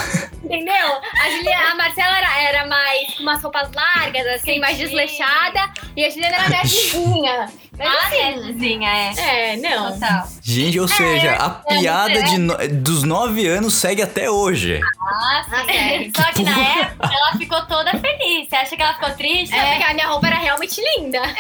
entendeu? 0.45 0.75
A, 1.21 1.31
Juliana, 1.31 1.73
a 1.73 1.75
Marcela 1.75 2.19
era, 2.19 2.41
era 2.43 2.67
mais 2.67 3.15
com 3.15 3.23
umas 3.25 3.43
roupas 3.43 3.69
largas, 3.75 4.25
assim, 4.29 4.61
mais 4.61 4.79
desleixada. 4.79 5.73
E 5.97 6.05
a 6.05 6.11
Juliana 6.11 6.37
era 6.37 6.49
nerdzinha. 6.51 7.49
Mas 7.77 7.89
Ah, 7.89 8.07
assim, 8.07 8.17
nerdzinha, 8.41 8.89
é. 8.89 9.55
é, 9.55 9.57
não. 9.57 9.93
Total. 9.93 10.29
gente, 10.41 10.79
ou 10.79 10.87
seja, 10.87 11.33
a 11.33 11.51
piada 11.51 12.23
de 12.23 12.39
no- 12.39 12.57
dos 12.81 13.03
nove 13.03 13.49
anos 13.49 13.75
segue 13.75 14.01
até 14.03 14.31
hoje. 14.31 14.81
Ah, 15.01 15.45
Ah, 15.51 15.65
sim. 15.65 15.73
é. 15.73 16.09
Só 16.17 16.31
que 16.33 16.45
na 16.45 16.53
época 16.81 17.11
ela 17.13 17.33
ficou 17.37 17.61
toda 17.67 17.91
feliz. 17.99 18.49
Você 18.49 18.55
acha 18.55 18.77
que 18.77 18.83
ela 18.83 18.95
ficou 18.95 19.11
triste? 19.11 19.53
É, 19.53 19.71
porque 19.73 19.83
a 19.91 19.95
minha 19.95 20.07
roupa 20.07 20.29
era 20.29 20.37
realmente 20.37 20.81
linda. 20.97 21.21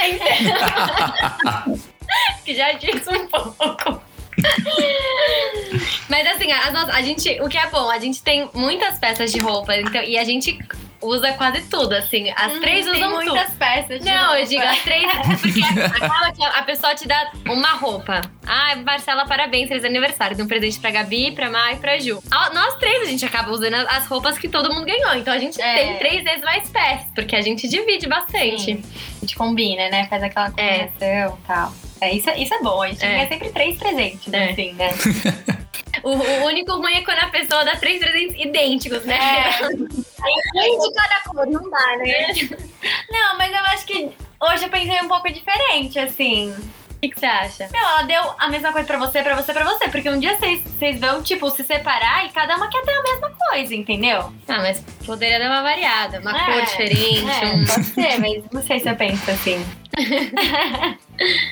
que 2.44 2.54
já 2.56 2.72
diz 2.72 3.06
um 3.06 3.26
pouco. 3.28 4.02
Mas 6.08 6.26
assim, 6.26 6.48
nossas- 6.72 6.90
a 6.94 7.00
gente, 7.02 7.28
o 7.40 7.48
que 7.48 7.56
é 7.58 7.66
bom, 7.68 7.90
a 7.90 7.98
gente 7.98 8.22
tem 8.22 8.48
muitas 8.54 8.98
peças 8.98 9.32
de 9.32 9.38
roupa, 9.40 9.74
então, 9.76 10.02
e 10.02 10.18
a 10.18 10.24
gente 10.24 10.58
usa 11.00 11.32
quase 11.32 11.62
tudo, 11.68 11.92
assim. 11.94 12.30
As 12.36 12.52
três 12.60 12.86
Hum, 12.86 12.92
Tem 12.92 13.04
usam 13.04 13.18
tudo. 13.20 13.32
muitas 13.34 13.54
peças. 13.54 14.00
de 14.00 14.06
Não, 14.06 14.14
eu 14.14 14.28
roupa. 14.40 14.46
digo 14.46 14.62
as 14.62 14.78
três, 14.80 15.04
porque 15.40 15.60
acaba 16.02 16.32
que 16.32 16.42
a 16.44 16.62
pessoa 16.62 16.94
te 16.94 17.06
dá 17.06 17.30
uma 17.46 17.72
roupa. 17.72 18.20
Ah, 18.46 18.76
Marcela, 18.76 19.26
parabéns, 19.26 19.68
feliz 19.68 19.84
aniversário. 19.84 20.34
Deu 20.36 20.44
um 20.44 20.48
presente 20.48 20.78
pra 20.78 20.90
Gabi, 20.90 21.32
pra 21.32 21.50
Mai 21.50 21.74
e 21.74 21.76
pra 21.76 21.98
Ju. 21.98 22.22
Nós 22.54 22.74
três, 22.76 23.02
a 23.02 23.10
gente 23.10 23.24
acaba 23.24 23.50
usando 23.50 23.74
as 23.74 24.06
roupas 24.06 24.38
que 24.38 24.48
todo 24.48 24.72
mundo 24.72 24.86
ganhou. 24.86 25.14
Então 25.14 25.32
a 25.34 25.38
gente 25.38 25.60
É. 25.60 25.74
tem 25.74 25.96
três 25.98 26.24
vezes 26.24 26.42
mais 26.42 26.68
peças, 26.70 27.06
porque 27.14 27.36
a 27.36 27.42
gente 27.42 27.68
divide 27.68 28.06
bastante. 28.06 28.62
Sim. 28.64 28.82
A 29.18 29.20
gente 29.20 29.36
combina, 29.36 29.88
né? 29.90 30.06
Faz 30.08 30.22
aquela 30.22 30.46
É. 30.56 30.88
combinação 30.88 31.38
e 31.42 31.46
tal. 31.46 31.72
É, 32.00 32.14
isso, 32.14 32.28
é- 32.30 32.38
isso 32.38 32.52
é 32.54 32.62
bom. 32.62 32.82
A 32.82 32.88
gente 32.88 33.04
É. 33.04 33.08
ganha 33.08 33.28
sempre 33.28 33.50
três 33.50 33.76
presentes, 33.78 34.32
É. 34.32 34.50
assim, 34.50 34.72
né? 34.72 34.88
O, 36.02 36.10
o 36.10 36.44
único 36.46 36.72
ruim 36.72 36.94
é 36.94 37.02
quando 37.02 37.18
a 37.20 37.28
pessoa 37.28 37.64
dá 37.64 37.76
três 37.76 37.98
presentes 38.02 38.36
idênticos, 38.44 39.04
né? 39.04 39.18
É. 39.18 39.64
Um 40.24 40.78
de 40.88 40.94
cada 40.94 41.20
cor, 41.20 41.46
não 41.46 41.68
dá, 41.68 41.96
né? 41.98 42.28
Não, 43.10 43.36
mas 43.36 43.52
eu 43.52 43.58
acho 43.66 43.84
que 43.84 44.10
hoje 44.40 44.64
eu 44.64 44.70
pensei 44.70 44.98
um 45.02 45.08
pouco 45.08 45.30
diferente, 45.30 45.98
assim. 45.98 46.50
O 46.52 47.00
que, 47.10 47.12
você 47.20 47.26
acha? 47.26 47.68
Meu, 47.70 47.82
ela 47.82 48.02
deu 48.04 48.34
a 48.38 48.48
mesma 48.48 48.72
coisa 48.72 48.86
pra 48.86 48.96
você, 48.96 49.22
pra 49.22 49.34
você, 49.36 49.52
pra 49.52 49.64
você. 49.64 49.88
Porque 49.90 50.08
um 50.08 50.18
dia 50.18 50.34
vocês 50.38 50.62
vocês 50.62 50.98
vão, 50.98 51.22
tipo, 51.22 51.50
se 51.50 51.62
separar 51.62 52.24
e 52.24 52.30
cada 52.30 52.56
uma 52.56 52.70
quer 52.70 52.82
ter 52.82 52.92
a 52.92 53.02
mesma 53.02 53.30
coisa, 53.50 53.74
entendeu? 53.74 54.32
Ah, 54.48 54.58
mas 54.62 54.80
poderia 55.04 55.38
dar 55.38 55.50
uma 55.50 55.62
variada, 55.62 56.20
uma 56.20 56.30
É. 56.34 56.44
cor 56.46 56.62
diferente. 56.62 57.26
É, 57.30 57.46
um- 57.48 57.66
pode 57.66 57.84
ser, 57.84 58.18
mas 58.18 58.44
não 58.50 58.62
sei 58.62 58.80
se 58.80 58.88
eu 58.88 58.96
penso 58.96 59.30
assim. 59.30 59.66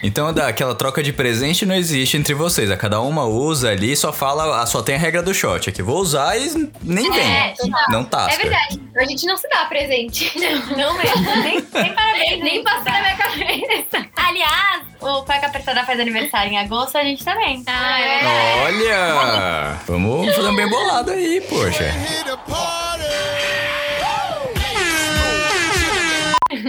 Então, 0.03 0.29
aquela 0.29 0.75
troca 0.75 1.03
de 1.03 1.13
presente 1.13 1.65
não 1.65 1.75
existe 1.75 2.17
entre 2.17 2.35
vocês. 2.35 2.71
A 2.71 2.77
cada 2.77 3.01
uma 3.01 3.25
usa 3.25 3.71
ali, 3.71 3.95
só 3.97 4.13
fala, 4.13 4.61
ah, 4.61 4.67
só 4.67 4.83
tem 4.83 4.95
a 4.95 4.99
regra 4.99 5.23
do 5.23 5.33
shot 5.33 5.69
aqui. 5.69 5.83
Vou 5.83 5.99
usar 5.99 6.37
e 6.37 6.71
nem 6.83 7.11
vem. 7.11 7.23
É, 7.23 7.55
Não 7.89 8.05
tasca. 8.05 8.35
É 8.35 8.39
verdade. 8.39 8.81
A 8.97 9.05
gente 9.05 9.27
não 9.27 9.37
se 9.37 9.49
dá 9.49 9.65
presente. 9.65 10.33
Não 10.77 10.95
mesmo. 10.99 11.43
Nem, 11.43 11.65
nem 11.73 11.95
parabéns, 11.95 12.43
Nem 12.43 12.63
passou 12.63 12.93
na 12.93 13.01
minha 13.01 13.17
cabeça. 13.17 14.07
Aliás, 14.17 14.83
o 15.01 15.23
Cueca 15.23 15.47
Apertada 15.47 15.85
faz 15.85 15.99
aniversário 15.99 16.53
em 16.53 16.59
agosto, 16.59 16.99
a 16.99 17.03
gente 17.03 17.25
também. 17.25 17.63
Ah, 17.67 18.01
é. 18.01 18.63
Olha! 18.65 19.81
Vamos 19.87 20.35
fazer 20.35 20.49
um 20.49 20.57
bem 20.57 20.69
bolado 20.69 21.11
aí, 21.11 21.41
poxa. 21.49 21.93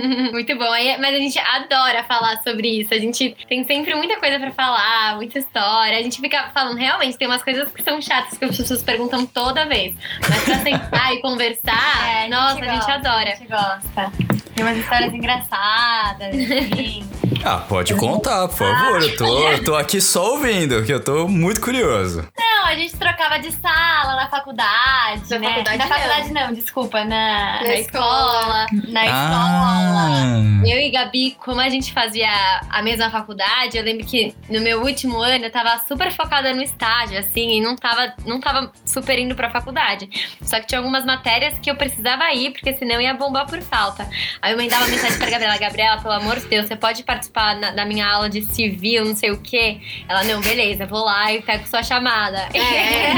Muito 0.31 0.55
bom. 0.57 0.71
Aí- 0.71 0.97
Mas 0.97 1.13
a 1.15 1.17
gente 1.17 1.39
adora 1.39 2.03
falar 2.03 2.37
sobre 2.43 2.81
isso. 2.81 2.93
A 2.93 2.97
gente 2.99 3.35
tem 3.47 3.65
sempre 3.65 3.95
muita 3.95 4.19
coisa 4.19 4.39
pra 4.39 4.51
falar, 4.51 5.15
muita 5.15 5.39
história. 5.39 5.97
A 5.97 6.01
gente 6.01 6.19
fica 6.19 6.49
falando, 6.53 6.77
realmente, 6.77 7.17
tem 7.17 7.27
umas 7.27 7.43
coisas 7.43 7.71
que 7.71 7.81
são 7.81 8.01
chatas 8.01 8.37
que 8.37 8.45
as 8.45 8.55
pessoas 8.57 8.83
perguntam 8.83 9.25
toda 9.25 9.65
vez. 9.65 9.95
Mas 10.29 10.43
pra 10.43 10.55
sentar 10.59 11.13
e 11.13 11.21
conversar, 11.21 11.63
É, 12.23 12.27
nossa, 12.27 12.59
a 12.59 12.65
gente 12.65 12.75
gosta, 12.75 12.93
adora. 12.93 13.29
A 13.31 13.35
gente 13.35 13.47
gosta. 13.47 14.11
Tem 14.55 14.63
umas 14.65 14.77
histórias 14.77 15.13
engraçadas, 15.13 16.27
assim. 16.71 17.03
Ah, 17.45 17.57
pode 17.57 17.93
contar, 17.95 18.47
por 18.47 18.57
favor. 18.57 19.01
Eu 19.01 19.17
tô, 19.17 19.49
eu 19.49 19.63
tô 19.63 19.75
aqui 19.75 19.99
só 19.99 20.31
ouvindo, 20.31 20.83
que 20.85 20.93
eu 20.93 21.03
tô 21.03 21.27
muito 21.27 21.59
curioso. 21.59 22.25
Não, 22.39 22.65
a 22.65 22.75
gente 22.75 22.95
trocava 22.95 23.37
de 23.37 23.51
sala 23.51 24.15
na 24.15 24.29
faculdade, 24.29 25.29
Na 25.29 25.39
né? 25.39 25.47
faculdade 25.49 25.77
na 25.77 25.85
não. 25.85 25.87
faculdade 25.95 26.31
não, 26.31 26.53
desculpa, 26.53 27.03
na, 27.03 27.61
Na 27.61 27.75
escola. 27.75 28.65
Na 28.87 29.05
escola. 29.05 29.13
Ah, 29.13 30.61
Eu 30.65 30.77
e 30.79 30.89
Gabi, 30.89 31.31
como 31.43 31.59
a 31.59 31.67
gente 31.67 31.91
fazia 31.91 32.29
a 32.69 32.81
mesma 32.81 33.09
faculdade, 33.09 33.77
eu 33.77 33.83
lembro 33.83 34.05
que 34.05 34.33
no 34.49 34.61
meu 34.61 34.81
último 34.81 35.17
ano 35.21 35.43
eu 35.45 35.51
tava 35.51 35.77
super 35.85 36.11
focada 36.13 36.53
no 36.53 36.61
estágio, 36.61 37.19
assim, 37.19 37.57
e 37.57 37.61
não 37.61 37.75
tava, 37.75 38.13
não 38.25 38.39
tava 38.39 38.71
super 38.85 39.19
indo 39.19 39.35
pra 39.35 39.49
faculdade. 39.49 40.09
Só 40.41 40.61
que 40.61 40.67
tinha 40.67 40.79
algumas 40.79 41.03
matérias 41.05 41.55
que 41.59 41.69
eu 41.69 41.75
precisava 41.75 42.31
ir, 42.33 42.51
porque 42.51 42.73
senão 42.75 43.01
ia 43.01 43.13
bombar 43.13 43.45
por 43.47 43.61
falta. 43.61 44.07
Aí 44.41 44.53
eu 44.53 44.57
mandava 44.57 44.87
mensagem 44.87 45.17
pra 45.17 45.29
Gabriela: 45.29 45.57
Gabriela, 45.57 46.01
pelo 46.01 46.13
amor 46.13 46.39
de 46.39 46.47
Deus, 46.47 46.67
você 46.67 46.75
pode 46.77 47.03
participar 47.03 47.32
na- 47.35 47.71
da 47.71 47.85
minha 47.85 48.07
aula 48.07 48.29
de 48.29 48.41
civil, 48.53 49.05
não 49.05 49.15
sei 49.15 49.31
o 49.31 49.37
quê? 49.37 49.79
Ela, 50.07 50.23
não, 50.23 50.39
beleza, 50.41 50.85
vou 50.85 51.03
lá 51.03 51.31
e 51.33 51.41
pego 51.41 51.67
sua 51.67 51.81
chamada. 51.83 52.37
É, 52.53 53.13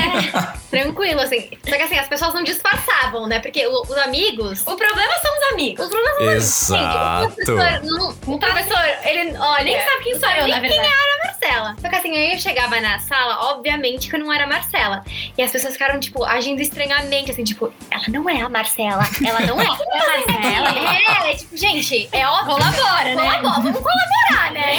tranquilo, 0.69 1.21
assim. 1.21 1.49
Só 1.67 1.75
que 1.75 1.82
assim, 1.82 1.97
as 1.97 2.08
pessoas 2.08 2.34
não 2.34 2.43
disfarçavam, 2.43 3.28
né? 3.28 3.39
Porque 3.39 3.65
o- 3.67 3.82
os 3.82 3.97
amigos. 3.97 4.62
O 4.65 4.75
problema 4.75 5.13
são 5.21 5.32
os 5.38 5.54
amigos. 5.54 5.86
Os 5.86 5.91
problemas 5.91 6.43
são 6.43 6.78
exato. 6.78 7.25
O 7.25 7.32
professor, 7.32 7.84
não, 7.84 8.10
o 8.28 8.39
professor, 8.39 8.80
ele, 9.04 9.38
olha, 9.38 9.63
Nem 9.63 9.80
sabe 9.82 10.04
quem 10.04 10.19
sou 10.19 10.30
eu, 10.30 10.43
nem 10.43 10.51
na 10.54 10.60
quem 10.62 10.69
verdade. 10.69 10.88
era 10.93 11.15
a 11.15 11.28
Marcela. 11.28 11.75
Só 11.82 11.89
que 11.89 11.95
assim, 11.95 12.15
aí 12.15 12.34
eu 12.34 12.39
chegava 12.39 12.80
na 12.82 12.99
sala, 12.99 13.51
obviamente 13.51 14.10
que 14.10 14.15
eu 14.15 14.19
não 14.19 14.32
era 14.34 14.43
a 14.45 14.47
Marcela. 14.47 15.04
E 15.38 15.41
as 15.41 15.51
pessoas 15.51 15.73
ficaram, 15.73 15.99
tipo, 15.99 16.23
agindo 16.23 16.62
estranhamente, 16.62 17.32
assim, 17.32 17.43
tipo, 17.43 17.71
ela 17.91 18.04
não 18.10 18.30
é 18.30 18.41
a 18.41 18.49
Marcela. 18.49 19.04
Ela 19.25 19.39
não 19.41 19.60
é. 19.62 19.65
a 19.65 19.69
Marcela. 19.75 21.30
É, 21.30 21.36
tipo, 21.36 21.56
gente, 21.58 22.10
é 22.12 22.25
óbvio. 22.28 22.56
Colabora, 22.56 23.04
né? 23.04 23.15
Colabora, 23.15 23.62
vamos 23.62 23.80
colaborar, 23.80 24.04
né? 24.51 24.77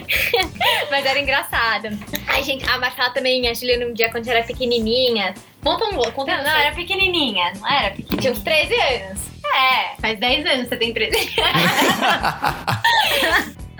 Mas 0.90 1.04
era 1.06 1.18
engraçado. 1.18 1.88
Ai, 2.26 2.42
gente, 2.42 2.68
a 2.68 2.78
Marcela 2.78 3.10
também, 3.10 3.48
a 3.48 3.54
Juliana, 3.54 3.86
um 3.86 3.92
dia, 3.92 4.10
quando 4.10 4.28
era 4.28 4.42
pequenininha, 4.42 5.34
conta 5.62 5.84
um 5.86 5.96
conta 6.12 6.36
Não, 6.36 6.44
não, 6.44 6.50
era 6.50 6.74
pequenininha, 6.74 7.52
não 7.54 7.68
era 7.68 7.90
pequenininha. 7.90 8.20
Tinha 8.20 8.32
uns 8.32 8.40
13 8.40 8.74
anos. 8.74 9.20
É, 9.44 10.00
Faz 10.00 10.18
10 10.18 10.46
anos 10.46 10.68
você 10.68 10.76
tem 10.76 10.94
13. 10.94 11.16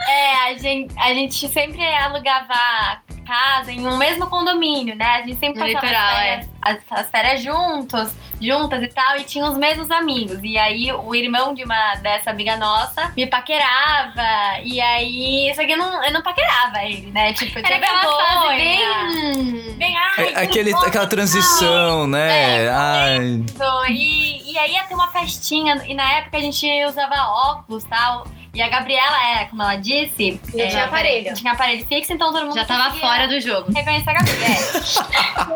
é, 0.08 0.34
a 0.48 0.54
gente, 0.58 0.94
a 0.98 1.14
gente 1.14 1.48
sempre 1.48 1.82
alugava 1.96 3.02
casa 3.32 3.72
em 3.72 3.86
um 3.86 3.96
mesmo 3.96 4.26
condomínio, 4.26 4.94
né? 4.94 5.06
A 5.06 5.18
gente 5.20 5.36
sempre 5.36 5.60
No 5.60 5.66
passava 5.66 5.86
litoral, 5.86 6.10
as, 6.10 6.18
férias, 6.18 6.48
as, 6.60 6.78
as 6.90 7.10
férias 7.10 7.42
juntos, 7.42 8.14
juntas 8.40 8.82
e 8.82 8.88
tal, 8.88 9.16
e 9.16 9.24
tinha 9.24 9.46
os 9.46 9.56
mesmos 9.56 9.90
amigos. 9.90 10.38
E 10.42 10.58
aí 10.58 10.92
o 10.92 11.14
irmão 11.14 11.54
de 11.54 11.64
uma 11.64 11.94
dessa 11.96 12.30
amiga 12.30 12.56
nossa 12.58 13.10
me 13.16 13.26
paquerava, 13.26 14.60
e 14.62 14.80
aí. 14.80 15.50
Só 15.54 15.64
que 15.64 15.72
eu 15.72 15.78
não, 15.78 16.04
eu 16.04 16.12
não 16.12 16.22
paquerava 16.22 16.84
ele, 16.84 17.10
né? 17.10 17.32
Tipo, 17.32 17.58
eu 17.58 17.62
tinha 17.62 17.78
Era 17.78 17.86
aquela 17.86 18.16
fase 18.16 18.48
bem... 18.56 19.72
Bem, 19.76 19.96
ai, 19.96 20.32
É 20.34 20.42
aquele, 20.42 20.74
aquela 20.74 21.06
transição, 21.06 22.06
né? 22.06 22.68
Ai, 22.68 23.18
Isso, 23.46 23.84
E, 23.88 24.52
e 24.52 24.58
aí 24.58 24.72
ia 24.72 24.84
ter 24.84 24.94
uma 24.94 25.08
festinha, 25.08 25.82
e 25.86 25.94
na 25.94 26.18
época 26.18 26.36
a 26.36 26.40
gente 26.40 26.66
usava 26.84 27.14
óculos 27.28 27.84
e 27.84 27.88
tal. 27.88 28.26
E 28.54 28.60
a 28.60 28.68
Gabriela 28.68 29.16
era, 29.30 29.48
como 29.48 29.62
ela 29.62 29.76
disse. 29.76 30.38
Não 30.52 30.68
tinha 30.68 30.84
aparelho. 30.84 31.32
Tinha 31.34 31.52
aparelho 31.54 31.86
fixo, 31.86 32.12
então 32.12 32.30
todo 32.30 32.44
mundo 32.44 32.54
Já 32.54 32.66
tava 32.66 32.94
fora 32.98 33.26
do 33.26 33.40
jogo. 33.40 33.72
Reconhecer 33.72 34.10
a 34.10 34.12
Gabriela. 34.12 34.44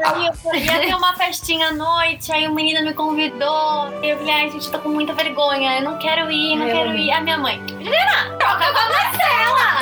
e 0.54 0.58
aí 0.58 0.70
eu 0.70 0.74
ia 0.80 0.80
ter 0.86 0.94
uma 0.94 1.14
festinha 1.14 1.68
à 1.68 1.72
noite, 1.74 2.32
aí 2.32 2.48
o 2.48 2.54
menino 2.54 2.82
me 2.82 2.94
convidou. 2.94 3.90
E 4.02 4.08
eu 4.08 4.16
falei, 4.16 4.32
ai, 4.32 4.50
gente, 4.50 4.64
eu 4.66 4.72
tô 4.72 4.78
com 4.78 4.88
muita 4.88 5.12
vergonha, 5.12 5.76
eu 5.78 5.82
não 5.82 5.98
quero 5.98 6.30
ir, 6.30 6.56
não 6.56 6.66
eu 6.66 6.74
quero 6.74 6.88
lembro. 6.88 7.02
ir. 7.02 7.10
A 7.10 7.20
minha 7.20 7.36
mãe, 7.36 7.60
Juliana, 7.68 8.34
troca 8.38 8.72
com 8.72 8.78
a 8.78 8.88
Marcela! 8.88 9.76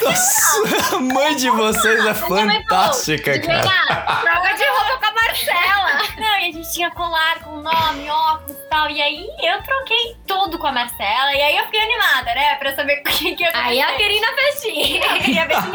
nossa, 0.02 0.96
a 0.96 1.00
mãe 1.00 1.36
de 1.36 1.50
vocês 1.50 2.06
é 2.06 2.14
fantástica, 2.14 3.38
cara. 3.40 3.62
Juliana, 3.62 4.20
troca 4.22 4.54
de 4.54 4.64
roupa 4.64 4.98
com 4.98 5.06
a 5.06 5.12
Marcela. 5.12 6.02
Não, 6.16 6.38
e 6.40 6.48
a 6.48 6.52
gente 6.52 6.72
tinha 6.72 6.90
colar 6.90 7.40
com 7.40 7.56
nome, 7.56 8.08
óculos 8.08 8.56
e 8.56 8.68
tal. 8.68 8.90
E 8.90 9.02
aí 9.02 9.28
eu 9.42 9.62
troquei 9.62 10.16
tudo 10.26 10.58
com 10.58 10.66
a 10.66 10.72
Marcela. 10.72 11.34
E 11.34 11.42
aí 11.42 11.56
eu 11.58 11.64
fiquei 11.66 11.82
animada, 11.82 12.34
né? 12.34 12.54
Pra 12.54 12.74
saber 12.74 13.00
o 13.00 13.04
que, 13.04 13.34
que 13.36 13.42
ia 13.42 13.50
Aí 13.52 13.80
eu 13.80 13.96
queria 13.96 14.16
ir 14.16 14.20
na 14.20 14.32
festinha. 14.32 15.04
Eu 15.04 15.20
queria 15.20 15.46
ver 15.46 15.60
se 15.60 15.68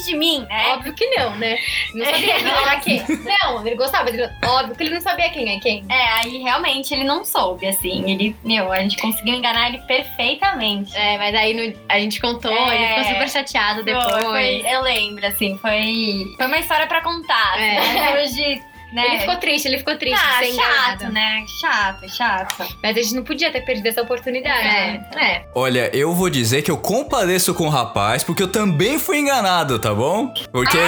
realmente 0.00 0.04
de 0.04 0.16
mim, 0.16 0.46
né? 0.48 0.68
Óbvio 0.74 0.94
que 0.94 1.06
não, 1.16 1.36
né? 1.36 1.56
Não 1.94 2.04
sabia 2.06 2.34
quem 2.38 2.48
era 2.50 2.76
quem. 2.80 3.02
Não, 3.42 3.66
ele 3.66 3.76
gostava. 3.76 4.08
Ele, 4.08 4.28
óbvio 4.44 4.74
que 4.76 4.82
ele 4.82 4.94
não 4.94 5.00
sabia 5.00 5.30
quem 5.30 5.56
é 5.56 5.60
quem. 5.60 5.84
É, 5.88 6.06
aí 6.14 6.38
realmente 6.38 6.92
ele 6.94 7.04
não 7.04 7.24
soube, 7.24 7.66
assim. 7.66 8.10
Ele, 8.10 8.36
meu, 8.44 8.72
a 8.72 8.80
gente 8.80 8.96
conseguiu 8.98 9.34
enganar 9.34 9.68
ele 9.68 9.78
perfeitamente. 9.82 10.96
É, 10.96 11.18
mas 11.18 11.34
aí 11.34 11.54
no- 11.54 11.80
a 11.88 11.98
gente 11.98 12.20
contou, 12.20 12.52
É. 12.52 12.74
ele 12.76 12.88
ficou 12.88 13.04
super 13.04 13.28
chateado 13.30 13.82
depois. 13.82 14.10
Foi- 14.10 14.22
foi- 14.62 14.64
eu 14.74 14.82
lembro, 14.82 15.26
assim, 15.26 15.56
foi. 15.58 16.24
Foi 16.36 16.46
uma 16.46 16.58
história 16.58 16.86
pra 16.86 17.00
contar. 17.02 17.60
É. 17.60 17.78
Assim, 17.78 18.18
hoje, 18.42 18.62
né? 18.92 19.06
Ele 19.06 19.18
ficou 19.20 19.36
triste, 19.36 19.66
ele 19.66 19.78
ficou 19.78 19.96
triste 19.96 20.20
ah, 20.20 20.40
de 20.40 20.46
ser 20.46 20.54
chato, 20.54 21.04
enganado. 21.04 21.12
né? 21.12 21.44
Chato, 21.60 22.08
chato. 22.08 22.76
Mas 22.82 22.96
a 22.96 23.02
gente 23.02 23.14
não 23.14 23.22
podia 23.22 23.50
ter 23.50 23.60
perdido 23.62 23.86
essa 23.86 24.02
oportunidade. 24.02 24.66
É. 24.66 25.00
É. 25.16 25.44
Olha, 25.54 25.90
eu 25.94 26.14
vou 26.14 26.28
dizer 26.30 26.62
que 26.62 26.70
eu 26.70 26.76
compadeço 26.76 27.54
com 27.54 27.66
o 27.66 27.70
rapaz, 27.70 28.22
porque 28.22 28.42
eu 28.42 28.48
também 28.48 28.98
fui 28.98 29.18
enganado, 29.18 29.78
tá 29.78 29.94
bom? 29.94 30.32
Porque. 30.50 30.78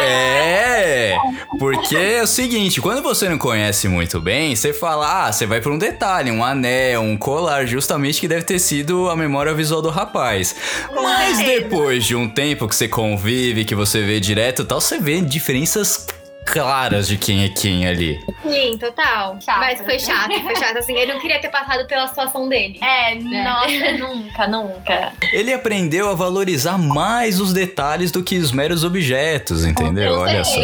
É! 0.00 1.16
Porque 1.58 1.96
é 1.96 2.22
o 2.22 2.26
seguinte, 2.26 2.80
quando 2.80 3.02
você 3.02 3.28
não 3.28 3.38
conhece 3.38 3.88
muito 3.88 4.20
bem, 4.20 4.56
você 4.56 4.72
fala, 4.72 5.26
ah, 5.26 5.32
você 5.32 5.46
vai 5.46 5.60
pra 5.60 5.70
um 5.72 5.78
detalhe, 5.78 6.30
um 6.30 6.44
anel, 6.44 7.02
um 7.02 7.16
colar, 7.16 7.66
justamente 7.66 8.20
que 8.20 8.28
deve 8.28 8.44
ter 8.44 8.58
sido 8.58 9.08
a 9.08 9.16
memória 9.16 9.54
visual 9.54 9.82
do 9.82 9.90
rapaz. 9.90 10.56
Mas 10.94 11.38
depois 11.38 12.04
de 12.04 12.16
um 12.16 12.28
tempo 12.28 12.68
que 12.68 12.74
você 12.74 12.88
convive, 12.88 13.64
que 13.64 13.74
você 13.74 14.02
vê 14.02 14.18
direto 14.18 14.62
e 14.62 14.64
tal, 14.64 14.80
você 14.80 14.98
vê 14.98 15.20
diferenças 15.20 16.06
claras 16.46 17.06
de 17.08 17.16
quem 17.16 17.44
é 17.44 17.48
quem 17.48 17.86
ali. 17.86 18.20
Sim, 18.42 18.76
total. 18.78 19.38
Chato. 19.40 19.58
Mas 19.60 19.80
foi 19.80 19.98
chato, 19.98 20.32
foi 20.42 20.56
chato. 20.56 20.76
Assim, 20.78 20.94
ele 20.96 21.12
não 21.12 21.20
queria 21.20 21.40
ter 21.40 21.48
passado 21.48 21.86
pela 21.86 22.06
situação 22.08 22.48
dele. 22.48 22.78
É, 22.82 23.14
nossa, 23.16 23.92
nunca, 23.98 24.46
nunca. 24.48 25.12
Ele 25.32 25.52
aprendeu 25.52 26.10
a 26.10 26.14
valorizar 26.14 26.76
mais 26.78 27.40
os 27.40 27.52
detalhes 27.52 28.10
do 28.10 28.22
que 28.22 28.36
os 28.38 28.52
meros 28.52 28.84
objetos, 28.84 29.64
entendeu? 29.64 30.18
Olha 30.20 30.44
só. 30.44 30.60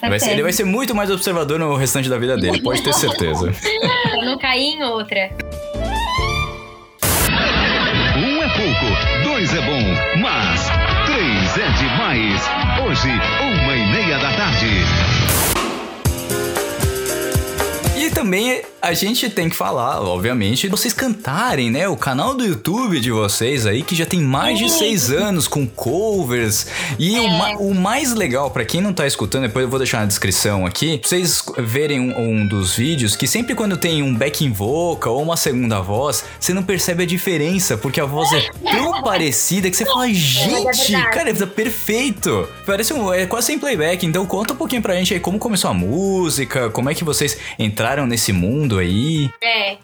Com 0.00 0.08
Vai 0.08 0.20
ser- 0.20 0.30
ele 0.32 0.42
vai 0.42 0.52
ser 0.52 0.64
muito 0.64 0.94
mais 0.94 1.10
observador 1.10 1.58
no 1.58 1.74
restante 1.76 2.08
da 2.08 2.18
vida 2.18 2.36
dele, 2.36 2.60
pode 2.62 2.82
ter 2.82 2.92
certeza. 2.92 3.52
Pra 4.10 4.22
não 4.24 4.38
cair 4.38 4.74
em 4.74 4.82
outra. 4.84 5.30
Um 8.18 8.42
é 8.42 8.48
pouco, 8.48 9.24
dois 9.24 9.52
é 9.54 9.60
bom, 9.60 10.20
mas 10.20 10.68
três 11.06 11.58
é 11.58 11.70
demais. 11.78 12.42
Hoje, 12.84 13.08
também 18.26 18.60
a 18.86 18.94
gente 18.94 19.28
tem 19.28 19.48
que 19.48 19.56
falar, 19.56 20.00
obviamente, 20.00 20.68
vocês 20.68 20.94
cantarem, 20.94 21.70
né? 21.70 21.88
O 21.88 21.96
canal 21.96 22.34
do 22.34 22.44
YouTube 22.44 23.00
de 23.00 23.10
vocês 23.10 23.66
aí, 23.66 23.82
que 23.82 23.94
já 23.94 24.06
tem 24.06 24.20
mais 24.20 24.58
de 24.58 24.70
seis 24.70 25.10
anos 25.10 25.48
com 25.48 25.66
covers. 25.66 26.66
E 26.98 27.18
o, 27.18 27.28
ma- 27.28 27.52
o 27.58 27.74
mais 27.74 28.14
legal, 28.14 28.50
pra 28.50 28.64
quem 28.64 28.80
não 28.80 28.92
tá 28.92 29.06
escutando, 29.06 29.42
depois 29.42 29.64
eu 29.64 29.68
vou 29.70 29.78
deixar 29.78 30.00
na 30.00 30.06
descrição 30.06 30.64
aqui, 30.64 30.98
pra 30.98 31.08
vocês 31.08 31.42
verem 31.58 31.98
um, 32.00 32.18
um 32.42 32.46
dos 32.46 32.74
vídeos, 32.76 33.16
que 33.16 33.26
sempre 33.26 33.54
quando 33.54 33.76
tem 33.76 34.02
um 34.02 34.14
backing 34.14 34.52
vocal 34.52 35.14
ou 35.16 35.22
uma 35.22 35.36
segunda 35.36 35.80
voz, 35.80 36.24
você 36.38 36.54
não 36.54 36.62
percebe 36.62 37.02
a 37.02 37.06
diferença, 37.06 37.76
porque 37.76 38.00
a 38.00 38.04
voz 38.06 38.32
é 38.32 38.48
tão 38.70 39.02
parecida 39.02 39.68
que 39.70 39.76
você 39.76 39.84
fala, 39.84 40.08
gente, 40.12 40.92
cara, 41.12 41.30
é 41.30 41.34
perfeito. 41.46 42.48
Parece 42.64 42.92
um, 42.92 43.12
é 43.12 43.26
quase 43.26 43.48
sem 43.48 43.58
playback. 43.58 44.04
Então 44.06 44.24
conta 44.26 44.52
um 44.54 44.56
pouquinho 44.56 44.82
pra 44.82 44.94
gente 44.94 45.12
aí 45.14 45.20
como 45.20 45.38
começou 45.38 45.70
a 45.70 45.74
música, 45.74 46.70
como 46.70 46.88
é 46.90 46.94
que 46.94 47.04
vocês 47.04 47.36
entraram 47.58 48.06
nesse 48.06 48.32
mundo 48.32 48.75
aí. 48.78 49.30
É. 49.42 49.78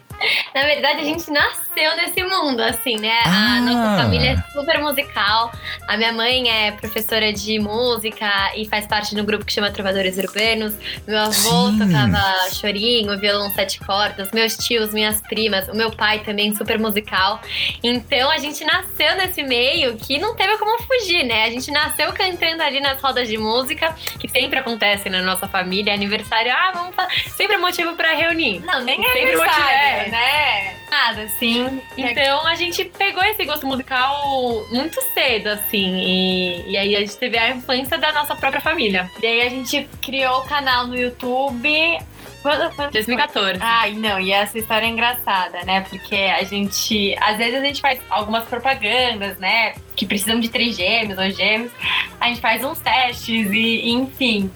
Na 0.53 0.63
verdade, 0.63 1.01
a 1.01 1.03
gente 1.03 1.29
nasceu 1.31 1.95
nesse 1.97 2.23
mundo, 2.23 2.61
assim, 2.61 2.97
né? 2.97 3.19
Ah. 3.25 3.57
A 3.57 3.61
nossa 3.61 4.03
família 4.03 4.31
é 4.31 4.51
super 4.51 4.79
musical. 4.79 5.51
A 5.87 5.97
minha 5.97 6.13
mãe 6.13 6.49
é 6.49 6.71
professora 6.71 7.31
de 7.31 7.59
música 7.59 8.27
e 8.55 8.67
faz 8.67 8.87
parte 8.87 9.13
de 9.15 9.21
um 9.21 9.25
grupo 9.25 9.45
que 9.45 9.51
chama 9.51 9.71
Trovadores 9.71 10.17
Urbanos. 10.17 10.75
Meu 11.07 11.19
avô 11.19 11.33
Sim. 11.33 11.79
tocava 11.79 12.49
chorinho, 12.51 13.17
violão 13.19 13.49
sete 13.51 13.79
cordas. 13.79 14.31
Meus 14.31 14.55
tios, 14.57 14.93
minhas 14.93 15.21
primas. 15.21 15.67
O 15.67 15.75
meu 15.75 15.91
pai 15.91 16.19
também, 16.19 16.55
super 16.55 16.79
musical. 16.79 17.41
Então, 17.83 18.29
a 18.29 18.37
gente 18.37 18.63
nasceu 18.63 19.15
nesse 19.17 19.43
meio 19.43 19.97
que 19.97 20.19
não 20.19 20.35
teve 20.35 20.57
como 20.57 20.81
fugir, 20.83 21.23
né? 21.23 21.45
A 21.45 21.49
gente 21.49 21.69
nasceu 21.71 22.11
cantando 22.13 22.61
ali 22.63 22.79
nas 22.79 23.01
rodas 23.01 23.27
de 23.27 23.37
música, 23.37 23.95
que 24.19 24.27
sempre 24.27 24.59
acontece 24.59 25.09
na 25.09 25.21
nossa 25.21 25.47
família. 25.47 25.93
Aniversário, 25.93 26.51
ah, 26.51 26.71
vamos 26.73 26.95
fazer. 26.95 27.13
Sempre 27.35 27.55
é 27.55 27.57
motivo 27.57 27.95
pra 27.95 28.13
reunir. 28.13 28.59
Não, 28.59 28.81
nem 28.81 28.99
é 28.99 29.13
Sempre 29.13 29.33
aniversário, 29.33 29.97
motivo, 29.97 30.11
né? 30.13 30.75
Nada, 30.91 31.23
assim. 31.23 31.81
Então 31.97 32.45
a 32.45 32.53
gente 32.53 32.85
pegou 32.85 33.23
esse 33.23 33.43
gosto 33.45 33.65
musical 33.65 34.63
muito 34.69 35.01
cedo, 35.13 35.47
assim. 35.47 35.97
E, 35.97 36.71
e 36.71 36.77
aí 36.77 36.95
a 36.95 36.99
gente 36.99 37.17
teve 37.17 37.35
a 37.35 37.49
influência 37.49 37.97
da 37.97 38.13
nossa 38.13 38.35
própria 38.35 38.61
família. 38.61 39.09
E 39.21 39.25
aí 39.25 39.41
a 39.41 39.49
gente 39.49 39.89
criou 40.01 40.37
o 40.37 40.45
canal 40.45 40.85
no 40.85 40.95
YouTube 40.95 41.97
Quando, 42.43 42.75
quando 42.75 42.91
2014. 42.91 43.57
Ai, 43.59 43.93
não, 43.93 44.19
e 44.19 44.31
essa 44.31 44.59
história 44.59 44.85
é 44.85 44.89
engraçada, 44.89 45.63
né? 45.65 45.81
Porque 45.89 46.15
a 46.15 46.43
gente, 46.43 47.15
às 47.19 47.37
vezes 47.37 47.55
a 47.55 47.65
gente 47.65 47.81
faz 47.81 47.99
algumas 48.07 48.43
propagandas, 48.43 49.37
né? 49.39 49.73
Que 49.95 50.05
precisam 50.05 50.39
de 50.39 50.49
três 50.49 50.75
gêmeos 50.75 51.17
ou 51.17 51.29
gêmeos. 51.31 51.71
A 52.19 52.27
gente 52.27 52.39
faz 52.39 52.63
uns 52.63 52.77
testes 52.79 53.49
e, 53.51 53.89
enfim. 53.89 54.51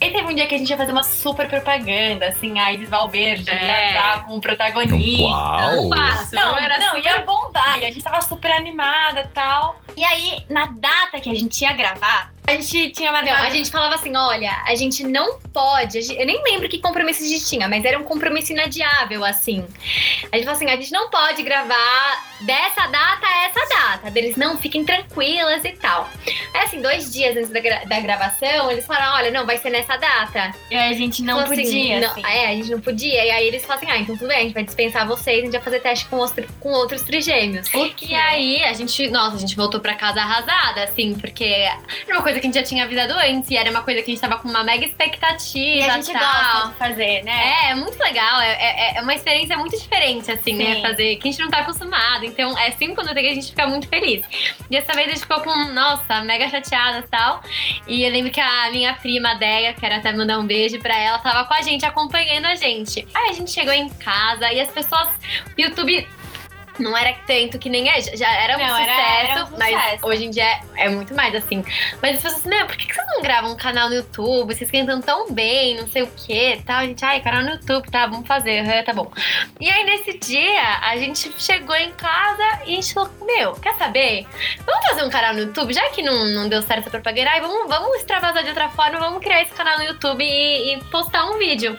E 0.00 0.10
teve 0.10 0.22
um 0.30 0.34
dia 0.34 0.46
que 0.46 0.54
a 0.54 0.58
gente 0.58 0.68
ia 0.68 0.76
fazer 0.76 0.92
uma 0.92 1.02
super 1.02 1.48
propaganda, 1.48 2.26
assim, 2.28 2.58
a 2.58 2.70
Isis 2.72 2.88
Valverde 2.88 3.48
É. 3.50 3.54
ia 3.64 3.88
estar 3.88 4.24
como 4.26 4.40
protagonista. 4.40 5.22
Uau! 5.24 5.88
Fácil, 5.88 6.38
Não, 6.38 6.58
era 6.58 6.78
não, 6.78 6.96
super- 6.96 7.04
ia 7.04 7.18
bombar. 7.22 7.78
E 7.78 7.84
a 7.86 7.90
gente 7.90 8.02
tava 8.02 8.20
super 8.20 8.52
animada 8.52 9.20
e 9.22 9.28
tal. 9.28 9.80
E 9.96 10.04
aí, 10.04 10.44
na 10.50 10.66
data 10.66 11.18
que 11.18 11.30
a 11.30 11.34
gente 11.34 11.62
ia 11.62 11.72
gravar, 11.72 12.30
a 12.46 12.52
gente 12.52 12.90
tinha 12.90 13.10
marcado... 13.12 13.44
a 13.46 13.50
gente 13.50 13.70
falava 13.70 13.94
assim, 13.96 14.14
olha, 14.16 14.62
a 14.66 14.74
gente 14.74 15.02
não 15.04 15.38
pode, 15.52 16.00
gente- 16.02 16.18
eu 16.20 16.26
nem 16.26 16.42
lembro 16.44 16.68
que 16.68 16.78
compromisso 16.78 17.24
a 17.24 17.26
gente 17.26 17.44
tinha, 17.46 17.68
mas 17.68 17.84
era 17.84 17.98
um 17.98 18.04
compromisso 18.04 18.52
inadiável, 18.52 19.24
assim. 19.24 19.66
A 20.30 20.36
gente 20.36 20.44
falou 20.44 20.56
assim, 20.56 20.70
a 20.70 20.76
gente 20.76 20.92
não 20.92 21.08
pode 21.10 21.42
gravar 21.42 22.24
dessa 22.40 22.86
data 22.88 23.26
a 23.26 23.44
essa 23.46 23.68
data. 23.68 24.10
Deles, 24.10 24.36
não, 24.36 24.56
fiquem 24.58 24.84
tranquilas 24.84 25.64
e 25.64 25.72
tal. 25.72 26.08
Aí, 26.54 26.60
assim, 26.64 26.80
dois 26.82 27.12
dias 27.12 27.36
antes 27.36 27.50
da, 27.50 27.60
gra- 27.60 27.84
da 27.86 28.00
gravação, 28.00 28.70
eles 28.70 28.86
falaram, 28.86 29.14
olha, 29.14 29.30
não, 29.30 29.46
vai 29.46 29.56
ser 29.58 29.70
nessa 29.70 29.96
data. 29.96 30.52
E 30.70 30.76
aí 30.76 30.92
a 30.92 30.96
gente 30.96 31.22
não 31.22 31.38
assim, 31.40 31.56
podia, 31.56 32.00
não- 32.00 32.10
assim. 32.10 32.22
é, 32.26 32.46
a 32.48 32.54
gente 32.54 32.70
não 32.70 32.80
podia. 32.80 33.24
E 33.24 33.30
aí 33.30 33.46
eles 33.46 33.62
falaram 33.64 33.82
assim, 33.88 33.92
ah, 33.92 33.98
então 34.02 34.16
tudo 34.16 34.28
bem, 34.28 34.38
a 34.38 34.42
gente 34.42 34.54
vai 34.54 34.64
dispensar 34.64 35.06
vocês, 35.06 35.38
a 35.38 35.44
gente 35.44 35.52
vai 35.52 35.62
fazer 35.62 35.80
teste 35.80 36.06
com, 36.06 36.18
os, 36.20 36.32
com 36.60 36.68
outros 36.70 37.02
trigêmeos. 37.02 37.68
E 38.06 38.14
aí, 38.14 38.62
a 38.64 38.72
gente, 38.72 39.08
nossa, 39.08 39.36
a 39.36 39.38
gente 39.40 39.56
voltou 39.56 39.80
pra 39.80 39.94
casa 39.94 40.20
arrasada, 40.20 40.84
assim, 40.84 41.14
porque 41.14 41.44
era 41.44 41.78
uma 42.12 42.22
coisa 42.22 42.35
que 42.40 42.46
a 42.46 42.48
gente 42.48 42.54
já 42.54 42.62
tinha 42.62 42.84
avisado 42.84 43.12
antes, 43.14 43.50
e 43.50 43.56
era 43.56 43.70
uma 43.70 43.82
coisa 43.82 44.02
que 44.02 44.10
a 44.10 44.14
gente 44.14 44.20
tava 44.20 44.38
com 44.38 44.48
uma 44.48 44.62
mega 44.64 44.84
expectativa 44.84 45.58
E 45.58 45.82
a 45.82 45.94
gente 45.94 46.12
tal. 46.12 46.22
gosta 46.22 46.68
de 46.68 46.74
fazer, 46.74 47.22
né? 47.24 47.66
É, 47.66 47.70
é 47.70 47.74
muito 47.74 47.98
legal, 47.98 48.40
é, 48.40 48.52
é, 48.52 48.98
é 48.98 49.02
uma 49.02 49.14
experiência 49.14 49.56
muito 49.56 49.78
diferente, 49.78 50.30
assim, 50.30 50.54
né? 50.54 50.76
Sim. 50.76 50.82
Fazer, 50.82 51.16
que 51.16 51.28
a 51.28 51.30
gente 51.30 51.40
não 51.40 51.50
tá 51.50 51.58
acostumado. 51.58 52.24
Então, 52.24 52.56
é 52.58 52.70
sempre 52.72 52.94
quando 52.94 53.14
tem 53.14 53.24
que 53.24 53.30
a 53.30 53.34
gente 53.34 53.50
fica 53.50 53.66
muito 53.66 53.88
feliz. 53.88 54.24
E 54.68 54.70
dessa 54.70 54.92
vez 54.92 55.08
a 55.08 55.10
gente 55.10 55.20
ficou 55.20 55.40
com, 55.40 55.54
nossa, 55.72 56.22
mega 56.22 56.48
chateada 56.48 56.98
e 56.98 57.02
tal. 57.08 57.42
E 57.86 58.02
eu 58.02 58.10
lembro 58.10 58.30
que 58.30 58.40
a 58.40 58.70
minha 58.70 58.94
prima 58.94 59.34
Deia, 59.34 59.72
quero 59.74 59.96
até 59.96 60.12
mandar 60.12 60.38
um 60.38 60.46
beijo 60.46 60.78
pra 60.80 60.96
ela, 60.96 61.18
tava 61.18 61.44
com 61.44 61.54
a 61.54 61.62
gente, 61.62 61.84
acompanhando 61.84 62.46
a 62.46 62.54
gente. 62.54 63.06
Aí 63.14 63.30
a 63.30 63.32
gente 63.32 63.50
chegou 63.50 63.72
em 63.72 63.88
casa 63.88 64.52
e 64.52 64.60
as 64.60 64.70
pessoas. 64.70 65.08
O 65.56 65.60
YouTube. 65.60 66.06
Não 66.78 66.96
era 66.96 67.12
tanto 67.26 67.58
que 67.58 67.68
nem 67.68 67.88
é, 67.88 68.00
já- 68.00 68.30
era 68.32 68.56
um, 68.56 68.60
Não, 68.60 68.68
sucesso, 68.68 68.90
era- 68.90 69.28
era 69.30 69.44
um 69.44 69.58
mas 69.58 69.74
sucesso. 69.74 70.06
hoje 70.06 70.24
em 70.26 70.30
dia 70.30 70.44
é, 70.44 70.60
é 70.76 70.88
muito 70.88 71.14
mais 71.14 71.34
assim. 71.34 71.64
Mas 72.02 72.16
as 72.16 72.22
pessoas 72.22 72.40
assim, 72.40 72.48
meu, 72.48 72.66
por 72.66 72.76
que 72.76 72.86
que 72.86 72.94
vocês 72.94 73.06
não 73.08 73.22
gravam 73.22 73.52
um 73.52 73.56
canal 73.56 73.88
no 73.88 73.94
YouTube? 73.94 74.54
Vocês 74.54 74.70
cantam 74.70 75.00
tão 75.00 75.32
bem, 75.32 75.76
não 75.76 75.88
sei 75.88 76.02
o 76.02 76.06
que 76.08 76.60
tal. 76.66 76.78
A 76.78 76.86
gente, 76.86 77.04
ai, 77.04 77.20
canal 77.20 77.42
no 77.42 77.50
YouTube, 77.52 77.90
tá, 77.90 78.06
vamos 78.06 78.26
fazer, 78.26 78.60
aham, 78.60 78.82
tá 78.84 78.92
bom. 78.92 79.10
E 79.60 79.70
aí 79.70 79.84
nesse 79.84 80.18
dia, 80.18 80.78
a 80.82 80.96
gente 80.96 81.30
chegou 81.38 81.74
em 81.76 81.90
casa 81.92 82.60
e 82.66 82.72
a 82.72 82.76
gente 82.76 82.92
falou, 82.94 83.10
meu, 83.22 83.52
quer 83.54 83.74
saber? 83.78 84.26
Vamos 84.64 84.86
fazer 84.86 85.04
um 85.04 85.10
canal 85.10 85.34
no 85.34 85.40
YouTube? 85.40 85.72
Já 85.72 85.88
que 85.90 86.02
não, 86.02 86.24
não 86.26 86.48
deu 86.48 86.62
certo 86.62 86.80
essa 86.82 86.90
propaganda, 86.90 87.30
ai, 87.30 87.40
vamos, 87.40 87.68
vamos 87.68 87.96
extravasar 87.98 88.42
de 88.42 88.48
outra 88.50 88.68
forma, 88.68 88.98
vamos 88.98 89.20
criar 89.22 89.42
esse 89.42 89.52
canal 89.52 89.78
no 89.78 89.84
YouTube 89.84 90.22
e, 90.24 90.74
e 90.74 90.84
postar 90.84 91.24
um 91.26 91.38
vídeo. 91.38 91.78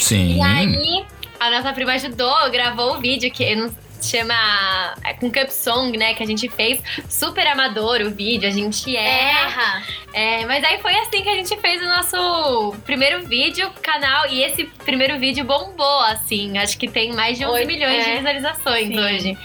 Sim. 0.00 0.36
E 0.38 0.42
aí, 0.42 1.04
a 1.40 1.50
nossa 1.50 1.72
prima 1.72 1.92
ajudou, 1.92 2.50
gravou 2.50 2.96
o 2.96 3.00
vídeo 3.00 3.30
que 3.30 3.54
não 3.54 3.70
chama 4.06 4.94
é, 5.04 5.14
com 5.14 5.30
Cup 5.30 5.48
Song, 5.50 5.96
né, 5.96 6.14
que 6.14 6.22
a 6.22 6.26
gente 6.26 6.48
fez, 6.48 6.80
super 7.08 7.46
amador 7.46 8.00
o 8.02 8.10
vídeo, 8.10 8.48
a 8.48 8.52
gente 8.52 8.94
erra, 8.96 9.82
é, 10.12 10.44
mas 10.46 10.62
aí 10.64 10.78
foi 10.80 10.94
assim 11.00 11.22
que 11.22 11.28
a 11.28 11.34
gente 11.34 11.56
fez 11.58 11.80
o 11.82 11.84
nosso 11.86 12.74
primeiro 12.84 13.26
vídeo, 13.26 13.70
canal, 13.82 14.26
e 14.28 14.42
esse 14.42 14.64
primeiro 14.84 15.18
vídeo 15.18 15.44
bombou, 15.44 16.00
assim, 16.04 16.56
acho 16.58 16.78
que 16.78 16.88
tem 16.88 17.12
mais 17.12 17.36
de 17.38 17.44
11 17.44 17.54
Oito, 17.54 17.66
milhões 17.66 18.04
de 18.04 18.10
é. 18.10 18.16
visualizações 18.16 18.88
Sim. 18.88 18.98
hoje. 18.98 19.38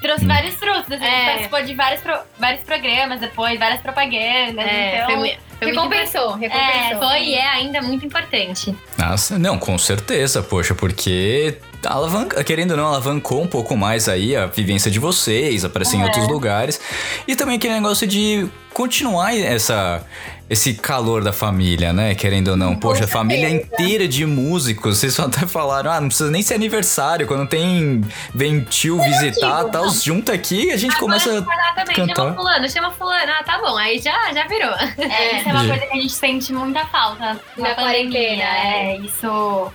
Trouxe 0.00 0.24
vários 0.26 0.54
frutos. 0.54 0.90
assim, 0.92 1.04
A 1.04 1.08
gente 1.10 1.20
É. 1.20 1.24
participou 1.26 1.62
de 1.62 1.74
vários, 1.74 2.00
pro- 2.00 2.20
vários 2.38 2.62
programas 2.62 3.20
depois, 3.20 3.58
várias 3.58 3.80
propagandas. 3.80 4.64
É, 4.64 4.94
então, 4.96 5.06
foi, 5.06 5.16
muito 5.16 5.48
Recompensou, 5.60 6.36
É, 6.36 6.46
recompensou. 6.46 7.08
foi 7.08 7.22
e 7.24 7.34
é 7.34 7.44
ainda 7.48 7.82
muito 7.82 8.06
importante. 8.06 8.72
Nossa, 8.96 9.36
não, 9.40 9.58
com 9.58 9.76
certeza, 9.76 10.40
poxa, 10.40 10.72
porque 10.72 11.58
alavanca, 11.84 12.42
querendo 12.44 12.72
ou 12.72 12.76
não, 12.76 12.86
alavancou 12.86 13.42
um 13.42 13.46
pouco 13.46 13.76
mais 13.76 14.08
aí 14.08 14.34
a 14.36 14.46
vivência 14.46 14.90
de 14.90 14.98
vocês, 14.98 15.64
aparecer 15.64 15.96
em 15.96 16.02
outros 16.04 16.26
lugares. 16.28 16.80
E 17.26 17.36
também 17.36 17.56
aquele 17.56 17.74
negócio 17.74 18.06
de 18.06 18.46
continuar 18.72 19.36
essa, 19.36 20.04
esse 20.48 20.74
calor 20.74 21.22
da 21.24 21.32
família, 21.32 21.92
né? 21.92 22.14
Querendo 22.14 22.48
ou 22.48 22.56
não. 22.56 22.76
Poxa, 22.76 23.04
a 23.04 23.08
família 23.08 23.48
inteira 23.50 24.06
de 24.06 24.24
músicos, 24.24 24.98
vocês 24.98 25.14
só 25.14 25.24
até 25.24 25.46
falaram, 25.46 25.90
ah, 25.90 26.00
não 26.00 26.08
precisa 26.08 26.30
nem 26.30 26.42
ser 26.42 26.54
aniversário, 26.54 27.26
quando 27.26 27.46
tem, 27.48 28.02
vem 28.34 28.60
tio 28.60 29.00
visitar, 29.02 29.64
tal, 29.64 29.88
junta 29.90 30.32
aqui 30.32 30.66
e 30.68 30.72
a 30.72 30.76
gente 30.76 30.96
começa 30.96 31.28
Agora 31.30 31.44
falar 31.44 31.74
também, 31.74 31.96
cantar. 31.96 32.14
chama 32.22 32.34
fulano, 32.34 32.70
chama 32.70 32.90
fulano, 32.92 33.32
ah, 33.40 33.42
tá 33.44 33.58
bom, 33.60 33.76
aí 33.76 33.98
já, 33.98 34.32
já 34.32 34.46
virou. 34.46 34.70
é, 34.98 35.38
isso 35.40 35.48
é 35.48 35.52
uma 35.52 35.64
É. 35.64 35.68
coisa 35.68 35.86
que 35.86 35.98
a 35.98 36.00
gente 36.00 36.12
sente 36.12 36.52
muita 36.52 36.84
falta 36.86 37.40
na, 37.56 37.68
Na 37.68 37.74
quarentena, 37.74 38.42
É, 38.44 38.96
isso 38.98 39.72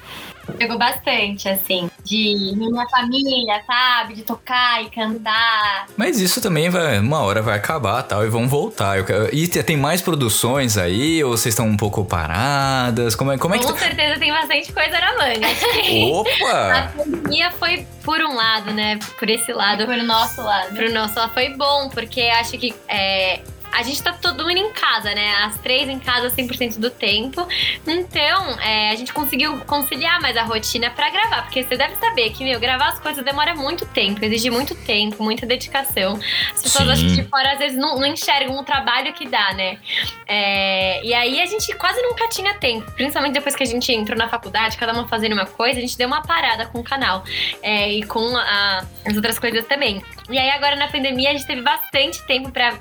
pegou 0.58 0.78
bastante, 0.78 1.48
assim. 1.50 1.90
De 2.04 2.54
minha 2.56 2.88
família, 2.90 3.62
sabe? 3.66 4.14
De 4.16 4.24
tocar 4.24 4.84
e 4.84 4.90
cantar. 4.90 5.86
Mas 5.98 6.20
isso 6.20 6.42
também 6.42 6.70
vai, 6.70 7.00
uma 7.00 7.20
hora 7.22 7.42
vai 7.42 7.56
acabar 7.58 8.04
tal, 8.04 8.26
e 8.26 8.30
vão 8.30 8.48
voltar. 8.48 8.98
Eu 8.98 9.06
quero- 9.06 9.34
e 9.34 9.48
te- 9.48 9.64
tem 9.64 9.78
mais 9.78 10.02
produções 10.02 10.78
aí, 10.78 11.24
ou 11.24 11.32
vocês 11.38 11.54
estão 11.54 11.68
um 11.68 11.78
pouco 11.78 12.04
paradas? 12.04 13.16
Como 13.16 13.32
é, 13.32 13.38
como 13.38 13.56
é 13.56 13.60
que 13.60 13.66
Com 13.66 13.74
tá? 13.74 13.80
certeza 13.80 14.20
tem 14.20 14.32
bastante 14.32 14.72
coisa 14.72 15.00
na 15.00 15.14
manga. 15.18 15.48
Que 15.82 16.12
a 16.12 16.16
Opa! 16.16 16.92
pandemia 16.98 17.52
foi 17.52 17.88
por 18.04 18.20
um 18.20 18.36
lado, 18.36 18.72
né? 18.72 19.00
Por 19.18 19.30
esse 19.30 19.52
lado. 19.54 19.86
Foi 19.86 19.96
no 19.96 20.04
nosso 20.04 20.42
lado. 20.42 20.76
Pro 20.76 20.92
nosso 20.92 21.18
lado 21.18 21.34
foi 21.34 21.50
bom, 21.56 21.90
porque 21.90 22.22
acho 22.22 22.58
que 22.58 22.74
é, 22.88 23.40
a 23.74 23.84
gente 23.84 24.02
tá 24.02 24.14
todo 24.14 24.44
mundo 24.46 24.58
em 24.58 24.72
casa, 24.72 25.14
né? 25.14 25.36
As 25.44 25.58
três 25.60 25.90
em 25.90 26.00
casa 26.00 26.30
100% 26.30 26.80
do 26.80 26.90
tempo. 26.90 27.48
Então, 27.88 28.60
é, 28.60 28.92
a 28.92 28.96
gente 28.96 29.12
conseguiu 29.14 29.58
conciliar 29.66 30.22
mais 30.22 30.38
a 30.38 30.44
rotina 30.44 30.90
pra 30.92 31.10
gravar. 31.10 31.44
Porque 31.44 31.64
você 31.64 31.76
deve 31.76 31.96
saber 31.96 32.30
que, 32.32 32.44
meu, 32.44 32.60
gravar 32.60 32.90
as 32.90 33.00
coisas 33.00 33.24
demora 33.24 33.56
muito 33.56 33.86
tempo, 33.86 34.24
exige 34.24 34.50
muito 34.50 34.76
tempo, 34.76 35.24
muita 35.24 35.46
dedicação. 35.46 36.20
As 36.54 36.62
pessoas 36.62 36.86
Sim. 36.86 36.92
acham 36.92 37.08
que 37.10 37.16
de 37.22 37.24
fora 37.30 37.54
às 37.54 37.60
vezes 37.60 37.78
não, 37.78 37.98
não 38.00 38.06
enxergam 38.08 38.58
o 38.58 38.64
trabalho 38.64 39.14
que 39.14 39.28
dá, 39.28 39.54
né? 39.54 39.78
É, 40.28 41.04
e 41.06 41.14
aí 41.14 41.42
a 41.42 41.46
gente 41.46 41.74
quase 41.76 42.02
nunca 42.02 42.28
tinha 42.30 42.54
tempo. 42.56 42.90
Principalmente 42.92 43.34
depois 43.34 43.56
que 43.56 43.64
a 43.64 43.68
gente 43.68 43.92
entrou 43.92 44.18
na 44.18 44.28
faculdade, 44.30 44.78
cada 44.78 44.94
uma 44.94 45.08
fazendo 45.08 45.34
uma 45.34 45.46
coisa, 45.46 45.78
a 45.78 45.82
gente 45.82 45.98
deu 45.98 46.08
uma 46.08 46.22
parada 46.22 46.66
com 46.68 46.80
o 46.80 46.84
canal. 46.84 47.24
É, 47.62 47.92
e 47.92 48.04
com 48.04 48.36
a- 48.38 48.84
as 49.06 49.16
outras 49.16 49.38
coisas 49.40 49.66
também. 49.66 50.02
E 50.30 50.38
aí 50.38 50.50
agora 50.52 50.76
na 50.76 50.88
pandemia 50.88 51.30
a 51.30 51.34
gente 51.34 51.46
teve 51.46 51.62
bastante 51.62 52.22
tempo 52.26 52.52
pra 52.52 52.74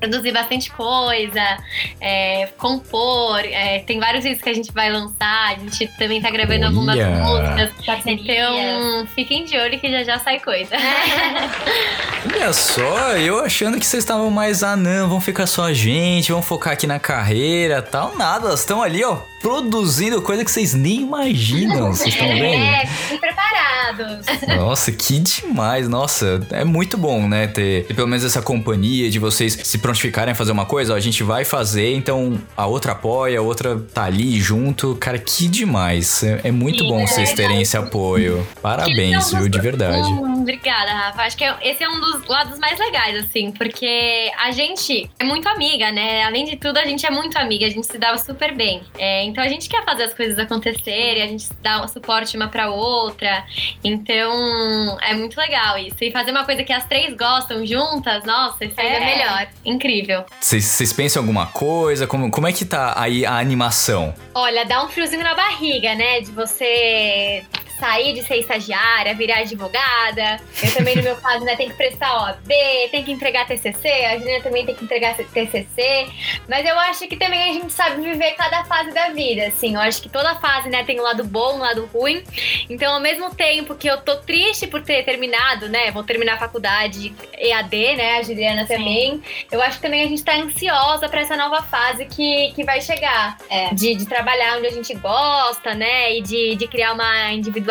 produzir 0.00 0.32
bastante 0.32 0.70
coisa, 0.70 1.58
é, 2.00 2.46
compor, 2.58 3.40
é, 3.40 3.80
tem 3.80 3.98
vários 3.98 4.24
vídeos 4.24 4.42
que 4.42 4.48
a 4.48 4.54
gente 4.54 4.72
vai 4.72 4.90
lançar, 4.90 5.54
a 5.54 5.58
gente 5.58 5.86
também 5.98 6.20
tá 6.20 6.30
gravando 6.30 6.66
algumas 6.66 6.96
Olha! 6.96 7.08
músicas. 7.10 7.86
Parcerias. 7.86 8.20
Então, 8.20 9.06
fiquem 9.14 9.44
de 9.44 9.56
olho 9.56 9.78
que 9.78 9.90
já 9.90 10.04
já 10.04 10.18
sai 10.18 10.40
coisa. 10.40 10.74
Olha 12.32 12.52
só, 12.52 13.16
eu 13.16 13.44
achando 13.44 13.78
que 13.78 13.86
vocês 13.86 14.02
estavam 14.02 14.30
mais, 14.30 14.62
ah 14.62 14.76
não, 14.76 15.08
vão 15.08 15.20
ficar 15.20 15.46
só 15.46 15.64
a 15.64 15.72
gente, 15.72 16.30
vão 16.32 16.42
focar 16.42 16.72
aqui 16.72 16.86
na 16.86 16.98
carreira 16.98 17.82
tal. 17.82 18.16
Nada, 18.16 18.48
elas 18.48 18.60
estão 18.60 18.82
ali, 18.82 19.04
ó, 19.04 19.18
produzindo 19.40 20.20
coisa 20.22 20.44
que 20.44 20.50
vocês 20.50 20.74
nem 20.74 21.02
imaginam. 21.02 21.92
Vocês 21.98 22.14
estão 22.14 22.28
vendo? 22.28 22.62
É, 22.62 22.86
fiquem 22.86 23.18
preparados. 23.18 24.26
Nossa, 24.56 24.92
que 24.92 25.18
demais. 25.18 25.88
Nossa, 25.88 26.46
é 26.50 26.64
muito 26.64 26.96
bom, 26.96 27.28
né? 27.28 27.46
Ter, 27.46 27.84
ter 27.86 27.94
pelo 27.94 28.08
menos 28.08 28.24
essa 28.24 28.42
companhia 28.42 29.10
de 29.10 29.18
vocês 29.18 29.58
se 29.64 29.78
prontificarem 29.78 30.32
a 30.32 30.34
fazer 30.34 30.52
uma 30.52 30.66
coisa. 30.66 30.92
Ó, 30.92 30.96
a 30.96 31.00
gente 31.00 31.22
vai 31.22 31.44
fazer, 31.44 31.94
então 31.94 32.38
a 32.56 32.66
outra 32.66 32.92
apoia, 32.92 33.38
a 33.38 33.42
outra 33.42 33.78
tá 33.92 34.04
ali 34.04 34.38
junto. 34.40 34.94
Cara, 34.96 35.18
que 35.18 35.48
demais. 35.48 36.22
É, 36.22 36.40
é 36.44 36.50
muito 36.50 36.82
Sim, 36.84 36.88
bom 36.88 37.00
é 37.00 37.06
vocês 37.06 37.32
terem 37.32 37.60
esse 37.62 37.76
apoio. 37.76 38.46
Parabéns, 38.62 39.32
viu? 39.32 39.48
De 39.48 39.60
verdade. 39.60 40.08
Hum, 40.08 40.40
obrigada, 40.42 40.92
Rafa. 40.92 41.22
Acho 41.22 41.36
que 41.36 41.44
é- 41.44 41.56
esse 41.62 41.82
é 41.82 41.88
um 41.88 42.00
dos 42.00 42.26
lados 42.26 42.58
mais 42.58 42.78
legais, 42.78 43.24
assim, 43.24 43.50
porque 43.52 44.30
a 44.38 44.50
gente 44.50 45.08
é 45.18 45.24
muito 45.24 45.48
amiga, 45.48 45.90
né? 45.90 46.24
Além 46.24 46.44
de 46.44 46.56
tudo, 46.56 46.78
a 46.78 46.84
gente 46.86 47.04
é 47.06 47.10
muito 47.10 47.36
amiga, 47.38 47.66
a 47.66 47.70
gente 47.70 47.86
se 47.86 47.98
dava 47.98 48.18
super 48.18 48.54
bem. 48.54 48.82
É, 48.98 49.24
então 49.28 49.44
a 49.44 49.48
gente 49.48 49.68
quer 49.68 49.84
fazer 49.84 50.04
as 50.04 50.14
coisas 50.14 50.38
acontecerem, 50.38 51.22
a 51.22 51.26
gente 51.26 51.48
dá 51.62 51.82
um 51.82 51.88
suporte 51.88 52.36
uma 52.36 52.48
pra 52.48 52.70
outra. 52.70 53.44
Então 53.84 54.98
é 55.00 55.14
muito 55.14 55.36
legal 55.36 55.78
isso. 55.78 55.96
E 56.00 56.10
fazer 56.10 56.30
uma 56.30 56.44
coisa 56.44 56.64
que 56.64 56.72
as 56.72 56.86
três 56.86 57.14
gostam 57.16 57.64
juntas, 57.66 58.24
nossa, 58.24 58.64
isso 58.64 58.80
Ainda 58.80 58.96
é 58.96 59.16
melhor. 59.16 59.48
Incrível. 59.64 60.24
Vocês 60.40 60.64
vocês 60.64 60.92
pensam 60.92 61.20
em 61.20 61.24
alguma 61.24 61.46
coisa? 61.46 62.06
Como, 62.06 62.30
como 62.30 62.46
é 62.46 62.52
que 62.52 62.64
tá 62.64 62.94
aí 62.96 63.26
a 63.26 63.38
animação? 63.38 64.14
Olha, 64.34 64.64
dá 64.64 64.84
um 64.84 64.88
friozinho 64.88 65.22
na 65.22 65.34
barriga, 65.34 65.94
né? 65.94 66.20
De 66.20 66.30
você 66.30 67.44
sair 67.78 68.12
de 68.12 68.22
ser 68.22 68.36
estagiária, 68.36 69.14
virar 69.14 69.38
advogada. 69.38 70.40
Eu 70.62 70.74
também, 70.74 70.96
no 70.96 71.02
meu 71.02 71.16
caso, 71.16 71.44
né, 71.44 71.56
tenho 71.56 71.70
que 71.70 71.76
prestar 71.76 72.14
OAB, 72.22 72.48
tenho 72.90 73.04
que 73.04 73.12
entregar 73.12 73.46
TCC, 73.46 73.88
a 73.88 74.18
Juliana 74.18 74.42
também 74.42 74.66
tem 74.66 74.74
que 74.74 74.84
entregar 74.84 75.16
TCC. 75.16 76.08
Mas 76.48 76.66
eu 76.66 76.78
acho 76.80 77.06
que 77.06 77.16
também 77.16 77.50
a 77.50 77.52
gente 77.52 77.72
sabe 77.72 78.02
viver 78.02 78.32
cada 78.32 78.64
fase 78.64 78.92
da 78.92 79.10
vida, 79.10 79.46
assim. 79.46 79.74
Eu 79.74 79.80
acho 79.80 80.02
que 80.02 80.08
toda 80.08 80.34
fase, 80.36 80.68
né, 80.68 80.84
tem 80.84 80.98
um 81.00 81.02
lado 81.02 81.24
bom, 81.24 81.56
um 81.56 81.58
lado 81.58 81.88
ruim. 81.92 82.22
Então, 82.68 82.94
ao 82.94 83.00
mesmo 83.00 83.34
tempo 83.34 83.74
que 83.74 83.88
eu 83.88 83.98
tô 83.98 84.16
triste 84.16 84.66
por 84.66 84.82
ter 84.82 85.04
terminado, 85.04 85.68
né, 85.68 85.90
vou 85.90 86.02
terminar 86.02 86.34
a 86.34 86.38
faculdade 86.38 87.14
EAD, 87.36 87.96
né, 87.96 88.18
a 88.18 88.22
Juliana 88.22 88.66
também. 88.66 89.22
Eu 89.50 89.62
acho 89.62 89.76
que 89.76 89.82
também 89.82 90.02
a 90.02 90.08
gente 90.08 90.24
tá 90.24 90.34
ansiosa 90.34 91.08
pra 91.08 91.20
essa 91.20 91.36
nova 91.36 91.62
fase 91.62 92.04
que, 92.06 92.52
que 92.54 92.64
vai 92.64 92.80
chegar. 92.80 93.38
É. 93.48 93.72
De, 93.74 93.94
de 93.94 94.06
trabalhar 94.06 94.56
onde 94.58 94.66
a 94.66 94.72
gente 94.72 94.94
gosta, 94.94 95.74
né, 95.74 96.16
e 96.16 96.22
de, 96.22 96.56
de 96.56 96.66
criar 96.66 96.92
uma 96.92 97.32
individualidade 97.32 97.67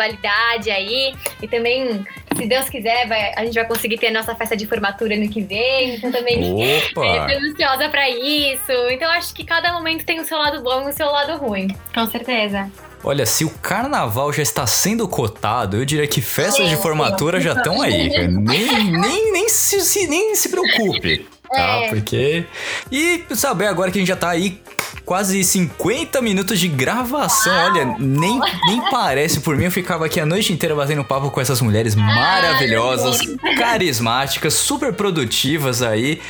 aí. 0.70 1.14
E 1.42 1.48
também, 1.48 2.04
se 2.36 2.46
Deus 2.46 2.68
quiser, 2.68 3.06
vai- 3.08 3.32
a 3.36 3.44
gente 3.44 3.54
vai 3.54 3.66
conseguir 3.66 3.98
ter 3.98 4.08
a 4.08 4.12
nossa 4.12 4.34
festa 4.34 4.56
de 4.56 4.66
formatura 4.66 5.14
ano 5.14 5.28
que 5.28 5.40
vem. 5.40 5.94
Então 5.96 6.10
também 6.12 6.38
tô 6.94 7.02
ansiosa 7.02 7.88
pra 7.88 8.08
isso. 8.08 8.72
Então 8.90 9.10
acho 9.10 9.34
que 9.34 9.44
cada 9.44 9.72
momento 9.72 10.04
tem 10.04 10.20
o 10.20 10.24
seu 10.24 10.38
lado 10.38 10.62
bom 10.62 10.86
e 10.88 10.90
o 10.90 10.94
seu 10.94 11.06
lado 11.06 11.36
ruim. 11.38 11.68
Com 11.94 12.06
certeza. 12.06 12.70
Olha, 13.04 13.24
se 13.24 13.44
o 13.44 13.50
carnaval 13.50 14.32
já 14.32 14.42
está 14.42 14.66
sendo 14.66 15.06
cotado, 15.06 15.76
eu 15.76 15.84
diria 15.84 16.06
que 16.08 16.20
festas 16.20 16.68
de 16.68 16.76
formatura 16.76 17.40
já 17.40 17.52
estão 17.52 17.80
aí. 17.80 18.10
cara. 18.10 18.26
Nem, 18.26 18.90
nem, 18.90 19.32
nem, 19.32 19.48
se- 19.48 20.08
nem 20.08 20.34
se 20.34 20.48
preocupe. 20.48 21.26
Tá? 21.50 21.86
Porque. 21.88 22.46
E 22.90 23.24
saber 23.34 23.66
agora 23.66 23.90
que 23.90 23.98
a 23.98 24.00
gente 24.00 24.08
já 24.08 24.16
tá 24.16 24.30
aí. 24.30 24.60
Quase 25.04 25.42
50 25.42 26.20
minutos 26.20 26.60
de 26.60 26.68
gravação. 26.68 27.52
Olha, 27.64 27.96
nem, 27.98 28.38
nem 28.66 28.90
parece. 28.90 29.40
Por 29.40 29.56
mim, 29.56 29.64
eu 29.64 29.70
ficava 29.70 30.04
aqui 30.04 30.20
a 30.20 30.26
noite 30.26 30.52
inteira 30.52 30.74
batendo 30.74 31.02
papo 31.02 31.30
com 31.30 31.40
essas 31.40 31.62
mulheres 31.62 31.94
maravilhosas, 31.94 33.18
carismáticas, 33.58 34.52
super 34.52 34.92
produtivas 34.92 35.80
aí. 35.80 36.20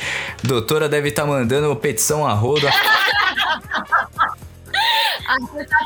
Doutora 0.43 0.87
deve 0.87 1.09
estar 1.09 1.25
mandando 1.25 1.75
petição 1.75 2.25
a 2.25 2.31
rodo. 2.33 2.67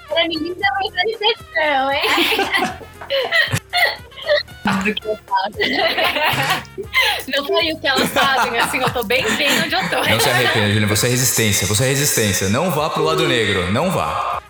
Pra 0.07 0.27
mim, 0.27 0.55
dá 0.55 0.69
muita 0.79 1.01
decepção, 1.05 1.91
hein? 1.91 2.01
Não 7.27 7.45
foi 7.45 7.71
o 7.71 7.79
que 7.79 7.87
elas 7.87 8.09
fazem, 8.09 8.57
assim, 8.57 8.79
eu 8.79 8.89
tô 8.91 9.03
bem 9.03 9.23
bem 9.35 9.49
onde 9.61 9.75
eu 9.75 9.89
tô. 9.89 9.97
Não 9.97 10.19
se 10.19 10.29
arrependa, 10.29 10.67
Juliana. 10.67 10.87
Você 10.87 11.07
é 11.07 11.09
resistência. 11.09 11.67
Você 11.67 11.83
é 11.83 11.87
resistência. 11.87 12.49
Não 12.49 12.71
vá 12.71 12.89
pro 12.89 13.03
lado 13.03 13.27
negro. 13.27 13.71
Não 13.71 13.91
vá. 13.91 14.41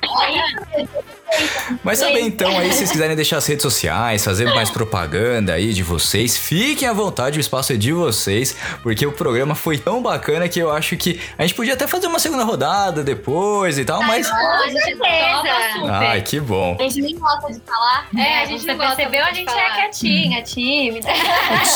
Mas 1.83 1.99
também, 1.99 2.27
então, 2.27 2.57
aí, 2.57 2.71
se 2.71 2.77
vocês 2.77 2.91
quiserem 2.91 3.15
deixar 3.15 3.37
as 3.37 3.47
redes 3.47 3.63
sociais, 3.63 4.23
fazer 4.23 4.45
mais 4.53 4.69
propaganda 4.69 5.53
aí 5.53 5.73
de 5.73 5.83
vocês, 5.83 6.37
fiquem 6.37 6.87
à 6.87 6.93
vontade, 6.93 7.37
o 7.37 7.41
espaço 7.41 7.73
é 7.73 7.75
de 7.75 7.91
vocês, 7.91 8.55
porque 8.81 9.05
o 9.05 9.11
programa 9.11 9.55
foi 9.55 9.77
tão 9.77 10.01
bacana 10.01 10.47
que 10.47 10.59
eu 10.59 10.71
acho 10.71 10.95
que 10.97 11.19
a 11.37 11.43
gente 11.43 11.55
podia 11.55 11.73
até 11.73 11.87
fazer 11.87 12.07
uma 12.07 12.19
segunda 12.19 12.43
rodada 12.43 13.03
depois 13.03 13.77
e 13.77 13.85
tal, 13.85 14.03
mas. 14.03 14.29
Com 14.29 14.71
certeza. 14.71 15.91
Ai, 15.91 16.21
que 16.21 16.39
bom. 16.39 16.77
A 16.79 16.83
gente 16.83 17.01
nem 17.01 17.17
gosta 17.17 17.51
de 17.51 17.59
falar. 17.61 18.07
É, 18.17 18.41
a 18.41 18.45
gente 18.45 18.61
Você 18.61 18.73
não 18.73 18.77
percebeu? 18.77 19.23
muito 19.23 19.27
A 19.27 19.31
de 19.31 19.37
gente 19.37 19.53
é 19.53 19.69
quietinha, 19.71 20.43
tímida. 20.43 21.07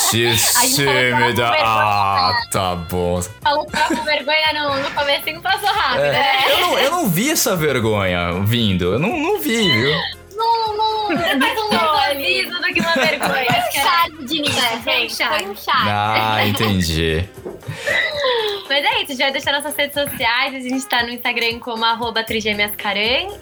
Tímida. 0.10 1.52
Ah, 1.64 2.32
tá 2.52 2.76
bom. 2.76 3.22
Falou 3.42 3.66
que 3.66 3.72
tava 3.72 3.96
com 3.96 4.04
vergonha 4.04 4.54
no, 4.54 4.80
no 4.82 4.92
comecinho, 4.92 5.42
passou 5.42 5.70
rápido. 5.70 6.04
É, 6.04 6.12
né? 6.12 6.52
eu, 6.52 6.60
não, 6.60 6.80
eu 6.80 6.92
não 6.92 7.10
vi 7.10 7.30
essa 7.30 7.56
vergonha 7.56 8.34
vindo. 8.44 8.94
Eu 8.94 9.00
não, 9.00 9.18
não 9.18 9.40
vi, 9.40 9.47
viu? 9.48 10.27
Não, 10.38 10.78
não, 10.78 11.40
faz 11.40 11.60
um 11.60 11.70
nervosismo 11.70 12.62
do 12.62 12.74
que 12.74 12.80
uma 12.80 12.94
vergonha. 12.94 13.46
Que 13.72 13.78
era- 13.78 13.88
Charme 13.88 14.28
É, 14.48 14.78
foi 14.84 15.06
um 15.06 15.10
charme. 15.10 15.44
Foi 15.44 15.52
um. 15.52 15.56
Ah, 15.90 16.46
entendi. 16.48 17.26
Mas 18.70 18.84
é 18.84 19.04
isso, 19.04 19.18
vai 19.18 19.32
deixar 19.32 19.54
nossas 19.54 19.76
redes 19.76 19.94
sociais. 19.94 20.54
A 20.54 20.60
gente 20.60 20.86
tá 20.88 21.04
no 21.04 21.10
Instagram 21.10 21.60
como 21.60 21.86
arroba 21.86 22.24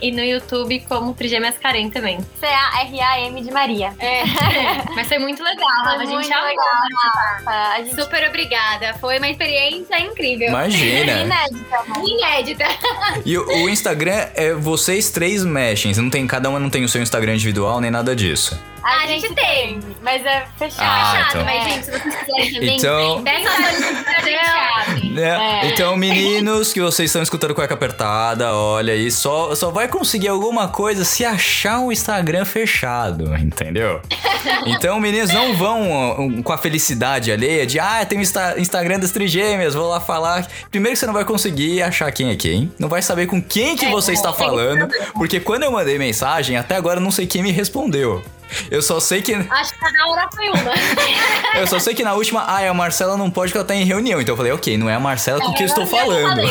e 0.01 0.11
no 0.11 0.21
YouTube 0.23 0.79
como 0.87 1.13
trigêmeascaran 1.13 1.89
também. 1.89 2.19
C-A-R-A-M 2.39 3.41
de 3.41 3.51
Maria. 3.51 3.93
É, 3.99 4.23
mas 4.95 5.07
foi 5.07 5.17
muito 5.17 5.43
legal. 5.43 5.67
Foi 5.83 5.93
a 5.95 5.97
gente 5.99 6.13
muito 6.13 6.29
legal, 6.29 6.45
gente 7.83 7.95
Super 7.95 8.27
obrigada. 8.29 8.93
Foi 8.99 9.17
uma 9.17 9.27
experiência 9.27 9.99
incrível. 9.99 10.49
Imagina. 10.49 11.11
inédita. 11.23 11.83
né? 11.87 12.03
Inédita. 12.05 12.65
E 13.25 13.37
o, 13.37 13.69
Instagram 13.69 14.27
é 14.35 14.53
vocês 14.53 15.09
três 15.09 15.43
mexem. 15.43 15.93
Não 15.95 16.09
tem, 16.09 16.27
cada 16.27 16.49
uma 16.49 16.59
não 16.59 16.69
tem 16.69 16.84
o 16.85 16.89
seu 16.89 17.01
Instagram 17.01 17.33
individual 17.33 17.81
nem 17.81 17.91
nada 17.91 18.15
disso. 18.15 18.59
A, 18.85 19.07
gente 19.07 19.33
tem, 19.33 19.79
mas 20.03 20.23
é 20.23 20.45
fechado. 20.59 20.79
Ah, 20.85 21.25
então. 21.29 21.43
mas 21.43 21.63
gente, 21.63 21.85
se 21.85 21.91
vocês 21.91 22.03
quiserem 22.03 22.53
também, 22.53 22.77
Então, 22.77 23.23
peça 23.23 23.49
a 23.49 23.71
Instagram. 23.71 25.11
né? 25.15 25.61
então, 25.71 25.97
meninos 25.97 26.71
que 26.71 26.79
vocês 26.79 27.09
estão 27.09 27.23
escutando 27.23 27.55
cueca 27.55 27.73
apertada, 27.73 28.53
olha 28.53 28.93
aí, 28.93 29.09
só, 29.09 29.55
só 29.55 29.71
vai 29.71 29.87
conseguir 29.87 30.27
alguma 30.27 30.67
coisa 30.67 31.03
se 31.03 31.25
achar 31.25 31.79
um 31.79 31.91
Instagram 31.91 32.45
fechado, 32.45 33.35
entendeu? 33.37 34.01
Então, 34.67 34.99
meninos, 34.99 35.31
não 35.31 35.55
vão 35.55 36.41
com 36.43 36.53
a 36.53 36.57
felicidade 36.57 37.31
alheia 37.31 37.65
de, 37.65 37.79
ah, 37.79 38.05
tem 38.05 38.19
o 38.19 38.21
Insta- 38.21 38.55
Instagram 38.59 38.99
das 38.99 39.09
trigêmeas, 39.11 39.73
vou 39.73 39.87
lá 39.87 39.99
falar. 39.99 40.47
Primeiro 40.69 40.93
que 40.93 40.99
você 40.99 41.05
não 41.07 41.13
vai 41.13 41.25
conseguir 41.25 41.81
achar 41.81 42.11
quem 42.11 42.29
é 42.29 42.35
quem, 42.35 42.71
não 42.77 42.87
vai 42.87 43.01
saber 43.01 43.25
com 43.25 43.41
quem 43.41 43.75
que 43.75 43.87
você 43.87 44.13
está 44.13 44.31
falando, 44.31 44.87
porque 45.13 45.39
quando 45.39 45.63
eu 45.63 45.71
mandei 45.71 45.97
mensagem, 45.97 46.57
até 46.57 46.75
agora 46.75 46.99
eu 46.99 47.03
não 47.03 47.09
sei 47.11 47.25
quem 47.25 47.41
me 47.41 47.51
respondeu. 47.51 48.23
Eu 48.69 48.81
só 48.81 48.99
sei 48.99 49.21
que 49.21 49.33
Acho 49.33 49.73
que 49.73 49.79
cada 49.79 50.07
hora 50.07 50.27
foi 50.33 50.49
uma. 50.49 50.73
eu 51.59 51.67
só 51.67 51.79
sei 51.79 51.93
que 51.93 52.03
na 52.03 52.13
última, 52.13 52.41
ah, 52.41 52.69
a 52.69 52.73
Marcela 52.73 53.17
não 53.17 53.29
pode 53.29 53.51
porque 53.51 53.57
ela 53.57 53.67
tá 53.67 53.75
em 53.75 53.83
reunião. 53.83 54.21
Então 54.21 54.33
eu 54.33 54.37
falei, 54.37 54.51
ok, 54.51 54.77
não 54.77 54.89
é 54.89 54.95
a 54.95 54.99
Marcela 54.99 55.39
com 55.39 55.53
quem 55.53 55.63
eu 55.63 55.67
estou 55.67 55.85
falando. 55.85 56.41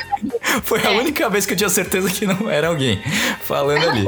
Foi 0.64 0.84
a 0.84 0.90
única 0.90 1.28
vez 1.28 1.46
que 1.46 1.52
eu 1.52 1.56
tinha 1.56 1.68
certeza 1.68 2.08
que 2.10 2.26
não 2.26 2.50
era 2.50 2.68
alguém 2.68 3.02
falando 3.42 3.88
ali. 3.88 4.04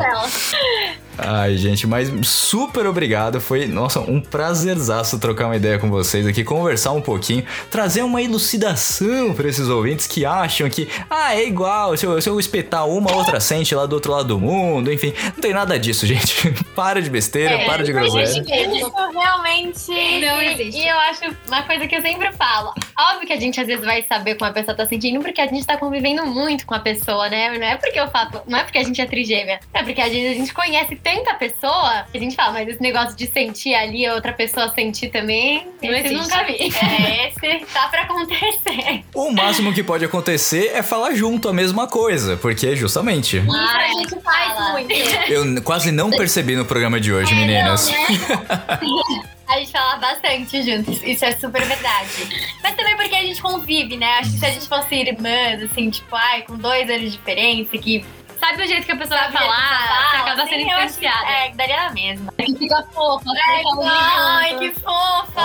Ai, 1.18 1.56
gente, 1.56 1.86
mas 1.86 2.10
super 2.28 2.86
obrigado. 2.86 3.40
Foi, 3.40 3.66
nossa, 3.66 4.00
um 4.00 4.20
prazerzaço 4.20 5.18
trocar 5.18 5.46
uma 5.46 5.56
ideia 5.56 5.78
com 5.78 5.90
vocês 5.90 6.26
aqui, 6.26 6.44
conversar 6.44 6.92
um 6.92 7.00
pouquinho, 7.00 7.44
trazer 7.70 8.02
uma 8.02 8.22
elucidação 8.22 9.32
para 9.34 9.48
esses 9.48 9.68
ouvintes 9.68 10.06
que 10.06 10.24
acham 10.24 10.68
que, 10.68 10.88
ah, 11.08 11.34
é 11.34 11.46
igual, 11.46 11.96
se 11.96 12.04
eu, 12.04 12.20
se 12.20 12.28
eu 12.28 12.38
espetar 12.38 12.86
uma, 12.86 13.14
outra 13.14 13.40
sente 13.40 13.74
lá 13.74 13.86
do 13.86 13.94
outro 13.94 14.12
lado 14.12 14.28
do 14.28 14.38
mundo, 14.38 14.92
enfim. 14.92 15.12
Não 15.24 15.40
tem 15.42 15.52
nada 15.52 15.78
disso, 15.78 16.04
gente. 16.06 16.50
para 16.74 17.00
de 17.00 17.08
besteira, 17.08 17.64
para 17.64 17.82
de 17.82 17.92
groselha. 17.92 18.24
Isso 18.24 18.92
realmente. 19.12 20.20
Não 20.20 20.42
existe. 20.42 20.80
E 20.80 20.88
eu 20.88 20.98
acho 20.98 21.20
uma 21.46 21.62
coisa 21.62 21.86
que 21.86 21.96
eu 21.96 22.02
sempre 22.02 22.32
falo. 22.32 22.74
Óbvio 22.98 23.26
que 23.26 23.32
a 23.32 23.40
gente 23.40 23.60
às 23.60 23.66
vezes 23.66 23.84
vai 23.84 24.02
saber 24.02 24.34
como 24.36 24.50
a 24.50 24.54
pessoa 24.54 24.76
tá 24.76 24.86
sentindo, 24.86 25.20
porque 25.20 25.40
a 25.40 25.46
gente 25.46 25.66
tá 25.66 25.76
convivendo 25.76 26.26
muito 26.26 26.66
com 26.66 26.74
a 26.74 26.80
pessoa, 26.80 27.28
né? 27.28 27.56
Não 27.58 27.66
é 27.66 27.76
porque 27.76 27.98
eu 27.98 28.08
falo, 28.08 28.42
não 28.46 28.58
é 28.58 28.64
porque 28.64 28.78
a 28.78 28.82
gente 28.82 29.00
é 29.00 29.06
trigêmea, 29.06 29.60
é 29.72 29.82
porque 29.82 30.00
às 30.00 30.10
vezes 30.10 30.30
a 30.30 30.34
gente 30.34 30.52
conhece 30.52 30.96
tanta 31.06 31.34
pessoa 31.34 32.04
que 32.10 32.18
a 32.18 32.20
gente 32.20 32.34
fala, 32.34 32.54
mas 32.54 32.68
esse 32.68 32.82
negócio 32.82 33.16
de 33.16 33.28
sentir 33.28 33.74
ali 33.74 34.04
a 34.04 34.14
outra 34.14 34.32
pessoa 34.32 34.68
sentir 34.74 35.08
também, 35.08 35.68
Não 35.80 35.92
esse 35.92 36.06
existe. 36.14 36.14
nunca 36.14 36.42
vi. 36.42 36.56
É, 37.06 37.28
esse 37.28 37.66
tá 37.72 37.88
pra 37.88 38.02
acontecer. 38.02 39.04
O 39.14 39.30
máximo 39.30 39.72
que 39.72 39.82
pode 39.82 40.04
acontecer 40.04 40.72
é 40.74 40.82
falar 40.82 41.14
junto 41.14 41.48
a 41.48 41.52
mesma 41.52 41.86
coisa, 41.86 42.36
porque 42.36 42.74
justamente. 42.74 43.38
Isso 43.38 43.56
a 43.56 43.86
gente 43.86 44.20
faz 44.20 44.72
muito. 44.72 44.92
Eu 45.28 45.62
quase 45.62 45.92
não 45.92 46.10
percebi 46.10 46.56
no 46.56 46.64
programa 46.64 46.98
de 46.98 47.12
hoje, 47.12 47.34
meninas. 47.34 47.90
A 49.48 49.58
gente 49.60 49.70
fala 49.70 49.96
bastante 49.98 50.60
juntos, 50.60 51.00
isso 51.04 51.24
é 51.24 51.30
super 51.30 51.64
verdade. 51.64 52.50
Mas 52.64 52.74
também 52.74 52.96
porque 52.96 53.14
a 53.14 53.22
gente 53.22 53.40
convive, 53.40 53.96
né? 53.96 54.18
Acho 54.18 54.32
que 54.32 54.38
se 54.40 54.44
a 54.44 54.50
gente 54.50 54.66
fosse 54.66 54.92
irmãs, 54.96 55.62
assim, 55.62 55.88
tipo, 55.88 56.16
ai, 56.16 56.42
com 56.42 56.56
dois 56.56 56.90
anos 56.90 57.02
de 57.02 57.10
diferença, 57.16 57.78
que 57.78 58.04
Sabe 58.46 58.62
o 58.62 58.66
jeito 58.66 58.86
que 58.86 58.92
a 58.92 58.96
pessoa 58.96 59.20
vai 59.20 59.32
sabe 59.32 59.38
que 59.38 59.44
falar, 59.44 59.88
fala, 59.88 60.10
você 60.10 60.16
acaba 60.16 60.36
sendo 60.46 60.48
que- 60.50 60.62
influenciada. 60.70 61.26
É, 61.30 61.50
daria 61.50 61.76
na 61.84 61.90
mesma. 61.90 62.32
Fica 62.36 62.82
fofa, 62.92 63.30
Ai, 63.48 63.62
ai, 63.84 64.58
que 64.58 64.70
fofa! 64.74 65.42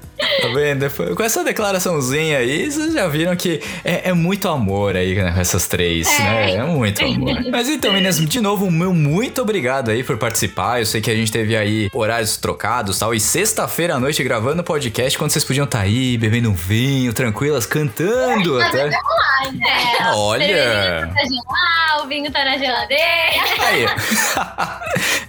Tá 0.16 0.48
vendo? 0.54 0.88
Foi- 0.90 1.14
Com 1.14 1.22
essa 1.22 1.42
declaraçãozinha 1.42 2.38
aí, 2.38 2.70
vocês 2.70 2.92
já 2.92 3.06
viram 3.08 3.34
que 3.36 3.60
é, 3.84 4.10
é 4.10 4.12
muito 4.12 4.48
amor 4.48 4.96
aí 4.96 5.14
né, 5.14 5.32
com 5.32 5.40
essas 5.40 5.66
três, 5.66 6.06
né? 6.18 6.52
É 6.52 6.62
muito 6.62 7.02
amor. 7.04 7.36
Mas 7.50 7.68
então, 7.68 7.92
meninas, 7.92 8.18
de 8.18 8.40
novo, 8.40 8.70
meu 8.70 8.92
muito 8.92 9.42
obrigado 9.42 9.90
aí 9.90 10.02
por 10.04 10.16
participar. 10.16 10.80
Eu 10.80 10.86
sei 10.86 11.00
que 11.00 11.10
a 11.10 11.14
gente 11.14 11.32
teve 11.32 11.56
aí 11.56 11.88
horários 11.92 12.36
trocados 12.36 12.96
e 12.96 13.00
tal. 13.00 13.14
E 13.14 13.20
sexta-feira 13.20 13.94
à 13.96 14.00
noite 14.00 14.22
gravando 14.22 14.60
o 14.60 14.64
podcast, 14.64 15.16
quando 15.18 15.30
vocês 15.30 15.44
podiam 15.44 15.64
estar 15.64 15.80
aí 15.80 16.16
bebendo 16.16 16.50
um 16.50 16.54
vinho, 16.54 17.12
tranquilas, 17.12 17.66
cantando 17.66 18.60
até. 18.60 18.90
Olha! 20.14 21.10
Ah, 21.90 22.02
o 22.02 22.06
vinho 22.06 22.30
tá 22.30 22.44
na 22.44 22.56
geladeira. 22.58 23.04
Aí. 23.60 23.86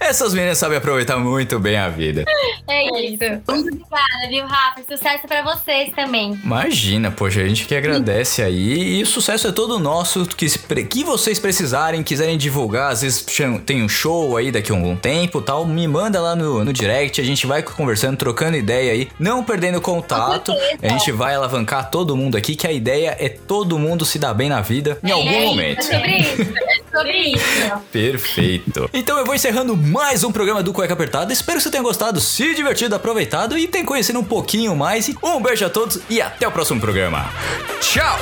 Essas 0.00 0.32
meninas 0.34 0.58
sabem 0.58 0.78
aproveitar 0.78 1.16
muito 1.18 1.58
bem 1.58 1.76
a 1.76 1.88
vida. 1.88 2.24
É 2.68 2.84
isso. 3.04 3.18
Muito 3.48 3.50
obrigada, 3.50 4.28
viu, 4.28 4.46
Rafa? 4.46 4.75
Sucesso 4.84 5.26
pra 5.26 5.42
vocês 5.42 5.90
também. 5.94 6.38
Imagina, 6.44 7.10
poxa, 7.10 7.40
a 7.40 7.48
gente 7.48 7.64
que 7.64 7.74
agradece 7.74 8.42
aí. 8.42 8.98
E 8.98 9.02
o 9.02 9.06
sucesso 9.06 9.48
é 9.48 9.52
todo 9.52 9.78
nosso. 9.78 10.26
Que, 10.26 10.46
que 10.84 11.02
vocês 11.02 11.38
precisarem, 11.38 12.02
quiserem 12.02 12.36
divulgar, 12.36 12.92
às 12.92 13.00
vezes 13.00 13.24
tem 13.64 13.82
um 13.82 13.88
show 13.88 14.36
aí 14.36 14.52
daqui 14.52 14.70
a 14.70 14.74
algum 14.74 14.94
tempo 14.94 15.40
tal, 15.40 15.64
me 15.64 15.88
manda 15.88 16.20
lá 16.20 16.36
no, 16.36 16.62
no 16.64 16.72
direct. 16.72 17.20
A 17.20 17.24
gente 17.24 17.46
vai 17.46 17.62
conversando, 17.62 18.18
trocando 18.18 18.56
ideia 18.56 18.92
aí, 18.92 19.08
não 19.18 19.42
perdendo 19.42 19.80
contato. 19.80 20.52
A 20.82 20.88
gente 20.88 21.10
vai 21.10 21.34
alavancar 21.34 21.90
todo 21.90 22.16
mundo 22.16 22.36
aqui, 22.36 22.54
que 22.54 22.66
a 22.66 22.72
ideia 22.72 23.16
é 23.18 23.28
todo 23.30 23.78
mundo 23.78 24.04
se 24.04 24.18
dar 24.18 24.34
bem 24.34 24.50
na 24.50 24.60
vida 24.60 24.98
em 25.02 25.10
algum 25.10 25.40
momento. 25.46 25.84
Sobre 25.84 26.18
isso. 26.18 26.52
Sobre 26.96 27.18
isso. 27.18 27.78
Perfeito. 27.92 28.88
Então 28.90 29.18
eu 29.18 29.26
vou 29.26 29.34
encerrando 29.34 29.76
mais 29.76 30.24
um 30.24 30.32
programa 30.32 30.62
do 30.62 30.72
Cueca 30.72 30.94
Apertada. 30.94 31.30
Espero 31.30 31.58
que 31.58 31.64
você 31.64 31.70
tenha 31.70 31.82
gostado, 31.82 32.18
se 32.22 32.54
divertido, 32.54 32.94
aproveitado 32.94 33.58
e 33.58 33.68
tenha 33.68 33.84
conhecido 33.84 34.18
um 34.18 34.24
pouquinho 34.24 34.74
mais. 34.74 35.10
Um 35.22 35.42
beijo 35.42 35.66
a 35.66 35.68
todos 35.68 36.00
e 36.08 36.22
até 36.22 36.48
o 36.48 36.50
próximo 36.50 36.80
programa. 36.80 37.30
Tchau! 37.82 38.18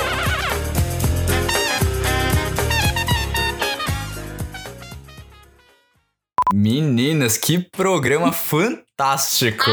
Meninas, 6.53 7.37
que 7.37 7.59
programa 7.59 8.33
fantástico! 8.33 9.71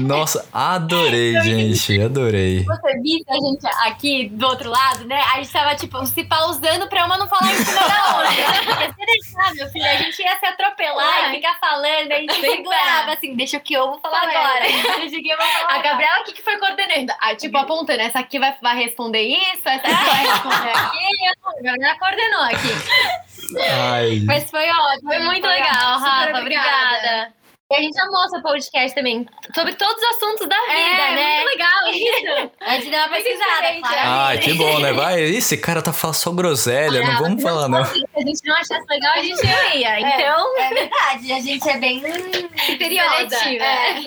Nossa, 0.00 0.46
adorei, 0.52 1.40
gente, 1.42 2.00
adorei. 2.00 2.64
Você 2.64 3.00
viu 3.00 3.24
a 3.28 3.34
gente 3.34 3.66
aqui 3.86 4.28
do 4.28 4.46
outro 4.46 4.70
lado, 4.70 5.04
né? 5.06 5.20
A 5.32 5.36
gente 5.36 5.50
tava, 5.50 5.74
tipo, 5.74 6.04
se 6.06 6.24
pausando 6.24 6.88
pra 6.88 7.04
uma 7.06 7.18
não 7.18 7.28
falar 7.28 7.52
em 7.52 7.56
cima 7.56 7.80
da 7.80 8.18
outra. 8.18 8.32
Porque 8.64 8.92
se 8.92 9.06
deixar, 9.06 9.54
meu 9.54 9.68
filho, 9.70 9.86
a 9.86 9.96
gente 9.96 10.22
ia 10.22 10.38
se 10.38 10.46
atropelar 10.46 11.30
e 11.30 11.36
ficar 11.36 11.58
falando, 11.60 12.12
a 12.12 12.16
gente 12.16 12.34
segurava 12.34 13.12
assim, 13.12 13.34
deixa 13.36 13.60
que 13.60 13.74
eu 13.74 13.86
vou 13.88 13.98
falar 14.00 14.22
agora. 14.22 14.62
Deixa 15.02 15.20
que 15.20 15.28
eu 15.28 15.36
vou 15.36 15.46
falar 15.46 15.64
A 15.64 15.74
agora. 15.74 15.82
Gabriela 15.82 16.18
aqui 16.20 16.32
que 16.32 16.42
foi 16.42 16.56
coordenando. 16.58 17.12
Ah, 17.20 17.34
tipo, 17.34 17.56
apontando, 17.58 18.00
essa 18.00 18.20
aqui 18.20 18.38
vai, 18.38 18.54
vai 18.62 18.76
responder 18.76 19.22
isso, 19.22 19.62
essa 19.64 19.86
aqui 19.86 20.04
vai 20.04 20.26
responder 20.26 20.70
aquilo. 20.76 21.58
A 21.58 21.62
Gabriela 21.62 21.98
coordenou 21.98 22.42
aqui. 22.42 23.58
Ai. 23.90 24.22
Mas 24.24 24.50
foi 24.50 24.68
ótimo. 24.70 25.08
Foi 25.08 25.18
muito 25.20 25.44
Foi 25.44 25.52
legal, 25.52 25.98
Rafa. 25.98 26.38
Obrigada. 26.40 27.32
E 27.72 27.74
a 27.74 27.80
gente 27.80 27.98
amou 28.02 28.28
seu 28.28 28.42
podcast 28.42 28.94
também. 28.94 29.26
Sobre 29.54 29.72
todos 29.74 29.96
os 29.96 30.02
assuntos 30.16 30.46
da 30.46 30.60
vida, 30.60 30.72
É, 30.78 31.14
né? 31.14 31.36
muito 31.36 31.52
legal 31.52 31.86
isso. 31.88 32.50
A 32.60 32.70
gente 32.74 32.90
deu 32.90 32.98
uma 32.98 33.08
pesquisada, 33.08 33.80
claro. 33.80 33.96
Ai, 34.04 34.38
que 34.38 34.52
bom, 34.52 34.78
né? 34.78 34.92
Vai, 34.92 35.22
esse 35.22 35.56
cara 35.56 35.80
tá 35.80 35.90
falando 35.90 36.16
só 36.16 36.30
groselha, 36.32 37.02
não 37.02 37.18
vamos 37.22 37.42
falar 37.42 37.68
não. 37.70 37.82
Se 37.86 38.04
a 38.14 38.20
gente 38.20 38.46
não 38.46 38.54
achasse 38.56 38.84
legal, 38.90 39.12
a 39.14 39.22
gente 39.22 39.42
não 39.42 39.74
ia. 39.74 40.00
Então, 40.00 40.58
É 40.60 40.68
verdade, 40.74 41.32
a 41.32 41.40
gente 41.40 41.66
é 41.70 41.78
bem 41.78 42.00
seletiva. 42.02 43.64
É. 43.64 44.00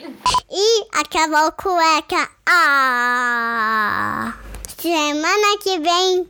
E 0.51 0.85
acabou 0.93 1.51
cueca. 1.53 2.29
Ah! 2.47 4.33
Semana 4.77 5.57
que 5.63 5.79
vem 5.79 6.29